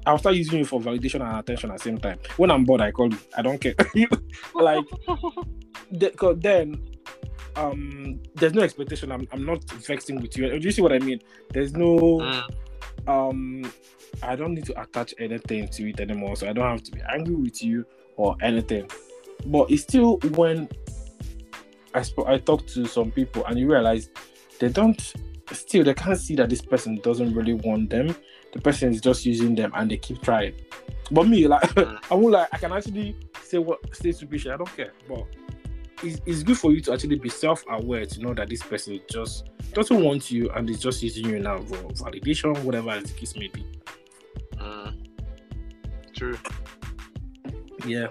I'll 0.07 0.19
start 0.19 0.37
using 0.37 0.61
you 0.61 0.65
for 0.65 0.81
validation 0.81 1.21
and 1.29 1.39
attention 1.39 1.71
at 1.71 1.79
the 1.79 1.83
same 1.83 1.99
time. 1.99 2.19
When 2.37 2.51
I'm 2.51 2.65
bored, 2.65 2.81
I 2.81 2.93
call 2.93 3.11
you. 3.13 3.19
I 3.37 3.43
don't 3.43 3.61
care. 3.61 3.75
like 4.55 4.85
the, 5.91 6.37
then 6.41 6.81
um 7.57 8.21
there's 8.35 8.55
no 8.55 8.63
expectation. 8.63 9.11
I'm, 9.11 9.27
I'm 9.33 9.45
not 9.45 9.65
vexing 9.71 10.21
with 10.21 10.37
you. 10.37 10.49
Do 10.59 10.65
you 10.65 10.71
see 10.71 10.83
what 10.83 10.93
I 10.93 10.99
mean? 10.99 11.21
There's 11.53 11.73
no 11.73 11.97
Mm. 11.97 12.45
um 13.09 13.73
I 14.23 14.35
don't 14.37 14.55
need 14.55 14.65
to 14.67 14.81
attach 14.81 15.15
anything 15.19 15.69
to 15.69 15.89
it 15.91 16.01
anymore. 16.01 16.37
So 16.37 16.49
I 16.49 16.53
don't 16.53 16.69
have 16.69 16.83
to 16.85 16.93
be 16.93 17.01
angry 17.09 17.35
with 17.35 17.63
you 17.63 17.85
or 18.17 18.37
anything. 18.43 18.89
But 19.47 19.71
it's 19.71 19.83
still 19.83 20.19
when 20.35 20.69
I 21.95 22.03
sp- 22.05 22.27
I 22.27 22.39
talk 22.39 22.67
to 22.69 22.87
some 22.87 23.11
people 23.11 23.45
and 23.47 23.59
you 23.59 23.71
realize 23.71 24.11
they 24.59 24.69
don't 24.69 25.01
still 25.53 25.85
they 25.85 25.95
can't 25.95 26.19
see 26.19 26.35
that 26.37 26.49
this 26.51 26.63
person 26.63 26.97
doesn't 27.03 27.35
really 27.35 27.55
want 27.55 27.91
them. 27.91 28.15
The 28.53 28.61
person 28.61 28.91
is 28.91 29.01
just 29.01 29.27
using 29.27 29.55
them 29.55 29.73
and 29.75 29.91
they 29.91 29.97
keep 29.97 30.23
trying. 30.23 30.55
But 31.11 31.29
me, 31.29 31.47
like. 31.47 31.77
I 32.11 32.15
won't 32.15 32.33
like 32.33 32.49
I 32.53 32.59
can 32.59 32.73
actually 32.73 33.17
say 33.43 33.59
what 33.59 33.95
stay 33.95 34.13
stupid 34.13 34.41
shit. 34.41 34.53
I 34.53 34.57
don't 34.57 34.77
care. 34.77 34.93
But 35.09 35.25
it's, 36.03 36.21
it's 36.27 36.43
good 36.43 36.59
for 36.59 36.73
you 36.73 36.81
to 36.83 36.93
actually 36.93 37.19
be 37.19 37.29
self-aware 37.29 38.07
to 38.07 38.21
know 38.21 38.35
that 38.35 38.49
this 38.49 38.63
person 38.63 39.01
just 39.11 39.49
doesn't 39.73 40.03
want 40.03 40.31
you 40.31 40.51
and 40.51 40.69
is 40.69 40.81
just 40.81 41.03
using 41.03 41.27
you 41.27 41.39
now 41.39 41.59
for 41.59 41.77
validation, 41.77 42.59
whatever 42.65 42.99
the 43.01 43.13
case 43.13 43.37
may 43.37 43.49
be. 43.49 43.65
Mm. 44.57 45.07
True. 46.15 46.39
Yeah. 47.87 48.09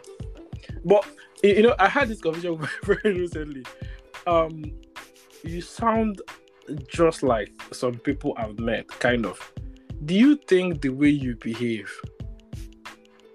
But 0.83 1.05
You 1.43 1.61
know, 1.61 1.75
I 1.77 1.87
had 1.87 2.07
this 2.07 2.21
conversation 2.21 2.67
very 2.83 3.19
recently. 3.19 3.63
Um, 4.25 4.63
you 5.43 5.61
sound 5.61 6.21
just 6.87 7.21
like 7.21 7.51
some 7.71 7.95
people 7.95 8.33
I've 8.37 8.57
met, 8.59 8.87
kind 8.87 9.25
of. 9.25 9.51
Do 10.03 10.13
you 10.13 10.35
think 10.35 10.81
the 10.81 10.89
way 10.89 11.09
you 11.09 11.35
behave 11.37 11.91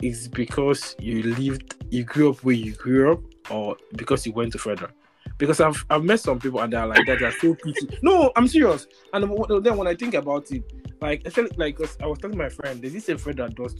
is 0.02 0.28
because 0.28 0.94
you 0.98 1.22
lived, 1.22 1.74
you 1.90 2.04
grew 2.04 2.30
up 2.30 2.44
where 2.44 2.54
you 2.54 2.72
grew 2.72 3.12
up, 3.12 3.20
or 3.50 3.76
because 3.96 4.26
you 4.26 4.32
went 4.32 4.52
to 4.52 4.58
federal? 4.58 4.90
Because 5.38 5.60
I've 5.60 5.84
I've 5.88 6.04
met 6.04 6.20
some 6.20 6.38
people 6.38 6.60
and 6.60 6.72
they're 6.72 6.86
like 6.86 7.06
that. 7.06 7.18
They're 7.18 7.32
so 7.32 7.54
pretty. 7.54 7.98
No, 8.02 8.30
I'm 8.36 8.46
serious. 8.46 8.86
And 9.12 9.24
then 9.64 9.76
when 9.76 9.86
I 9.86 9.94
think 9.94 10.14
about 10.14 10.50
it, 10.52 10.62
like 11.00 11.22
I 11.24 11.28
especially 11.28 11.56
like 11.56 11.80
I 12.02 12.06
was 12.06 12.18
telling 12.18 12.36
my 12.36 12.50
friend, 12.50 12.80
there's 12.80 12.92
this 12.92 13.08
a 13.08 13.16
friend 13.16 13.38
that 13.38 13.54
does 13.54 13.74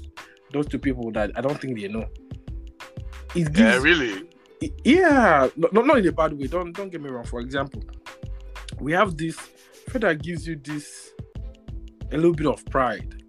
those 0.53 0.67
two 0.67 0.79
people 0.79 1.13
that 1.13 1.33
I 1.37 1.41
don't 1.41 1.61
think 1.61 1.79
they 1.79 1.89
know. 1.89 2.09
It 3.35 3.53
gives, 3.53 3.59
yeah, 3.59 3.77
really. 3.77 4.29
It, 4.61 4.73
yeah, 4.85 5.49
not, 5.57 5.73
not 5.73 5.99
in 5.99 6.09
a 6.09 6.13
bad 6.13 6.33
way. 6.33 6.47
Don't 6.47 6.73
don't 6.73 6.91
get 6.91 7.01
me 7.01 7.11
wrong. 7.11 7.25
For 7.25 7.41
example, 7.41 7.83
we 8.81 8.93
have 8.93 9.17
this 9.17 9.37
friend 9.89 10.03
that 10.03 10.23
gives 10.23 10.47
you 10.47 10.57
this 10.57 11.13
a 12.13 12.17
little 12.17 12.35
bit 12.35 12.47
of 12.47 12.65
pride. 12.67 13.23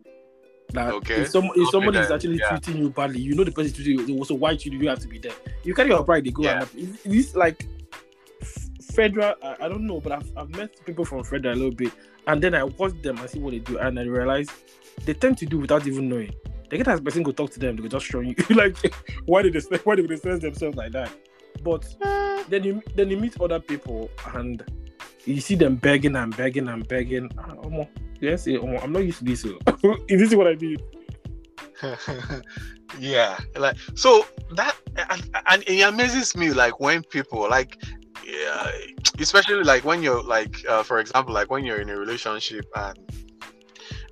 That 0.73 0.93
okay. 0.93 1.21
if, 1.21 1.29
some, 1.29 1.49
if 1.55 1.69
somebody 1.69 1.99
is 1.99 2.11
actually 2.11 2.37
yeah. 2.37 2.49
treating 2.49 2.77
you 2.77 2.89
badly, 2.89 3.19
you 3.19 3.35
know 3.35 3.43
the 3.43 3.51
person 3.51 3.73
treating 3.73 4.07
you. 4.07 4.23
So 4.23 4.35
why 4.35 4.55
should 4.55 4.73
you 4.73 4.87
have 4.87 4.99
to 4.99 5.07
be 5.07 5.19
there? 5.19 5.33
You 5.63 5.73
carry 5.73 5.89
your 5.89 6.03
pride. 6.03 6.23
They 6.23 6.31
go. 6.31 6.43
Yeah. 6.43 6.65
And 6.77 6.97
it's 7.03 7.35
like 7.35 7.67
federal. 8.93 9.35
I, 9.43 9.57
I, 9.61 9.69
don't 9.69 9.85
know, 9.85 9.99
but 9.99 10.13
I've, 10.13 10.37
I've 10.37 10.49
met 10.49 10.85
people 10.85 11.03
from 11.03 11.23
federal 11.23 11.53
a 11.53 11.57
little 11.57 11.75
bit, 11.75 11.91
and 12.27 12.41
then 12.41 12.55
I 12.55 12.63
watch 12.63 12.93
them 13.01 13.17
and 13.17 13.29
see 13.29 13.39
what 13.39 13.51
they 13.51 13.59
do, 13.59 13.79
and 13.79 13.99
I 13.99 14.03
realize 14.03 14.47
they 15.05 15.13
tend 15.13 15.37
to 15.39 15.45
do 15.45 15.59
without 15.59 15.85
even 15.87 16.07
knowing. 16.07 16.33
They 16.69 16.77
get 16.77 16.87
as 16.87 17.01
person 17.01 17.23
go 17.23 17.31
talk 17.31 17.51
to 17.51 17.59
them, 17.59 17.75
they 17.75 17.81
go 17.81 17.89
just 17.89 18.05
show 18.05 18.21
you 18.21 18.33
like 18.51 18.77
why 19.25 19.41
did 19.41 19.53
they 19.53 19.59
say 19.59 19.77
why 19.83 19.95
did 19.95 20.07
they 20.07 20.15
sense 20.15 20.41
themselves 20.41 20.77
like 20.77 20.93
that? 20.93 21.11
But 21.63 21.85
uh, 22.01 22.43
then 22.47 22.63
you 22.63 22.81
then 22.95 23.09
you 23.09 23.17
meet 23.17 23.39
other 23.41 23.59
people 23.59 24.09
and 24.33 24.63
you 25.25 25.41
see 25.41 25.55
them 25.55 25.75
begging 25.75 26.15
and 26.15 26.35
begging 26.35 26.67
and 26.67 26.87
begging. 26.87 27.29
Oh, 27.37 27.87
yes, 28.19 28.47
I'm 28.47 28.91
not 28.91 29.05
used 29.05 29.19
to 29.19 29.25
this. 29.25 29.43
This 30.07 30.21
is 30.21 30.35
what 30.35 30.47
I 30.47 30.55
mean? 30.55 30.77
yeah, 32.99 33.39
like 33.55 33.77
so 33.95 34.25
that 34.55 34.75
and, 35.09 35.29
and 35.47 35.63
it 35.67 35.81
amazes 35.81 36.35
me 36.35 36.51
like 36.51 36.79
when 36.79 37.03
people 37.03 37.49
like 37.49 37.81
yeah, 38.25 38.71
especially 39.19 39.63
like 39.63 39.83
when 39.83 40.03
you're 40.03 40.23
like 40.23 40.55
uh, 40.67 40.83
for 40.83 40.99
example 40.99 41.33
like 41.33 41.49
when 41.49 41.65
you're 41.65 41.81
in 41.81 41.89
a 41.89 41.97
relationship 41.97 42.65
and 42.75 42.99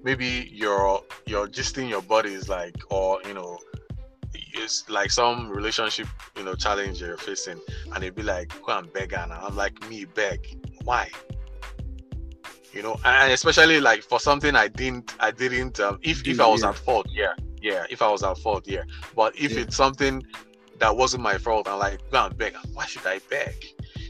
maybe 0.03 0.49
your 0.51 1.03
your 1.25 1.47
just 1.47 1.77
in 1.77 1.87
your 1.87 2.01
body 2.01 2.33
is 2.33 2.49
like 2.49 2.75
or 2.89 3.19
you 3.27 3.33
know 3.33 3.57
it's 4.33 4.89
like 4.89 5.11
some 5.11 5.49
relationship 5.49 6.07
you 6.37 6.43
know 6.43 6.55
challenge 6.55 7.01
you're 7.01 7.17
facing 7.17 7.59
and 7.93 8.03
it'd 8.03 8.15
be 8.15 8.23
like 8.23 8.53
go 8.65 8.77
and 8.77 8.91
beg 8.93 9.13
and 9.13 9.31
i'm 9.31 9.55
like 9.55 9.89
me 9.89 10.05
beg 10.05 10.39
why? 10.89 11.11
You 12.73 12.81
know 12.81 12.99
and 13.05 13.31
especially 13.31 13.79
like 13.79 14.01
for 14.03 14.19
something 14.19 14.55
i 14.55 14.67
didn't 14.67 15.15
i 15.19 15.31
didn't 15.31 15.79
um, 15.79 15.99
if 16.01 16.27
if 16.27 16.39
i 16.39 16.47
was 16.47 16.61
yeah. 16.61 16.69
at 16.69 16.77
fault 16.77 17.07
yeah 17.11 17.33
yeah 17.61 17.83
if 17.89 18.01
i 18.01 18.09
was 18.09 18.23
at 18.23 18.37
fault 18.37 18.67
yeah. 18.67 18.83
But 19.15 19.35
if 19.35 19.51
yeah. 19.51 19.61
it's 19.61 19.75
something 19.75 20.23
that 20.79 20.95
wasn't 20.95 21.23
my 21.23 21.37
fault 21.37 21.67
i'm 21.67 21.79
like 21.79 21.99
go 22.11 22.25
and 22.25 22.37
beg 22.37 22.55
why 22.73 22.85
should 22.85 23.07
i 23.07 23.19
beg? 23.29 23.55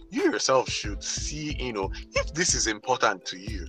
You 0.09 0.23
yourself 0.31 0.69
should 0.69 1.03
see 1.03 1.55
you 1.59 1.73
know 1.73 1.91
if 2.15 2.33
this 2.33 2.53
is 2.53 2.67
important 2.67 3.25
to 3.25 3.37
you 3.37 3.67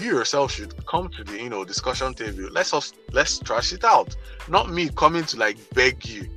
you 0.00 0.16
yourself 0.16 0.52
should 0.52 0.74
come 0.86 1.08
to 1.16 1.24
the 1.24 1.36
you 1.44 1.50
know 1.50 1.64
discussion 1.64 2.14
table. 2.14 2.48
Let's 2.50 2.72
us 2.74 2.92
let's 3.12 3.38
trash 3.38 3.72
it 3.72 3.84
out. 3.84 4.16
Not 4.48 4.70
me 4.70 4.88
coming 4.88 5.24
to 5.24 5.36
like 5.36 5.58
beg 5.74 6.04
you. 6.06 6.28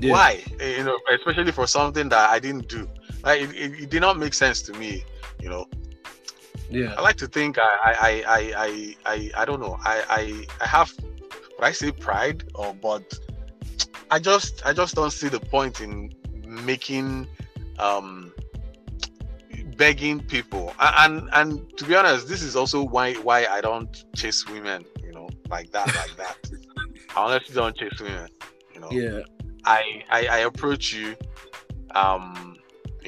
Yeah. 0.00 0.12
why? 0.12 0.44
Eh, 0.60 0.78
you 0.78 0.84
know 0.84 0.98
especially 1.12 1.52
for 1.52 1.66
something 1.66 2.08
that 2.08 2.30
i 2.30 2.38
didn't 2.38 2.68
do. 2.68 2.88
Like 3.24 3.42
it, 3.42 3.50
it, 3.50 3.80
it, 3.82 3.90
did 3.90 4.00
not 4.00 4.18
make 4.18 4.34
sense 4.34 4.62
to 4.62 4.72
me 4.72 5.04
you 5.40 5.48
know? 5.48 5.66
Yeah. 6.70 6.94
I 6.98 7.00
like 7.00 7.16
to 7.16 7.26
think 7.26 7.58
i 7.58 7.62
i 7.62 8.24
i 8.26 8.52
i 8.66 8.96
i, 9.06 9.30
I 9.42 9.44
don't 9.44 9.60
know. 9.60 9.78
I 9.84 10.04
i 10.10 10.46
i 10.60 10.66
have 10.66 10.92
what 11.56 11.66
i 11.66 11.72
say 11.72 11.92
pride 11.92 12.44
or 12.54 12.74
but 12.74 13.14
i 14.10 14.18
just 14.18 14.64
i 14.66 14.72
just 14.72 14.94
don't 14.94 15.10
see 15.12 15.28
the 15.28 15.40
point 15.40 15.80
in 15.80 16.12
making 16.44 17.26
um 17.78 18.32
begging 19.76 20.20
people. 20.20 20.74
And 20.80 21.28
and 21.32 21.76
to 21.78 21.84
be 21.84 21.94
honest 21.94 22.28
this 22.28 22.42
is 22.42 22.54
also 22.56 22.82
why 22.82 23.14
why 23.14 23.46
i 23.46 23.60
don't 23.60 24.04
chase 24.14 24.46
women 24.48 24.84
you 25.02 25.12
know 25.12 25.28
like 25.48 25.70
that 25.72 25.86
like 25.86 26.16
that. 26.16 26.36
I 27.16 27.24
honestly 27.24 27.54
don't 27.54 27.76
chase 27.76 27.98
women 28.00 28.28
you 28.74 28.80
know? 28.80 28.90
Yeah. 28.90 29.22
I, 29.64 30.02
I 30.10 30.26
i 30.26 30.38
approach 30.38 30.92
you 30.92 31.16
um 31.94 32.57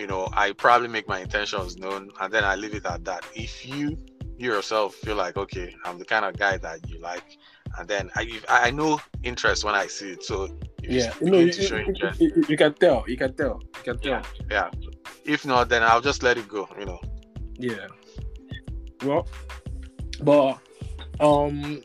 you 0.00 0.06
know 0.06 0.28
i 0.32 0.52
probably 0.52 0.88
make 0.88 1.06
my 1.06 1.20
intentions 1.20 1.76
known 1.76 2.10
and 2.20 2.32
then 2.32 2.44
i 2.44 2.54
leave 2.54 2.74
it 2.74 2.86
at 2.86 3.04
that 3.04 3.24
if 3.34 3.66
you 3.66 3.96
you 4.38 4.52
yourself 4.52 4.94
feel 4.94 5.16
like 5.16 5.36
okay 5.36 5.74
i'm 5.84 5.98
the 5.98 6.04
kind 6.04 6.24
of 6.24 6.36
guy 6.36 6.56
that 6.56 6.78
you 6.88 6.98
like 7.00 7.38
and 7.78 7.86
then 7.88 8.10
i 8.16 8.40
i 8.48 8.70
know 8.70 8.98
interest 9.22 9.64
when 9.64 9.74
i 9.74 9.86
see 9.86 10.12
it 10.12 10.22
so 10.22 10.48
yeah 10.82 11.12
you, 11.20 11.30
know, 11.30 11.38
you, 11.38 11.52
you, 11.52 11.94
you, 12.18 12.44
you, 12.48 12.56
can 12.56 12.72
tell 12.74 13.04
you 13.06 13.16
can 13.16 13.34
tell 13.34 13.60
you 13.62 13.82
can 13.82 13.98
tell 13.98 14.12
yeah, 14.12 14.22
yeah 14.50 14.70
if 15.24 15.46
not, 15.46 15.68
then 15.68 15.82
I'll 15.82 16.00
just 16.00 16.22
let 16.22 16.36
it 16.38 16.48
go. 16.48 16.68
You 16.78 16.86
know. 16.86 17.00
Yeah. 17.58 17.86
Well, 19.04 19.28
but 20.22 20.58
um, 21.20 21.82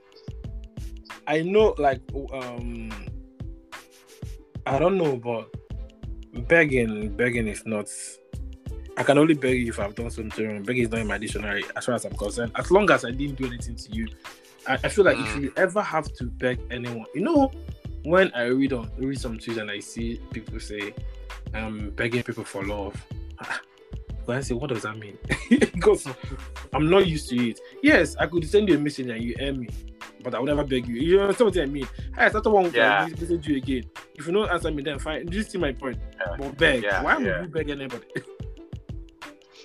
I 1.28 1.42
know 1.42 1.76
like 1.78 2.02
um, 2.34 2.92
I 4.66 4.80
don't 4.80 4.98
know, 4.98 5.16
but 5.18 5.54
begging, 6.48 7.16
begging 7.16 7.48
is 7.48 7.66
not. 7.66 7.90
I 8.98 9.04
can 9.04 9.18
only 9.18 9.34
beg 9.34 9.60
you 9.60 9.68
if 9.70 9.80
I've 9.80 9.96
done 9.96 10.10
something 10.10 10.48
wrong. 10.48 10.64
Begging 10.64 10.84
is 10.84 10.90
not 10.90 11.02
in 11.02 11.08
my 11.08 11.18
dictionary 11.18 11.66
as 11.76 11.86
far 11.86 11.96
as 11.96 12.06
I'm 12.06 12.16
concerned. 12.16 12.52
As 12.56 12.72
long 12.72 12.90
as 12.92 13.04
I 13.04 13.12
didn't 13.12 13.36
do 13.36 13.46
anything 13.46 13.76
to 13.76 13.92
you, 13.92 14.08
I, 14.68 14.74
I 14.76 14.88
feel 14.88 15.04
like 15.04 15.18
mm. 15.18 15.26
if 15.26 15.44
you 15.44 15.54
ever 15.58 15.82
have 15.82 16.12
to 16.14 16.26
beg 16.26 16.60
anyone, 16.72 17.06
you 17.14 17.22
know, 17.22 17.52
when 18.04 18.32
I 18.34 18.44
read 18.44 18.74
on 18.74 18.90
read 18.98 19.20
some 19.20 19.38
tweets 19.38 19.58
and 19.58 19.70
I 19.70 19.80
see 19.80 20.22
people 20.32 20.60
say, 20.60 20.94
"I'm 21.54 21.90
begging 21.92 22.24
people 22.24 22.46
for 22.46 22.64
love," 22.66 22.96
But 24.26 24.38
I 24.38 24.42
say, 24.42 24.56
what 24.56 24.70
does 24.70 24.84
that 24.84 24.98
mean? 24.98 25.18
because 25.50 26.08
I'm 26.74 26.90
not 26.90 27.06
used 27.08 27.30
to 27.30 27.50
it. 27.50 27.60
Yes, 27.84 28.16
I 28.18 28.26
could 28.26 28.48
send 28.50 28.70
you 28.70 28.76
a 28.76 28.80
message 28.80 29.08
and 29.08 29.22
you 29.22 29.36
hear 29.38 29.54
me, 29.54 29.70
but 30.24 30.34
I 30.34 30.40
will 30.40 30.48
never 30.48 30.64
beg 30.64 30.88
you. 30.88 30.96
You 30.96 31.22
understand 31.22 31.52
what 31.52 31.62
I 31.62 31.66
mean? 31.68 31.88
Hey, 32.18 32.30
that's 32.30 32.42
the 32.42 32.50
one 32.50 32.72
yeah. 32.74 33.08
message 33.08 33.48
you 33.48 33.58
again. 33.58 33.84
If 34.16 34.28
you 34.28 34.34
don't 34.34 34.50
answer 34.50 34.72
me, 34.72 34.84
then 34.84 35.00
fine. 35.00 35.26
Do 35.26 35.38
You 35.38 35.44
see 35.44 35.58
my 35.58 35.74
point. 35.74 36.00
Yeah. 36.20 36.36
But 36.38 36.58
beg. 36.58 36.84
Yeah, 36.84 37.04
Why 37.04 37.18
would 37.18 37.26
you 37.26 37.48
beg 37.50 37.70
anybody? 37.70 38.08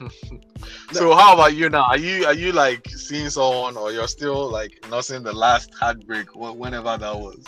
so 0.92 1.14
how 1.14 1.34
about 1.34 1.54
you 1.54 1.68
now? 1.68 1.84
Are 1.84 1.98
you 1.98 2.24
are 2.26 2.34
you 2.34 2.52
like 2.52 2.88
seeing 2.88 3.30
someone, 3.30 3.76
or 3.76 3.92
you're 3.92 4.08
still 4.08 4.50
like 4.50 4.72
nursing 4.90 5.22
the 5.22 5.32
last 5.32 5.74
heartbreak, 5.74 6.34
whenever 6.34 6.96
that 6.96 7.18
was? 7.18 7.44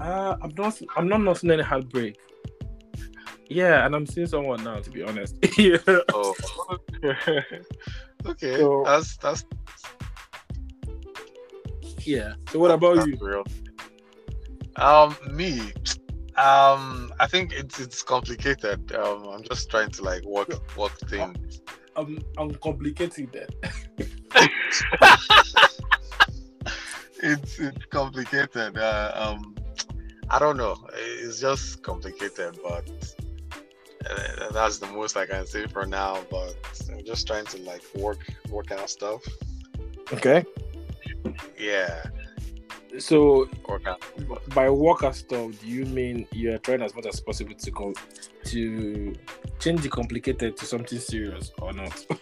Uh, 0.00 0.36
I'm 0.42 0.52
not. 0.56 0.80
I'm 0.96 1.08
not 1.08 1.20
nursing 1.20 1.50
any 1.50 1.62
heartbreak. 1.62 2.18
Yeah, 3.48 3.86
and 3.86 3.94
I'm 3.94 4.06
seeing 4.06 4.26
someone 4.26 4.64
now. 4.64 4.80
To 4.80 4.90
be 4.90 5.02
honest. 5.02 5.36
yeah. 5.58 5.78
Oh. 5.86 6.34
okay. 8.26 8.56
So, 8.56 8.82
that's 8.84 9.16
that's. 9.18 9.44
Yeah. 12.00 12.34
So 12.50 12.58
what 12.58 12.70
about 12.70 12.96
that's 12.96 13.08
you? 13.08 13.18
Real. 13.20 13.44
Um, 14.76 15.16
me. 15.30 15.72
Um, 16.36 17.12
I 17.18 17.26
think 17.26 17.52
it's 17.54 17.80
it's 17.80 18.02
complicated. 18.02 18.92
Um, 18.94 19.26
I'm 19.28 19.42
just 19.42 19.70
trying 19.70 19.90
to 19.92 20.02
like 20.02 20.22
work 20.24 20.50
work 20.76 20.98
things. 21.08 21.62
I'm 21.96 22.18
I'm 22.36 22.54
complicated 22.56 23.32
that. 23.32 23.50
it's 27.22 27.58
it's 27.58 27.84
complicated. 27.86 28.76
Uh, 28.76 29.12
um, 29.14 29.56
I 30.28 30.38
don't 30.38 30.58
know. 30.58 30.76
It's 30.94 31.40
just 31.40 31.82
complicated, 31.82 32.58
but 32.62 33.14
uh, 34.10 34.50
that's 34.50 34.78
the 34.78 34.88
most 34.88 35.16
I 35.16 35.24
can 35.24 35.46
say 35.46 35.66
for 35.66 35.86
now. 35.86 36.18
But 36.30 36.54
I'm 36.92 37.02
just 37.04 37.26
trying 37.26 37.46
to 37.46 37.58
like 37.62 37.82
work 37.94 38.18
work 38.50 38.72
out 38.72 38.90
stuff. 38.90 39.22
Okay. 40.12 40.44
Yeah. 41.58 42.04
So 42.98 43.48
by 44.54 44.70
work 44.70 45.02
out 45.02 45.14
stuff, 45.14 45.60
do 45.60 45.66
you 45.66 45.84
mean 45.86 46.26
you're 46.32 46.58
trying 46.58 46.82
as 46.82 46.94
much 46.94 47.06
as 47.06 47.20
possible 47.20 47.54
to 47.54 47.70
go 47.70 47.92
to 48.44 49.14
change 49.58 49.82
the 49.82 49.88
complicated 49.88 50.56
to 50.56 50.66
something 50.66 50.98
serious 50.98 51.52
or 51.60 51.72
not? 51.72 52.06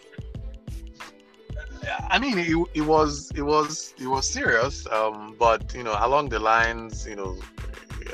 I 2.10 2.18
mean, 2.18 2.38
it, 2.38 2.68
it 2.74 2.80
was 2.80 3.30
it 3.34 3.42
was 3.42 3.94
it 3.98 4.06
was 4.06 4.26
serious, 4.28 4.86
um, 4.88 5.36
but 5.38 5.74
you 5.74 5.82
know, 5.82 5.96
along 5.98 6.30
the 6.30 6.38
lines, 6.38 7.06
you 7.06 7.16
know, 7.16 7.36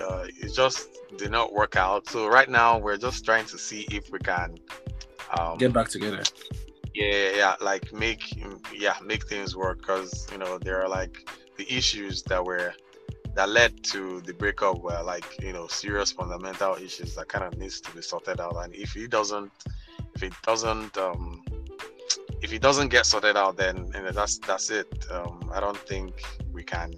uh, 0.01 0.27
it's 0.39 0.55
just 0.55 0.89
did 1.17 1.31
not 1.31 1.53
work 1.53 1.77
out. 1.77 2.09
So 2.09 2.29
right 2.29 2.49
now 2.49 2.79
we're 2.79 2.97
just 2.97 3.25
trying 3.25 3.47
to 3.47 3.59
see 3.59 3.87
if 3.91 4.11
we 4.11 4.19
can 4.19 4.59
um, 5.39 5.59
get 5.59 5.73
back 5.73 5.89
together. 5.89 6.23
Yeah, 6.95 7.31
yeah, 7.37 7.55
like 7.61 7.93
make 7.93 8.43
yeah 8.75 8.97
make 9.05 9.29
things 9.29 9.57
work 9.57 9.79
because 9.79 10.27
you 10.33 10.39
know 10.39 10.59
there 10.59 10.83
are 10.83 10.89
like 10.89 11.29
the 11.61 11.77
issues 11.77 12.23
that 12.23 12.43
we're 12.43 12.73
that 13.35 13.49
led 13.51 13.85
to 13.85 14.23
the 14.23 14.33
breakup 14.33 14.81
were 14.81 15.03
like 15.03 15.29
you 15.43 15.53
know 15.53 15.67
serious 15.67 16.11
fundamental 16.11 16.75
issues 16.77 17.15
that 17.15 17.29
kind 17.29 17.45
of 17.45 17.53
needs 17.59 17.83
to 17.83 17.91
be 17.95 18.01
sorted 18.01 18.41
out 18.41 18.57
and 18.63 18.75
if 18.75 18.93
he 18.93 19.07
doesn't 19.07 19.53
if 20.15 20.23
it 20.23 20.33
doesn't 20.43 20.97
um 20.97 21.43
if 22.41 22.51
it 22.57 22.63
doesn't 22.63 22.89
get 22.89 23.05
sorted 23.05 23.37
out 23.37 23.59
then 23.59 23.77
you 23.95 24.03
know, 24.03 24.11
that's 24.11 24.39
that's 24.39 24.71
it 24.71 24.89
um 25.11 25.39
i 25.53 25.61
don't 25.61 25.77
think 25.93 26.23
we 26.51 26.63
can 26.63 26.89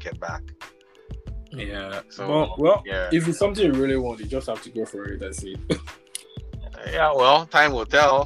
get 0.00 0.18
back 0.18 0.42
Yeah. 1.52 2.00
So, 2.08 2.22
well, 2.30 2.54
well 2.58 2.82
yeah. 2.84 3.08
if 3.12 3.28
it's 3.28 3.38
something 3.38 3.64
you 3.64 3.76
really 3.84 4.00
want, 4.04 4.18
you 4.18 4.26
just 4.26 4.48
have 4.48 4.60
to 4.66 4.70
go 4.78 4.84
for 4.92 5.02
it. 5.10 5.20
That's 5.22 5.40
it. 5.50 5.58
yeah 6.96 7.10
well 7.22 7.46
time 7.46 7.70
will 7.76 7.90
tell 7.98 8.16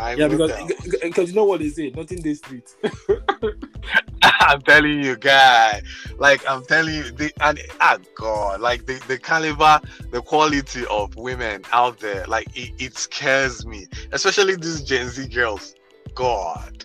time 0.00 0.18
yeah, 0.18 0.26
will 0.26 0.36
because 0.36 0.52
tell. 0.52 1.00
because 1.08 1.26
you 1.30 1.36
know 1.38 1.46
what 1.50 1.60
they 1.60 1.70
say, 1.78 1.86
nothing 2.00 2.20
they 2.26 2.34
street. 2.34 2.68
I'm 4.40 4.60
telling 4.62 5.02
you, 5.02 5.16
guy. 5.16 5.82
Like 6.18 6.48
I'm 6.48 6.64
telling 6.64 6.94
you, 6.94 7.10
the 7.10 7.32
and 7.40 7.60
ah 7.80 7.98
God, 8.14 8.60
like 8.60 8.86
the, 8.86 8.94
the 9.08 9.18
caliber, 9.18 9.80
the 10.10 10.22
quality 10.22 10.84
of 10.86 11.14
women 11.16 11.62
out 11.72 11.98
there, 12.00 12.24
like 12.26 12.48
it, 12.56 12.72
it 12.78 12.96
scares 12.98 13.66
me. 13.66 13.86
Especially 14.12 14.56
these 14.56 14.82
Gen 14.82 15.08
Z 15.08 15.28
girls. 15.28 15.74
God. 16.14 16.84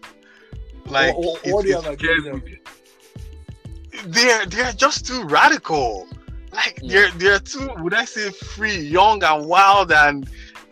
Like 0.86 1.16
what, 1.18 1.46
it- 1.46 1.54
what 1.54 1.64
do 1.64 1.70
you 1.70 1.78
it 1.80 2.00
scares 2.00 2.26
me. 2.44 2.58
they're 4.08 4.46
they're 4.48 4.72
just 4.74 5.06
too 5.06 5.24
radical. 5.26 6.08
Like 6.52 6.80
Yeah. 6.82 7.02
they're 7.02 7.12
they're 7.12 7.40
too 7.40 7.70
would 7.78 7.94
I 7.94 8.06
say 8.06 8.32
free, 8.32 8.78
young 8.80 9.24
and 9.24 9.48
wild 9.48 9.92
and 9.92 10.28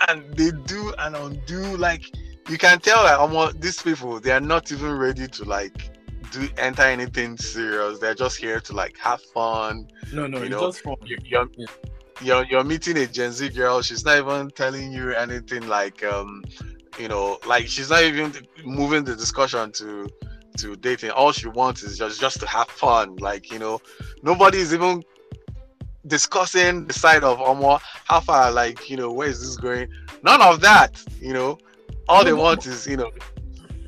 and 0.08 0.24
they 0.36 0.52
do 0.66 0.94
and 1.00 1.16
undo 1.16 1.78
like 1.78 2.04
you 2.50 2.58
can 2.58 2.80
tell 2.80 3.04
that 3.04 3.20
almost 3.20 3.60
these 3.62 3.82
people 3.82 4.20
they 4.20 4.32
are 4.32 4.40
not 4.40 4.72
even 4.72 4.98
ready 4.98 5.28
to 5.28 5.44
like 5.44 5.92
do 6.32 6.48
enter 6.58 6.84
anything 6.84 7.38
serious. 7.38 8.00
They're 8.00 8.16
just 8.16 8.38
here 8.38 8.60
to 8.62 8.74
like 8.74 8.98
have 8.98 9.22
fun. 9.22 9.88
No, 10.14 10.28
no, 10.28 10.38
You 10.40 10.44
it's 10.46 10.52
know, 10.52 10.62
just 10.68 10.82
fun. 10.84 10.96
You- 11.06 11.18
You're, 11.24 11.48
Yeah. 11.58 11.66
you're 12.22 12.46
you're 12.46 12.64
meeting 12.64 12.98
a 12.98 13.08
Gen 13.08 13.32
Z 13.32 13.50
girl. 13.50 13.82
She's 13.82 14.04
not 14.06 14.18
even 14.18 14.50
telling 14.52 14.92
you 14.92 15.14
anything 15.14 15.68
like 15.68 16.04
um 16.04 16.44
you 17.00 17.08
know 17.08 17.38
like 17.46 17.68
she's 17.68 17.90
not 17.90 18.04
even 18.04 18.34
moving 18.64 19.04
the 19.04 19.16
discussion 19.16 19.72
to 19.74 20.10
to 20.58 20.76
dating. 20.78 21.12
All 21.12 21.32
she 21.32 21.48
wants 21.48 21.84
is 21.84 21.98
just 21.98 22.20
just 22.20 22.40
to 22.40 22.48
have 22.48 22.68
fun. 22.70 23.16
Like 23.18 23.52
you 23.52 23.60
know, 23.60 23.80
nobody 24.24 24.58
is 24.60 24.74
even 24.74 25.04
discussing 26.06 26.86
the 26.86 26.94
side 26.94 27.24
of 27.24 27.38
Omo. 27.40 27.80
How 28.06 28.20
far? 28.20 28.52
Like 28.52 28.90
you 28.90 28.98
know, 28.98 29.12
where 29.12 29.28
is 29.28 29.40
this 29.42 29.58
going? 29.58 29.90
None 30.24 30.42
of 30.42 30.62
that. 30.62 31.04
You 31.20 31.34
know, 31.34 31.58
all 32.08 32.20
No, 32.20 32.26
they 32.26 32.34
want 32.34 32.66
is 32.66 32.88
you 32.88 32.98
know. 32.98 33.12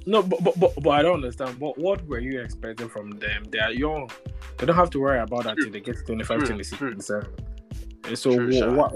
No, 0.10 0.24
but, 0.24 0.44
but 0.44 0.60
but 0.60 0.72
but 0.84 0.90
I 0.90 1.02
don't 1.04 1.16
understand. 1.22 1.60
But 1.60 1.78
what 1.78 2.06
were 2.08 2.20
you 2.20 2.42
expecting 2.42 2.90
from 2.90 3.12
them? 3.20 3.46
They 3.52 3.60
are 3.60 3.72
young. 3.72 4.10
They 4.58 4.66
don't 4.66 4.76
have 4.76 4.90
to 4.92 5.00
worry 5.00 5.20
about 5.20 5.44
that 5.44 5.56
till 5.58 5.70
they 5.72 5.82
get 5.82 5.98
to 5.98 6.04
25, 6.04 6.46
26, 6.46 6.78
true. 6.78 6.90
27. 6.92 7.28
And 8.06 8.18
so 8.18 8.36
True, 8.36 8.52
Sha. 8.52 8.72
what, 8.74 8.92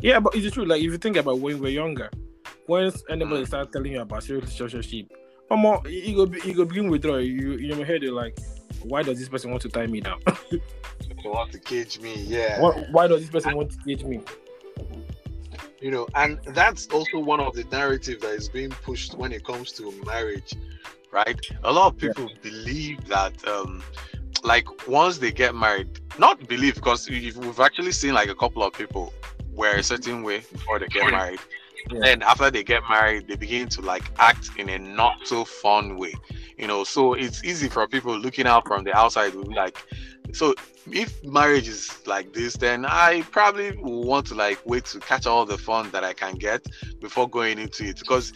Yeah, 0.00 0.18
but 0.20 0.34
it's 0.34 0.54
true. 0.54 0.64
Like 0.64 0.78
if 0.80 0.90
you 0.90 0.98
think 0.98 1.16
about 1.16 1.40
when 1.40 1.58
we're 1.60 1.68
younger, 1.84 2.10
once 2.66 3.02
anybody 3.10 3.42
Mm. 3.42 3.46
start 3.48 3.72
telling 3.72 3.92
you 3.92 4.00
about 4.00 4.22
serious 4.22 4.58
relationship, 4.58 5.12
um, 5.50 5.62
you 5.86 6.14
go 6.16 6.24
you 6.46 6.54
go 6.54 6.64
begin 6.64 6.88
withdraw. 6.88 7.16
You 7.18 7.52
in 7.52 7.76
your 7.76 7.84
head 7.84 8.02
you're 8.02 8.14
like, 8.14 8.36
why 8.82 9.02
does 9.02 9.18
this 9.18 9.28
person 9.28 9.50
want 9.50 9.62
to 9.62 9.68
tie 9.68 9.86
me 9.86 10.00
down? 10.00 10.20
They 10.50 11.30
want 11.30 11.52
to 11.52 11.58
cage 11.58 12.00
me. 12.00 12.14
Yeah. 12.22 12.60
why, 12.60 12.70
why 12.92 13.06
does 13.08 13.20
this 13.20 13.30
person 13.30 13.56
want 13.56 13.70
to 13.72 13.78
cage 13.84 14.04
me? 14.04 14.20
You 15.80 15.90
know 15.90 16.06
and 16.14 16.38
that's 16.48 16.86
also 16.88 17.18
one 17.18 17.40
of 17.40 17.54
the 17.54 17.64
narrative 17.64 18.20
that 18.20 18.30
is 18.32 18.48
being 18.48 18.70
pushed 18.70 19.14
when 19.14 19.32
it 19.32 19.44
comes 19.44 19.72
to 19.72 19.92
marriage 20.04 20.54
right 21.12 21.38
a 21.64 21.72
lot 21.72 21.92
of 21.94 22.02
Yeah. 22.02 22.08
people 22.12 22.30
believe 22.42 23.06
that 23.08 23.46
um 23.46 23.82
like 24.42 24.66
once 24.88 25.18
they 25.18 25.32
get 25.32 25.54
married 25.54 26.00
not 26.18 26.46
believe 26.48 26.74
because 26.76 27.08
we- 27.08 27.32
we've 27.36 27.60
actually 27.60 27.92
seen 27.92 28.14
like 28.14 28.28
a 28.28 28.34
couple 28.34 28.62
of 28.62 28.72
people 28.72 29.12
were 29.52 29.76
a 29.76 29.82
certain 29.82 30.22
way 30.22 30.38
before 30.52 30.78
they 30.78 30.86
get 30.88 31.10
married 31.10 31.40
Yeah. 31.90 32.00
then 32.02 32.22
after 32.22 32.50
they 32.50 32.64
get 32.64 32.82
married 32.88 33.28
they 33.28 33.36
begin 33.36 33.68
to 33.70 33.80
like 33.82 34.04
act 34.18 34.50
in 34.58 34.68
a 34.68 34.78
not 34.78 35.16
so 35.24 35.44
fun 35.44 35.96
way 35.96 36.14
you 36.58 36.66
know 36.66 36.84
so 36.84 37.14
it's 37.14 37.44
easy 37.44 37.68
for 37.68 37.86
people 37.86 38.16
looking 38.18 38.46
out 38.46 38.66
from 38.66 38.84
the 38.84 38.94
outside 38.96 39.32
to 39.32 39.44
be 39.44 39.54
like 39.54 39.78
so 40.32 40.54
if 40.92 41.22
marriage 41.24 41.68
is 41.68 41.98
like 42.06 42.32
this 42.32 42.56
then 42.56 42.84
i 42.86 43.22
probably 43.30 43.76
want 43.78 44.26
to 44.26 44.34
like 44.34 44.60
wait 44.66 44.84
to 44.84 44.98
catch 45.00 45.26
all 45.26 45.44
the 45.44 45.58
fun 45.58 45.90
that 45.90 46.04
i 46.04 46.12
can 46.12 46.34
get 46.34 46.64
before 47.00 47.28
going 47.28 47.58
into 47.58 47.84
it 47.84 47.98
because 47.98 48.32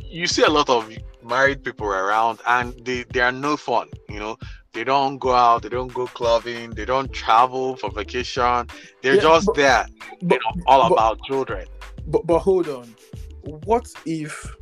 you 0.00 0.26
see 0.26 0.42
a 0.42 0.48
lot 0.50 0.68
of 0.68 0.90
married 1.22 1.62
people 1.64 1.86
around 1.86 2.40
and 2.46 2.74
they 2.84 3.04
they 3.12 3.20
are 3.20 3.32
no 3.32 3.56
fun 3.56 3.88
you 4.08 4.18
know 4.18 4.36
they 4.72 4.84
don't 4.84 5.18
go 5.18 5.32
out 5.34 5.62
they 5.62 5.68
don't 5.68 5.92
go 5.94 6.06
clubbing 6.06 6.70
they 6.70 6.84
don't 6.84 7.12
travel 7.12 7.76
for 7.76 7.90
vacation 7.90 8.66
they're 9.02 9.14
Yeah, 9.16 9.20
just 9.22 9.46
but- 9.46 9.56
there 9.56 9.86
But, 10.22 10.38
you 10.44 10.56
know 10.58 10.62
all 10.66 10.88
but- 10.88 10.94
about 10.94 11.20
children 11.24 11.66
but 12.06 12.26
but 12.26 12.38
hold 12.38 12.68
on. 12.68 12.94
What 13.66 13.86
if 14.06 14.56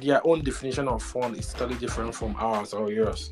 their 0.00 0.26
own 0.26 0.42
definition 0.42 0.88
of 0.88 1.02
fun 1.02 1.34
is 1.34 1.52
totally 1.52 1.78
different 1.78 2.14
from 2.14 2.34
ours 2.38 2.72
or 2.72 2.90
yours? 2.90 3.30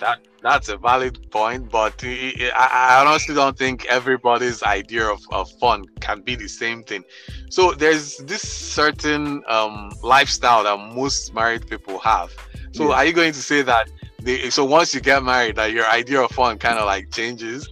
That 0.00 0.18
that's 0.42 0.68
a 0.68 0.76
valid 0.76 1.18
point 1.30 1.70
but 1.70 1.94
I, 2.04 2.50
I 2.54 3.04
honestly 3.06 3.34
don't 3.34 3.56
think 3.56 3.86
everybody's 3.86 4.62
idea 4.62 5.06
of, 5.06 5.20
of 5.32 5.50
fun 5.60 5.84
can 6.00 6.22
be 6.22 6.36
the 6.36 6.48
same 6.48 6.82
thing 6.84 7.04
so 7.50 7.72
there's 7.72 8.18
this 8.18 8.42
certain 8.42 9.42
um 9.48 9.92
lifestyle 10.02 10.64
that 10.64 10.78
most 10.94 11.34
married 11.34 11.66
people 11.68 11.98
have 12.00 12.30
so 12.72 12.92
Yeah. 12.92 12.94
are 12.94 13.04
you 13.04 13.12
going 13.12 13.32
to 13.32 13.42
say 13.42 13.62
that 13.62 13.88
they, 14.22 14.50
so 14.50 14.64
once 14.64 14.94
you 14.94 15.00
get 15.00 15.22
married 15.22 15.56
that 15.56 15.72
your 15.72 15.86
idea 15.88 16.20
of 16.20 16.30
fun 16.32 16.58
kind 16.58 16.78
of 16.78 16.86
like 16.86 17.10
changes 17.10 17.68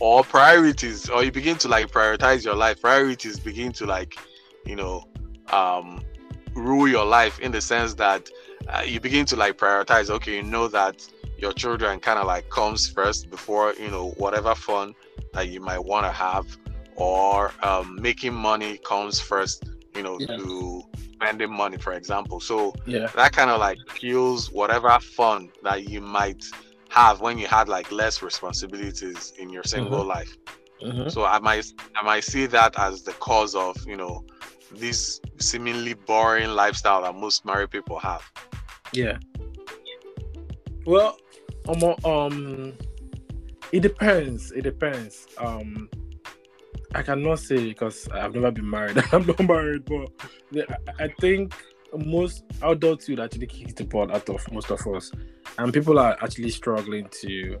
or 0.00 0.24
priorities 0.24 1.08
or 1.08 1.24
you 1.24 1.32
begin 1.32 1.56
to 1.58 1.68
like 1.68 1.88
prioritize 1.90 2.44
your 2.44 2.54
life 2.54 2.80
priorities 2.80 3.38
begin 3.38 3.72
to 3.72 3.86
like 3.86 4.14
you 4.64 4.76
know 4.76 5.04
um 5.52 6.02
rule 6.54 6.88
your 6.88 7.04
life 7.04 7.38
in 7.40 7.52
the 7.52 7.60
sense 7.60 7.94
that 7.94 8.28
uh, 8.68 8.82
you 8.84 9.00
begin 9.00 9.24
to 9.26 9.36
like 9.36 9.56
prioritize 9.56 10.10
okay 10.10 10.36
you 10.36 10.42
know 10.42 10.68
that 10.68 11.06
your 11.38 11.52
children 11.52 12.00
kind 12.00 12.18
of 12.18 12.26
like 12.26 12.48
comes 12.50 12.88
first 12.88 13.30
before 13.30 13.72
you 13.78 13.90
know 13.90 14.10
whatever 14.16 14.54
fun 14.54 14.94
that 15.32 15.48
you 15.48 15.60
might 15.60 15.82
want 15.84 16.04
to 16.04 16.12
have 16.12 16.46
or 16.96 17.52
um, 17.62 17.96
making 18.00 18.34
money 18.34 18.78
comes 18.78 19.20
first 19.20 19.68
you 19.94 20.02
know 20.02 20.18
Yeah. 20.20 20.36
to 20.36 20.82
spending 21.14 21.52
money 21.52 21.76
for 21.78 21.92
example 21.94 22.40
so 22.40 22.74
Yeah. 22.86 23.06
that 23.14 23.32
kind 23.32 23.50
of 23.50 23.58
like 23.60 23.78
kills 23.94 24.50
whatever 24.52 24.98
fun 25.00 25.50
that 25.62 25.88
you 25.88 26.00
might 26.00 26.44
have 26.90 27.20
when 27.20 27.38
you 27.38 27.46
had 27.46 27.68
like 27.68 27.90
less 27.92 28.22
responsibilities 28.22 29.32
in 29.38 29.50
your 29.50 29.64
single 29.64 30.04
life 30.04 30.36
Mhm. 30.82 31.10
so 31.10 31.24
I 31.24 31.38
might 31.40 31.66
I 31.96 32.02
might 32.04 32.24
see 32.24 32.46
that 32.46 32.78
as 32.78 33.02
the 33.02 33.12
cause 33.14 33.54
of 33.54 33.76
you 33.86 33.96
know 33.96 34.24
this 34.72 35.20
seemingly 35.40 35.94
boring 35.94 36.50
lifestyle 36.50 37.02
that 37.02 37.14
most 37.14 37.44
married 37.44 37.70
people 37.70 37.98
have. 37.98 38.22
Yeah. 38.92 39.16
Well, 40.86 41.18
um, 41.68 41.94
um, 42.04 42.72
it 43.72 43.80
depends. 43.80 44.52
It 44.52 44.62
depends. 44.62 45.26
Um, 45.38 45.88
I 46.94 47.02
cannot 47.02 47.38
say 47.38 47.68
because 47.68 48.08
I've 48.08 48.34
never 48.34 48.50
been 48.50 48.68
married. 48.68 49.02
I'm 49.12 49.26
not 49.26 49.40
married, 49.40 49.84
but 49.84 50.10
I- 50.98 51.08
think 51.20 51.54
most 51.96 52.44
adults 52.62 53.08
would 53.08 53.20
actually 53.20 53.46
kick 53.46 53.74
the 53.76 53.84
ball 53.84 54.10
out 54.12 54.28
of 54.28 54.50
most 54.52 54.70
of 54.70 54.86
us, 54.86 55.10
and 55.58 55.72
people 55.72 55.98
are 55.98 56.16
actually 56.22 56.50
struggling 56.50 57.08
to 57.22 57.58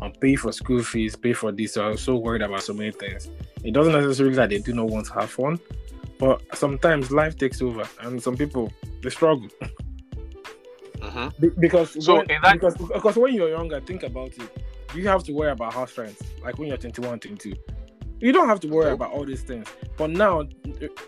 um, 0.00 0.12
pay 0.20 0.34
for 0.36 0.52
school 0.52 0.82
fees, 0.82 1.14
pay 1.16 1.32
for 1.32 1.52
this. 1.52 1.74
So 1.74 1.86
I'm 1.88 1.96
so 1.96 2.16
worried 2.16 2.42
about 2.42 2.62
so 2.62 2.72
many 2.72 2.90
things. 2.90 3.30
It 3.62 3.72
doesn't 3.72 3.92
necessarily 3.92 4.34
that 4.36 4.50
they 4.50 4.58
do 4.58 4.72
not 4.72 4.86
want 4.86 5.06
to 5.06 5.12
have 5.14 5.30
fun, 5.30 5.58
but 6.18 6.42
sometimes 6.56 7.10
life 7.12 7.36
takes 7.36 7.62
over, 7.62 7.84
and 8.00 8.22
some 8.22 8.36
people 8.36 8.72
they 9.02 9.10
struggle. 9.10 9.48
hmm 11.10 11.28
Be- 11.40 11.50
because 11.58 12.04
So 12.04 12.16
when, 12.16 12.26
that- 12.42 12.52
because 12.54 12.76
because 12.76 13.16
when 13.16 13.34
you're 13.34 13.50
younger, 13.50 13.80
think 13.80 14.02
about 14.02 14.28
it. 14.38 14.50
You 14.94 15.08
have 15.08 15.24
to 15.24 15.32
worry 15.32 15.50
about 15.50 15.74
house 15.74 15.96
rent, 15.98 16.16
like 16.42 16.56
when 16.58 16.68
you're 16.68 16.76
21, 16.76 17.18
22. 17.18 17.52
You 18.20 18.32
don't 18.32 18.48
have 18.48 18.60
to 18.60 18.68
worry 18.68 18.86
Nope. 18.90 18.94
about 19.00 19.12
all 19.12 19.24
these 19.24 19.42
things. 19.42 19.66
But 19.96 20.10
now, 20.10 20.44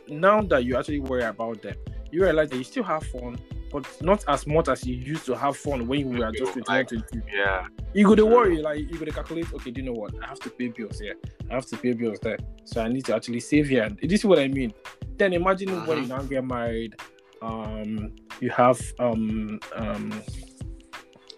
now 0.08 0.40
that 0.42 0.64
you 0.64 0.76
actually 0.76 0.98
worry 1.00 1.22
about 1.22 1.62
them, 1.62 1.76
you 2.10 2.22
realize 2.22 2.50
that 2.50 2.56
you 2.56 2.64
still 2.64 2.82
have 2.82 3.04
fun, 3.04 3.38
but 3.70 3.86
not 4.02 4.24
as 4.26 4.44
much 4.46 4.68
as 4.68 4.84
you 4.84 4.96
used 4.96 5.24
to 5.26 5.36
have 5.36 5.56
fun 5.56 5.86
when 5.86 6.00
you 6.00 6.18
were 6.18 6.32
just 6.32 6.52
21, 6.54 6.64
Like- 6.78 6.88
22. 6.88 7.22
Yeah. 7.32 7.66
You 7.94 8.06
go 8.06 8.16
to 8.16 8.22
True. 8.22 8.34
worry, 8.34 8.60
like 8.60 8.78
you 8.80 8.98
go 8.98 9.04
to 9.04 9.12
calculate. 9.12 9.46
Okay, 9.54 9.70
do 9.70 9.80
you 9.80 9.86
know 9.86 9.98
what? 9.98 10.12
I 10.22 10.26
have 10.26 10.40
to 10.40 10.50
pay 10.50 10.68
bills 10.68 10.98
here. 10.98 11.14
I 11.50 11.54
have 11.54 11.66
to 11.66 11.76
pay 11.76 11.92
bills 11.92 12.18
there. 12.20 12.38
So 12.64 12.82
I 12.82 12.88
need 12.88 13.04
to 13.06 13.14
actually 13.14 13.40
save 13.40 13.68
here. 13.68 13.84
And 13.84 13.98
this 14.02 14.20
is 14.20 14.24
what 14.26 14.40
I 14.40 14.48
mean. 14.48 14.74
Then 15.16 15.32
imagine 15.32 15.68
when 15.86 15.98
you 15.98 16.04
Mhm. 16.04 16.08
now 16.08 16.22
get 16.22 16.44
married. 16.44 16.96
Um, 17.42 18.12
you 18.40 18.50
have 18.50 18.80
um 18.98 19.60
um, 19.74 20.22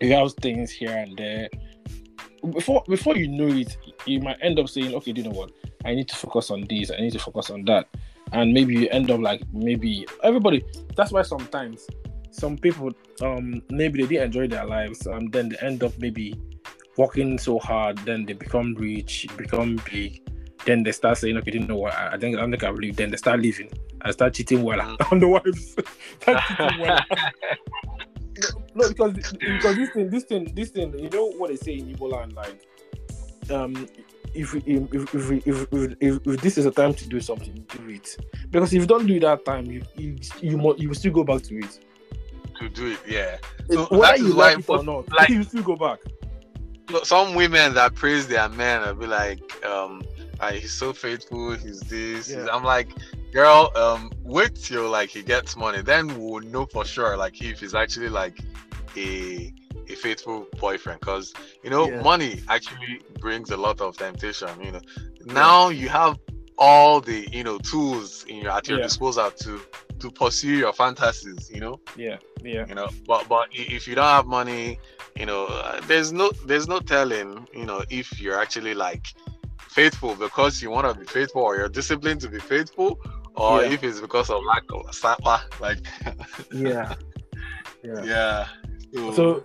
you 0.00 0.12
have 0.12 0.32
things 0.34 0.70
here 0.70 0.96
and 0.96 1.16
there. 1.16 1.48
Before 2.50 2.84
before 2.88 3.16
you 3.16 3.28
know 3.28 3.48
it, 3.48 3.76
you 4.06 4.20
might 4.20 4.38
end 4.42 4.58
up 4.58 4.68
saying, 4.68 4.94
okay, 4.94 5.12
do 5.12 5.22
you 5.22 5.28
know 5.28 5.38
what? 5.38 5.52
I 5.84 5.94
need 5.94 6.08
to 6.08 6.16
focus 6.16 6.50
on 6.50 6.66
this. 6.68 6.90
I 6.90 7.00
need 7.00 7.12
to 7.12 7.18
focus 7.18 7.50
on 7.50 7.64
that. 7.64 7.88
And 8.32 8.52
maybe 8.52 8.74
you 8.74 8.88
end 8.90 9.10
up 9.10 9.20
like 9.20 9.42
maybe 9.52 10.06
everybody. 10.22 10.64
That's 10.96 11.12
why 11.12 11.22
sometimes 11.22 11.86
some 12.30 12.56
people 12.56 12.92
um 13.22 13.62
maybe 13.70 14.02
they 14.02 14.08
didn't 14.08 14.26
enjoy 14.26 14.46
their 14.46 14.66
lives 14.66 15.06
and 15.06 15.32
then 15.32 15.48
they 15.48 15.56
end 15.66 15.82
up 15.82 15.92
maybe 15.98 16.34
working 16.98 17.38
so 17.38 17.58
hard, 17.58 17.96
then 17.98 18.26
they 18.26 18.32
become 18.32 18.74
rich, 18.74 19.26
become 19.36 19.80
big, 19.90 20.27
then 20.68 20.82
they 20.82 20.92
start 20.92 21.16
saying, 21.16 21.36
okay, 21.38 21.50
didn't 21.50 21.68
know 21.68 21.76
what 21.76 21.94
I, 21.94 22.18
think 22.18 22.36
I 22.36 22.40
don't 22.40 22.50
think 22.50 22.62
I 22.62 22.70
believe. 22.70 22.96
Then 22.96 23.10
they 23.10 23.16
start 23.16 23.40
leaving 23.40 23.70
I 24.02 24.10
start 24.10 24.34
cheating 24.34 24.62
well 24.62 24.78
mm. 24.78 24.96
on 25.12 25.18
the 25.18 25.28
wives. 25.28 25.76
start 26.20 26.42
cheating 26.46 26.80
well. 26.80 27.00
no, 28.74 28.88
because 28.88 29.12
because 29.40 29.76
this 29.76 29.90
thing, 29.90 30.10
this 30.10 30.24
thing, 30.24 30.54
this 30.54 30.70
thing, 30.70 30.98
you 30.98 31.10
know 31.10 31.26
what 31.32 31.50
they 31.50 31.56
say 31.56 31.74
in 31.78 31.94
Igbo 31.94 32.12
land, 32.12 32.34
like, 32.34 32.66
um, 33.50 33.88
if 34.34 34.54
if 34.54 34.66
if 34.66 35.14
if, 35.14 35.46
if, 35.46 35.96
if, 36.00 36.26
if 36.26 36.40
this 36.42 36.58
is 36.58 36.66
a 36.66 36.70
time 36.70 36.94
to 36.94 37.08
do 37.08 37.20
something, 37.20 37.54
do 37.54 37.88
it. 37.88 38.16
Because 38.50 38.72
if 38.72 38.82
you 38.82 38.86
don't 38.86 39.06
do 39.06 39.14
it 39.14 39.20
that 39.20 39.44
time, 39.44 39.66
you 39.66 39.82
you 39.96 40.16
you, 40.40 40.74
you 40.76 40.88
will 40.88 40.94
still 40.94 41.12
go 41.12 41.24
back 41.24 41.42
to 41.44 41.58
it. 41.58 41.80
To 42.60 42.68
do 42.68 42.88
it, 42.88 42.98
yeah. 43.06 43.38
So 43.70 43.86
whether 43.86 44.18
you 44.18 44.34
like 44.34 44.58
it 44.58 44.68
or 44.68 44.82
not, 44.82 45.10
like, 45.12 45.28
you 45.30 45.42
still 45.44 45.62
go 45.62 45.76
back. 45.76 45.98
Some 47.04 47.34
women 47.34 47.74
that 47.74 47.94
praise 47.94 48.26
their 48.28 48.48
men 48.48 48.80
will 48.80 48.94
be 48.94 49.06
like, 49.06 49.64
um, 49.64 50.02
he's 50.52 50.72
so 50.72 50.92
faithful, 50.92 51.52
he's 51.52 51.80
this. 51.80 52.30
Yeah. 52.30 52.40
He's, 52.40 52.48
I'm 52.48 52.64
like, 52.64 52.90
girl, 53.32 53.70
um, 53.76 54.10
wait 54.22 54.54
till 54.54 54.88
like 54.90 55.10
he 55.10 55.22
gets 55.22 55.56
money, 55.56 55.82
then 55.82 56.06
we'll 56.18 56.40
know 56.40 56.66
for 56.66 56.84
sure 56.84 57.16
like 57.16 57.40
if 57.42 57.60
he's 57.60 57.74
actually 57.74 58.08
like 58.08 58.38
a 58.96 59.52
a 59.90 59.94
faithful 59.94 60.46
boyfriend 60.58 61.00
because 61.00 61.32
you 61.62 61.70
know 61.70 61.88
yeah. 61.88 62.02
money 62.02 62.42
actually 62.48 63.00
brings 63.20 63.50
a 63.50 63.56
lot 63.56 63.80
of 63.80 63.96
temptation 63.96 64.48
you 64.62 64.72
know 64.72 64.80
now 65.24 65.68
you 65.68 65.88
have 65.88 66.18
all 66.58 67.00
the 67.00 67.28
you 67.32 67.42
know 67.42 67.58
tools 67.58 68.24
in 68.28 68.36
your 68.36 68.50
at 68.50 68.68
your 68.68 68.78
yeah. 68.78 68.84
disposal 68.84 69.30
to 69.30 69.60
to 69.98 70.10
pursue 70.10 70.56
your 70.56 70.72
fantasies 70.72 71.50
you 71.50 71.60
know 71.60 71.80
yeah 71.96 72.16
yeah 72.42 72.66
you 72.66 72.74
know 72.74 72.88
but 73.06 73.26
but 73.28 73.48
if 73.52 73.86
you 73.86 73.94
don't 73.94 74.04
have 74.04 74.26
money 74.26 74.78
you 75.16 75.26
know 75.26 75.46
uh, 75.46 75.80
there's 75.86 76.12
no 76.12 76.30
there's 76.46 76.68
no 76.68 76.80
telling 76.80 77.46
you 77.54 77.64
know 77.64 77.82
if 77.90 78.20
you're 78.20 78.38
actually 78.38 78.74
like 78.74 79.06
faithful 79.58 80.14
because 80.14 80.62
you 80.62 80.70
want 80.70 80.86
to 80.86 80.98
be 80.98 81.06
faithful 81.06 81.42
or 81.42 81.56
you're 81.56 81.68
disciplined 81.68 82.20
to 82.20 82.28
be 82.28 82.38
faithful 82.38 82.98
or 83.34 83.62
yeah. 83.62 83.70
if 83.70 83.84
it's 83.84 84.00
because 84.00 84.30
of 84.30 84.42
lack 84.44 84.64
of 84.72 84.94
sapa 84.94 85.42
like 85.60 85.78
yeah 86.52 86.94
yeah 87.82 88.02
yeah 88.04 88.46
so, 88.94 89.12
so 89.12 89.42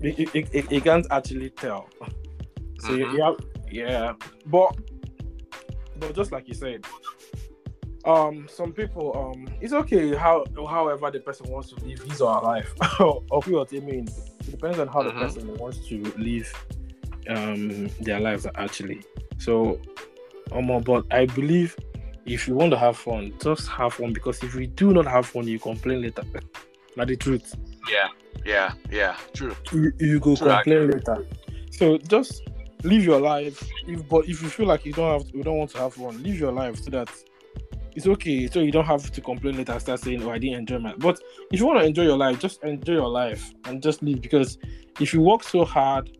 you, 0.00 0.28
you, 0.34 0.66
you, 0.70 0.80
can't 0.80 1.06
actually 1.10 1.50
tell. 1.50 1.88
So 2.80 2.90
mm-hmm. 2.90 3.16
you, 3.16 3.22
have, 3.22 3.36
yeah, 3.70 4.12
but 4.46 4.76
but 5.96 6.14
just 6.14 6.32
like 6.32 6.48
you 6.48 6.54
said, 6.54 6.84
um, 8.04 8.46
some 8.48 8.72
people, 8.72 9.32
um, 9.34 9.48
it's 9.60 9.72
okay 9.72 10.14
how 10.14 10.44
however 10.68 11.10
the 11.10 11.20
person 11.20 11.50
wants 11.50 11.70
to 11.70 11.84
live 11.84 12.00
his 12.00 12.20
or 12.20 12.34
her 12.34 12.40
life, 12.40 12.72
or 13.00 13.22
what 13.30 13.72
I 13.72 13.80
mean. 13.80 14.06
It 14.40 14.50
depends 14.50 14.78
on 14.78 14.88
how 14.88 15.02
mm-hmm. 15.02 15.18
the 15.18 15.24
person 15.24 15.54
wants 15.56 15.86
to 15.88 16.02
live 16.16 16.52
um 17.28 17.88
their 18.00 18.20
lives 18.20 18.46
actually. 18.54 19.02
So, 19.38 19.80
um, 20.52 20.82
but 20.82 21.04
I 21.10 21.26
believe 21.26 21.76
if 22.24 22.48
you 22.48 22.54
want 22.54 22.72
to 22.72 22.78
have 22.78 22.96
fun, 22.96 23.32
just 23.40 23.68
have 23.68 23.94
fun 23.94 24.12
because 24.12 24.42
if 24.42 24.54
you 24.54 24.66
do 24.66 24.92
not 24.92 25.06
have 25.06 25.26
fun, 25.26 25.46
you 25.46 25.58
complain 25.58 26.02
later. 26.02 26.22
Not 26.96 27.08
the 27.08 27.16
truth. 27.16 27.54
Yeah. 27.90 28.08
Yeah, 28.44 28.74
yeah, 28.90 29.16
true. 29.34 29.56
You, 29.72 29.92
you 29.98 30.20
go 30.20 30.36
true, 30.36 30.48
complain 30.48 30.90
later. 30.90 31.26
So 31.72 31.98
just 31.98 32.48
live 32.84 33.04
your 33.04 33.20
life. 33.20 33.62
If 33.86 34.08
but 34.08 34.28
if 34.28 34.40
you 34.40 34.48
feel 34.48 34.66
like 34.66 34.84
you 34.84 34.92
don't 34.92 35.20
have, 35.20 35.34
you 35.34 35.42
don't 35.42 35.58
want 35.58 35.70
to 35.70 35.78
have 35.78 35.98
one, 35.98 36.22
live 36.22 36.38
your 36.38 36.52
life 36.52 36.80
so 36.80 36.90
that 36.90 37.10
it's 37.96 38.06
okay. 38.06 38.46
So 38.46 38.60
you 38.60 38.70
don't 38.70 38.84
have 38.84 39.10
to 39.10 39.20
complain 39.20 39.56
later. 39.56 39.78
Start 39.80 40.00
saying, 40.00 40.22
"Oh, 40.22 40.30
I 40.30 40.38
didn't 40.38 40.60
enjoy 40.60 40.78
my." 40.78 40.94
But 40.96 41.18
if 41.50 41.58
you 41.58 41.66
want 41.66 41.80
to 41.80 41.86
enjoy 41.86 42.04
your 42.04 42.16
life, 42.16 42.38
just 42.38 42.62
enjoy 42.62 42.92
your 42.94 43.08
life 43.08 43.52
and 43.64 43.82
just 43.82 44.02
live. 44.02 44.20
Because 44.20 44.58
if 45.00 45.12
you 45.12 45.20
work 45.20 45.42
so 45.42 45.64
hard, 45.64 46.16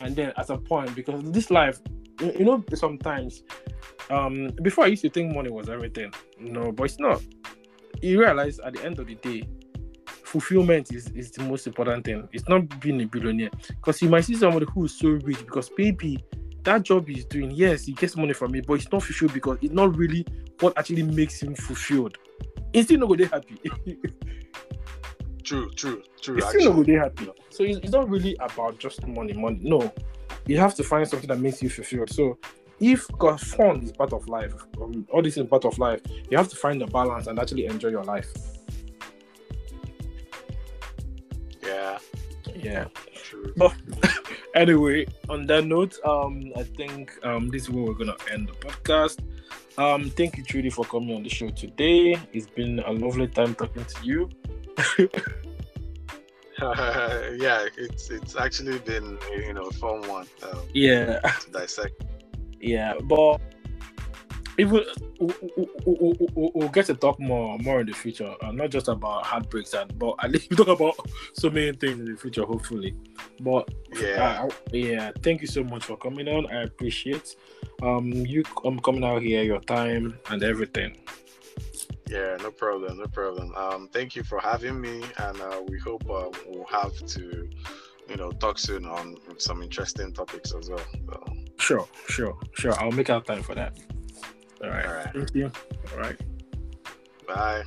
and 0.00 0.14
then 0.16 0.32
at 0.36 0.50
a 0.50 0.58
point, 0.58 0.94
because 0.94 1.22
this 1.30 1.50
life, 1.50 1.80
you 2.20 2.44
know, 2.44 2.64
sometimes, 2.74 3.42
um, 4.10 4.50
before 4.62 4.84
I 4.84 4.88
used 4.88 5.02
to 5.02 5.10
think 5.10 5.34
money 5.34 5.50
was 5.50 5.68
everything. 5.68 6.12
No, 6.38 6.72
but 6.72 6.84
it's 6.84 6.98
not. 6.98 7.22
You 8.02 8.20
realize 8.20 8.58
at 8.60 8.74
the 8.74 8.84
end 8.84 8.98
of 8.98 9.06
the 9.06 9.14
day, 9.16 9.48
fulfillment 10.06 10.92
is, 10.92 11.08
is 11.10 11.30
the 11.30 11.42
most 11.44 11.66
important 11.66 12.04
thing. 12.04 12.28
It's 12.32 12.48
not 12.48 12.80
being 12.80 13.00
a 13.00 13.06
billionaire. 13.06 13.50
Because 13.68 14.02
you 14.02 14.08
might 14.08 14.24
see 14.24 14.34
somebody 14.34 14.66
who 14.72 14.84
is 14.84 14.98
so 14.98 15.08
rich 15.08 15.38
because 15.38 15.70
maybe 15.78 16.22
that 16.64 16.82
job 16.82 17.06
he's 17.06 17.24
doing, 17.24 17.50
yes, 17.52 17.84
he 17.84 17.92
gets 17.92 18.16
money 18.16 18.32
from 18.32 18.54
it, 18.54 18.66
but 18.66 18.74
it's 18.74 18.90
not 18.90 19.02
fulfilled 19.02 19.32
because 19.32 19.58
it's 19.62 19.72
not 19.72 19.96
really 19.96 20.26
what 20.60 20.76
actually 20.76 21.02
makes 21.02 21.42
him 21.42 21.54
fulfilled. 21.54 22.18
He's 22.72 22.86
still 22.86 23.00
not 23.00 23.06
going 23.06 23.20
to 23.20 23.26
happy. 23.28 23.58
true, 25.44 25.70
true, 25.70 26.02
true. 26.20 26.36
He's 26.36 26.48
still 26.48 26.84
to 26.84 26.92
happy. 26.98 27.30
So 27.50 27.64
it's, 27.64 27.78
it's 27.78 27.92
not 27.92 28.08
really 28.08 28.36
about 28.40 28.78
just 28.78 29.06
money, 29.06 29.32
money. 29.32 29.60
No, 29.62 29.92
you 30.46 30.58
have 30.58 30.74
to 30.76 30.82
find 30.82 31.06
something 31.06 31.28
that 31.28 31.38
makes 31.38 31.62
you 31.62 31.68
fulfilled. 31.68 32.10
So 32.10 32.38
if 32.80 33.06
because 33.08 33.42
fun 33.42 33.82
is 33.82 33.92
part 33.92 34.12
of 34.12 34.28
life, 34.28 34.54
um, 34.80 35.06
all 35.10 35.22
this 35.22 35.36
is 35.36 35.46
part 35.46 35.64
of 35.64 35.78
life, 35.78 36.00
you 36.30 36.36
have 36.36 36.48
to 36.48 36.56
find 36.56 36.80
the 36.80 36.86
balance 36.86 37.26
and 37.26 37.38
actually 37.38 37.66
enjoy 37.66 37.88
your 37.88 38.04
life. 38.04 38.32
Yeah. 41.62 41.98
Yeah. 42.54 42.86
True. 43.14 43.52
But 43.56 43.74
anyway, 44.54 45.06
on 45.28 45.46
that 45.46 45.64
note, 45.64 45.98
um, 46.04 46.52
I 46.56 46.62
think 46.62 47.12
um 47.24 47.48
this 47.48 47.62
is 47.62 47.70
where 47.70 47.84
we're 47.84 47.94
gonna 47.94 48.16
end 48.30 48.48
the 48.48 48.52
podcast. 48.54 49.20
Um, 49.76 50.10
thank 50.10 50.36
you 50.36 50.44
Trudy 50.44 50.70
for 50.70 50.84
coming 50.84 51.16
on 51.16 51.22
the 51.22 51.28
show 51.28 51.50
today. 51.50 52.16
It's 52.32 52.46
been 52.46 52.78
a 52.80 52.92
lovely 52.92 53.26
time 53.26 53.54
talking 53.54 53.84
to 53.84 54.06
you. 54.06 54.30
Uh, 54.78 55.04
yeah, 57.36 57.66
it's 57.76 58.10
it's 58.10 58.36
actually 58.36 58.78
been 58.80 59.18
you 59.32 59.52
know 59.52 59.62
a 59.62 59.72
fun 59.72 60.06
one. 60.08 60.26
Um, 60.42 60.60
yeah. 60.72 61.20
To 61.20 61.50
dissect. 61.50 62.04
Yeah, 62.60 62.94
but 63.02 63.40
even 64.58 64.84
we'll, 65.18 65.34
we'll, 65.84 66.50
we'll, 66.54 66.68
get 66.68 66.86
to 66.86 66.94
talk 66.94 67.18
more 67.18 67.58
more 67.58 67.80
in 67.80 67.86
the 67.86 67.92
future, 67.92 68.34
uh, 68.42 68.52
not 68.52 68.70
just 68.70 68.88
about 68.88 69.24
heartbreaks, 69.24 69.74
and 69.74 69.98
but 69.98 70.14
at 70.22 70.30
least 70.30 70.50
we 70.50 70.56
talk 70.64 70.68
about 70.68 70.94
so 71.32 71.50
many 71.50 71.72
things 71.72 71.98
in 71.98 72.04
the 72.04 72.16
future, 72.16 72.44
hopefully. 72.44 72.94
But 73.40 73.68
yeah, 73.98 74.44
uh, 74.44 74.48
yeah, 74.72 75.10
thank 75.22 75.40
you 75.40 75.48
so 75.48 75.64
much 75.64 75.84
for 75.84 75.96
coming 75.96 76.28
on. 76.28 76.46
I 76.46 76.62
appreciate 76.62 77.36
um 77.82 78.12
you 78.12 78.44
um 78.64 78.78
coming 78.78 79.04
out 79.04 79.22
here, 79.22 79.42
your 79.42 79.60
time 79.60 80.18
and 80.30 80.42
everything. 80.42 80.96
Yeah, 82.10 82.36
no 82.40 82.50
problem, 82.50 82.98
no 82.98 83.06
problem. 83.06 83.54
Um, 83.56 83.88
thank 83.92 84.14
you 84.14 84.22
for 84.24 84.38
having 84.38 84.80
me, 84.80 85.02
and 85.18 85.40
uh, 85.40 85.62
we 85.68 85.78
hope 85.78 86.02
uh, 86.08 86.28
we'll 86.46 86.66
have 86.66 86.94
to, 87.06 87.48
you 88.08 88.16
know, 88.16 88.30
talk 88.32 88.58
soon 88.58 88.84
on 88.84 89.16
some 89.38 89.62
interesting 89.62 90.12
topics 90.12 90.52
as 90.54 90.68
well. 90.68 90.86
So. 91.08 91.24
Sure, 91.58 91.88
sure, 92.08 92.36
sure. 92.52 92.74
I'll 92.78 92.92
make 92.92 93.10
out 93.10 93.26
time 93.26 93.42
for 93.42 93.54
that. 93.54 93.78
All 94.62 94.70
right. 94.70 94.86
All 94.86 94.94
right. 94.94 95.12
Thank 95.12 95.34
you. 95.34 95.50
All 95.92 95.98
right. 95.98 96.20
Bye. 97.26 97.64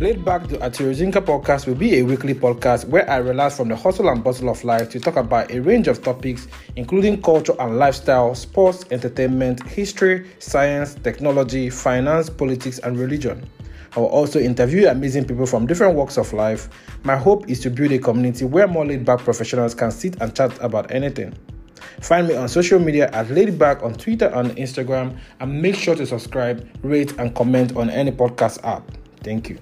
Laid 0.00 0.24
Back 0.24 0.48
the 0.48 0.56
Atirozinka 0.56 1.24
podcast 1.24 1.68
will 1.68 1.76
be 1.76 2.00
a 2.00 2.02
weekly 2.02 2.34
podcast 2.34 2.88
where 2.88 3.08
I 3.08 3.18
relax 3.18 3.56
from 3.56 3.68
the 3.68 3.76
hustle 3.76 4.08
and 4.08 4.24
bustle 4.24 4.48
of 4.48 4.64
life 4.64 4.90
to 4.90 4.98
talk 4.98 5.14
about 5.14 5.52
a 5.52 5.60
range 5.60 5.86
of 5.86 6.02
topics, 6.02 6.48
including 6.74 7.22
culture 7.22 7.54
and 7.60 7.78
lifestyle, 7.78 8.34
sports, 8.34 8.84
entertainment, 8.90 9.62
history, 9.62 10.28
science, 10.40 10.96
technology, 10.96 11.70
finance, 11.70 12.28
politics, 12.28 12.80
and 12.80 12.98
religion. 12.98 13.48
I 13.94 14.00
will 14.00 14.08
also 14.08 14.40
interview 14.40 14.88
amazing 14.88 15.26
people 15.26 15.46
from 15.46 15.64
different 15.64 15.94
walks 15.94 16.18
of 16.18 16.32
life. 16.32 16.68
My 17.04 17.14
hope 17.14 17.48
is 17.48 17.60
to 17.60 17.70
build 17.70 17.92
a 17.92 17.98
community 18.00 18.44
where 18.46 18.66
more 18.66 18.84
laid 18.84 19.04
back 19.04 19.20
professionals 19.20 19.76
can 19.76 19.92
sit 19.92 20.20
and 20.20 20.34
chat 20.34 20.52
about 20.60 20.90
anything. 20.90 21.32
Find 22.00 22.26
me 22.26 22.34
on 22.34 22.48
social 22.48 22.80
media 22.80 23.10
at 23.12 23.28
Laidback 23.28 23.84
on 23.84 23.94
Twitter 23.94 24.26
and 24.34 24.50
Instagram, 24.56 25.16
and 25.38 25.62
make 25.62 25.76
sure 25.76 25.94
to 25.94 26.04
subscribe, 26.04 26.68
rate, 26.82 27.16
and 27.18 27.32
comment 27.36 27.76
on 27.76 27.90
any 27.90 28.10
podcast 28.10 28.58
app. 28.64 28.82
Thank 29.22 29.48
you. 29.48 29.58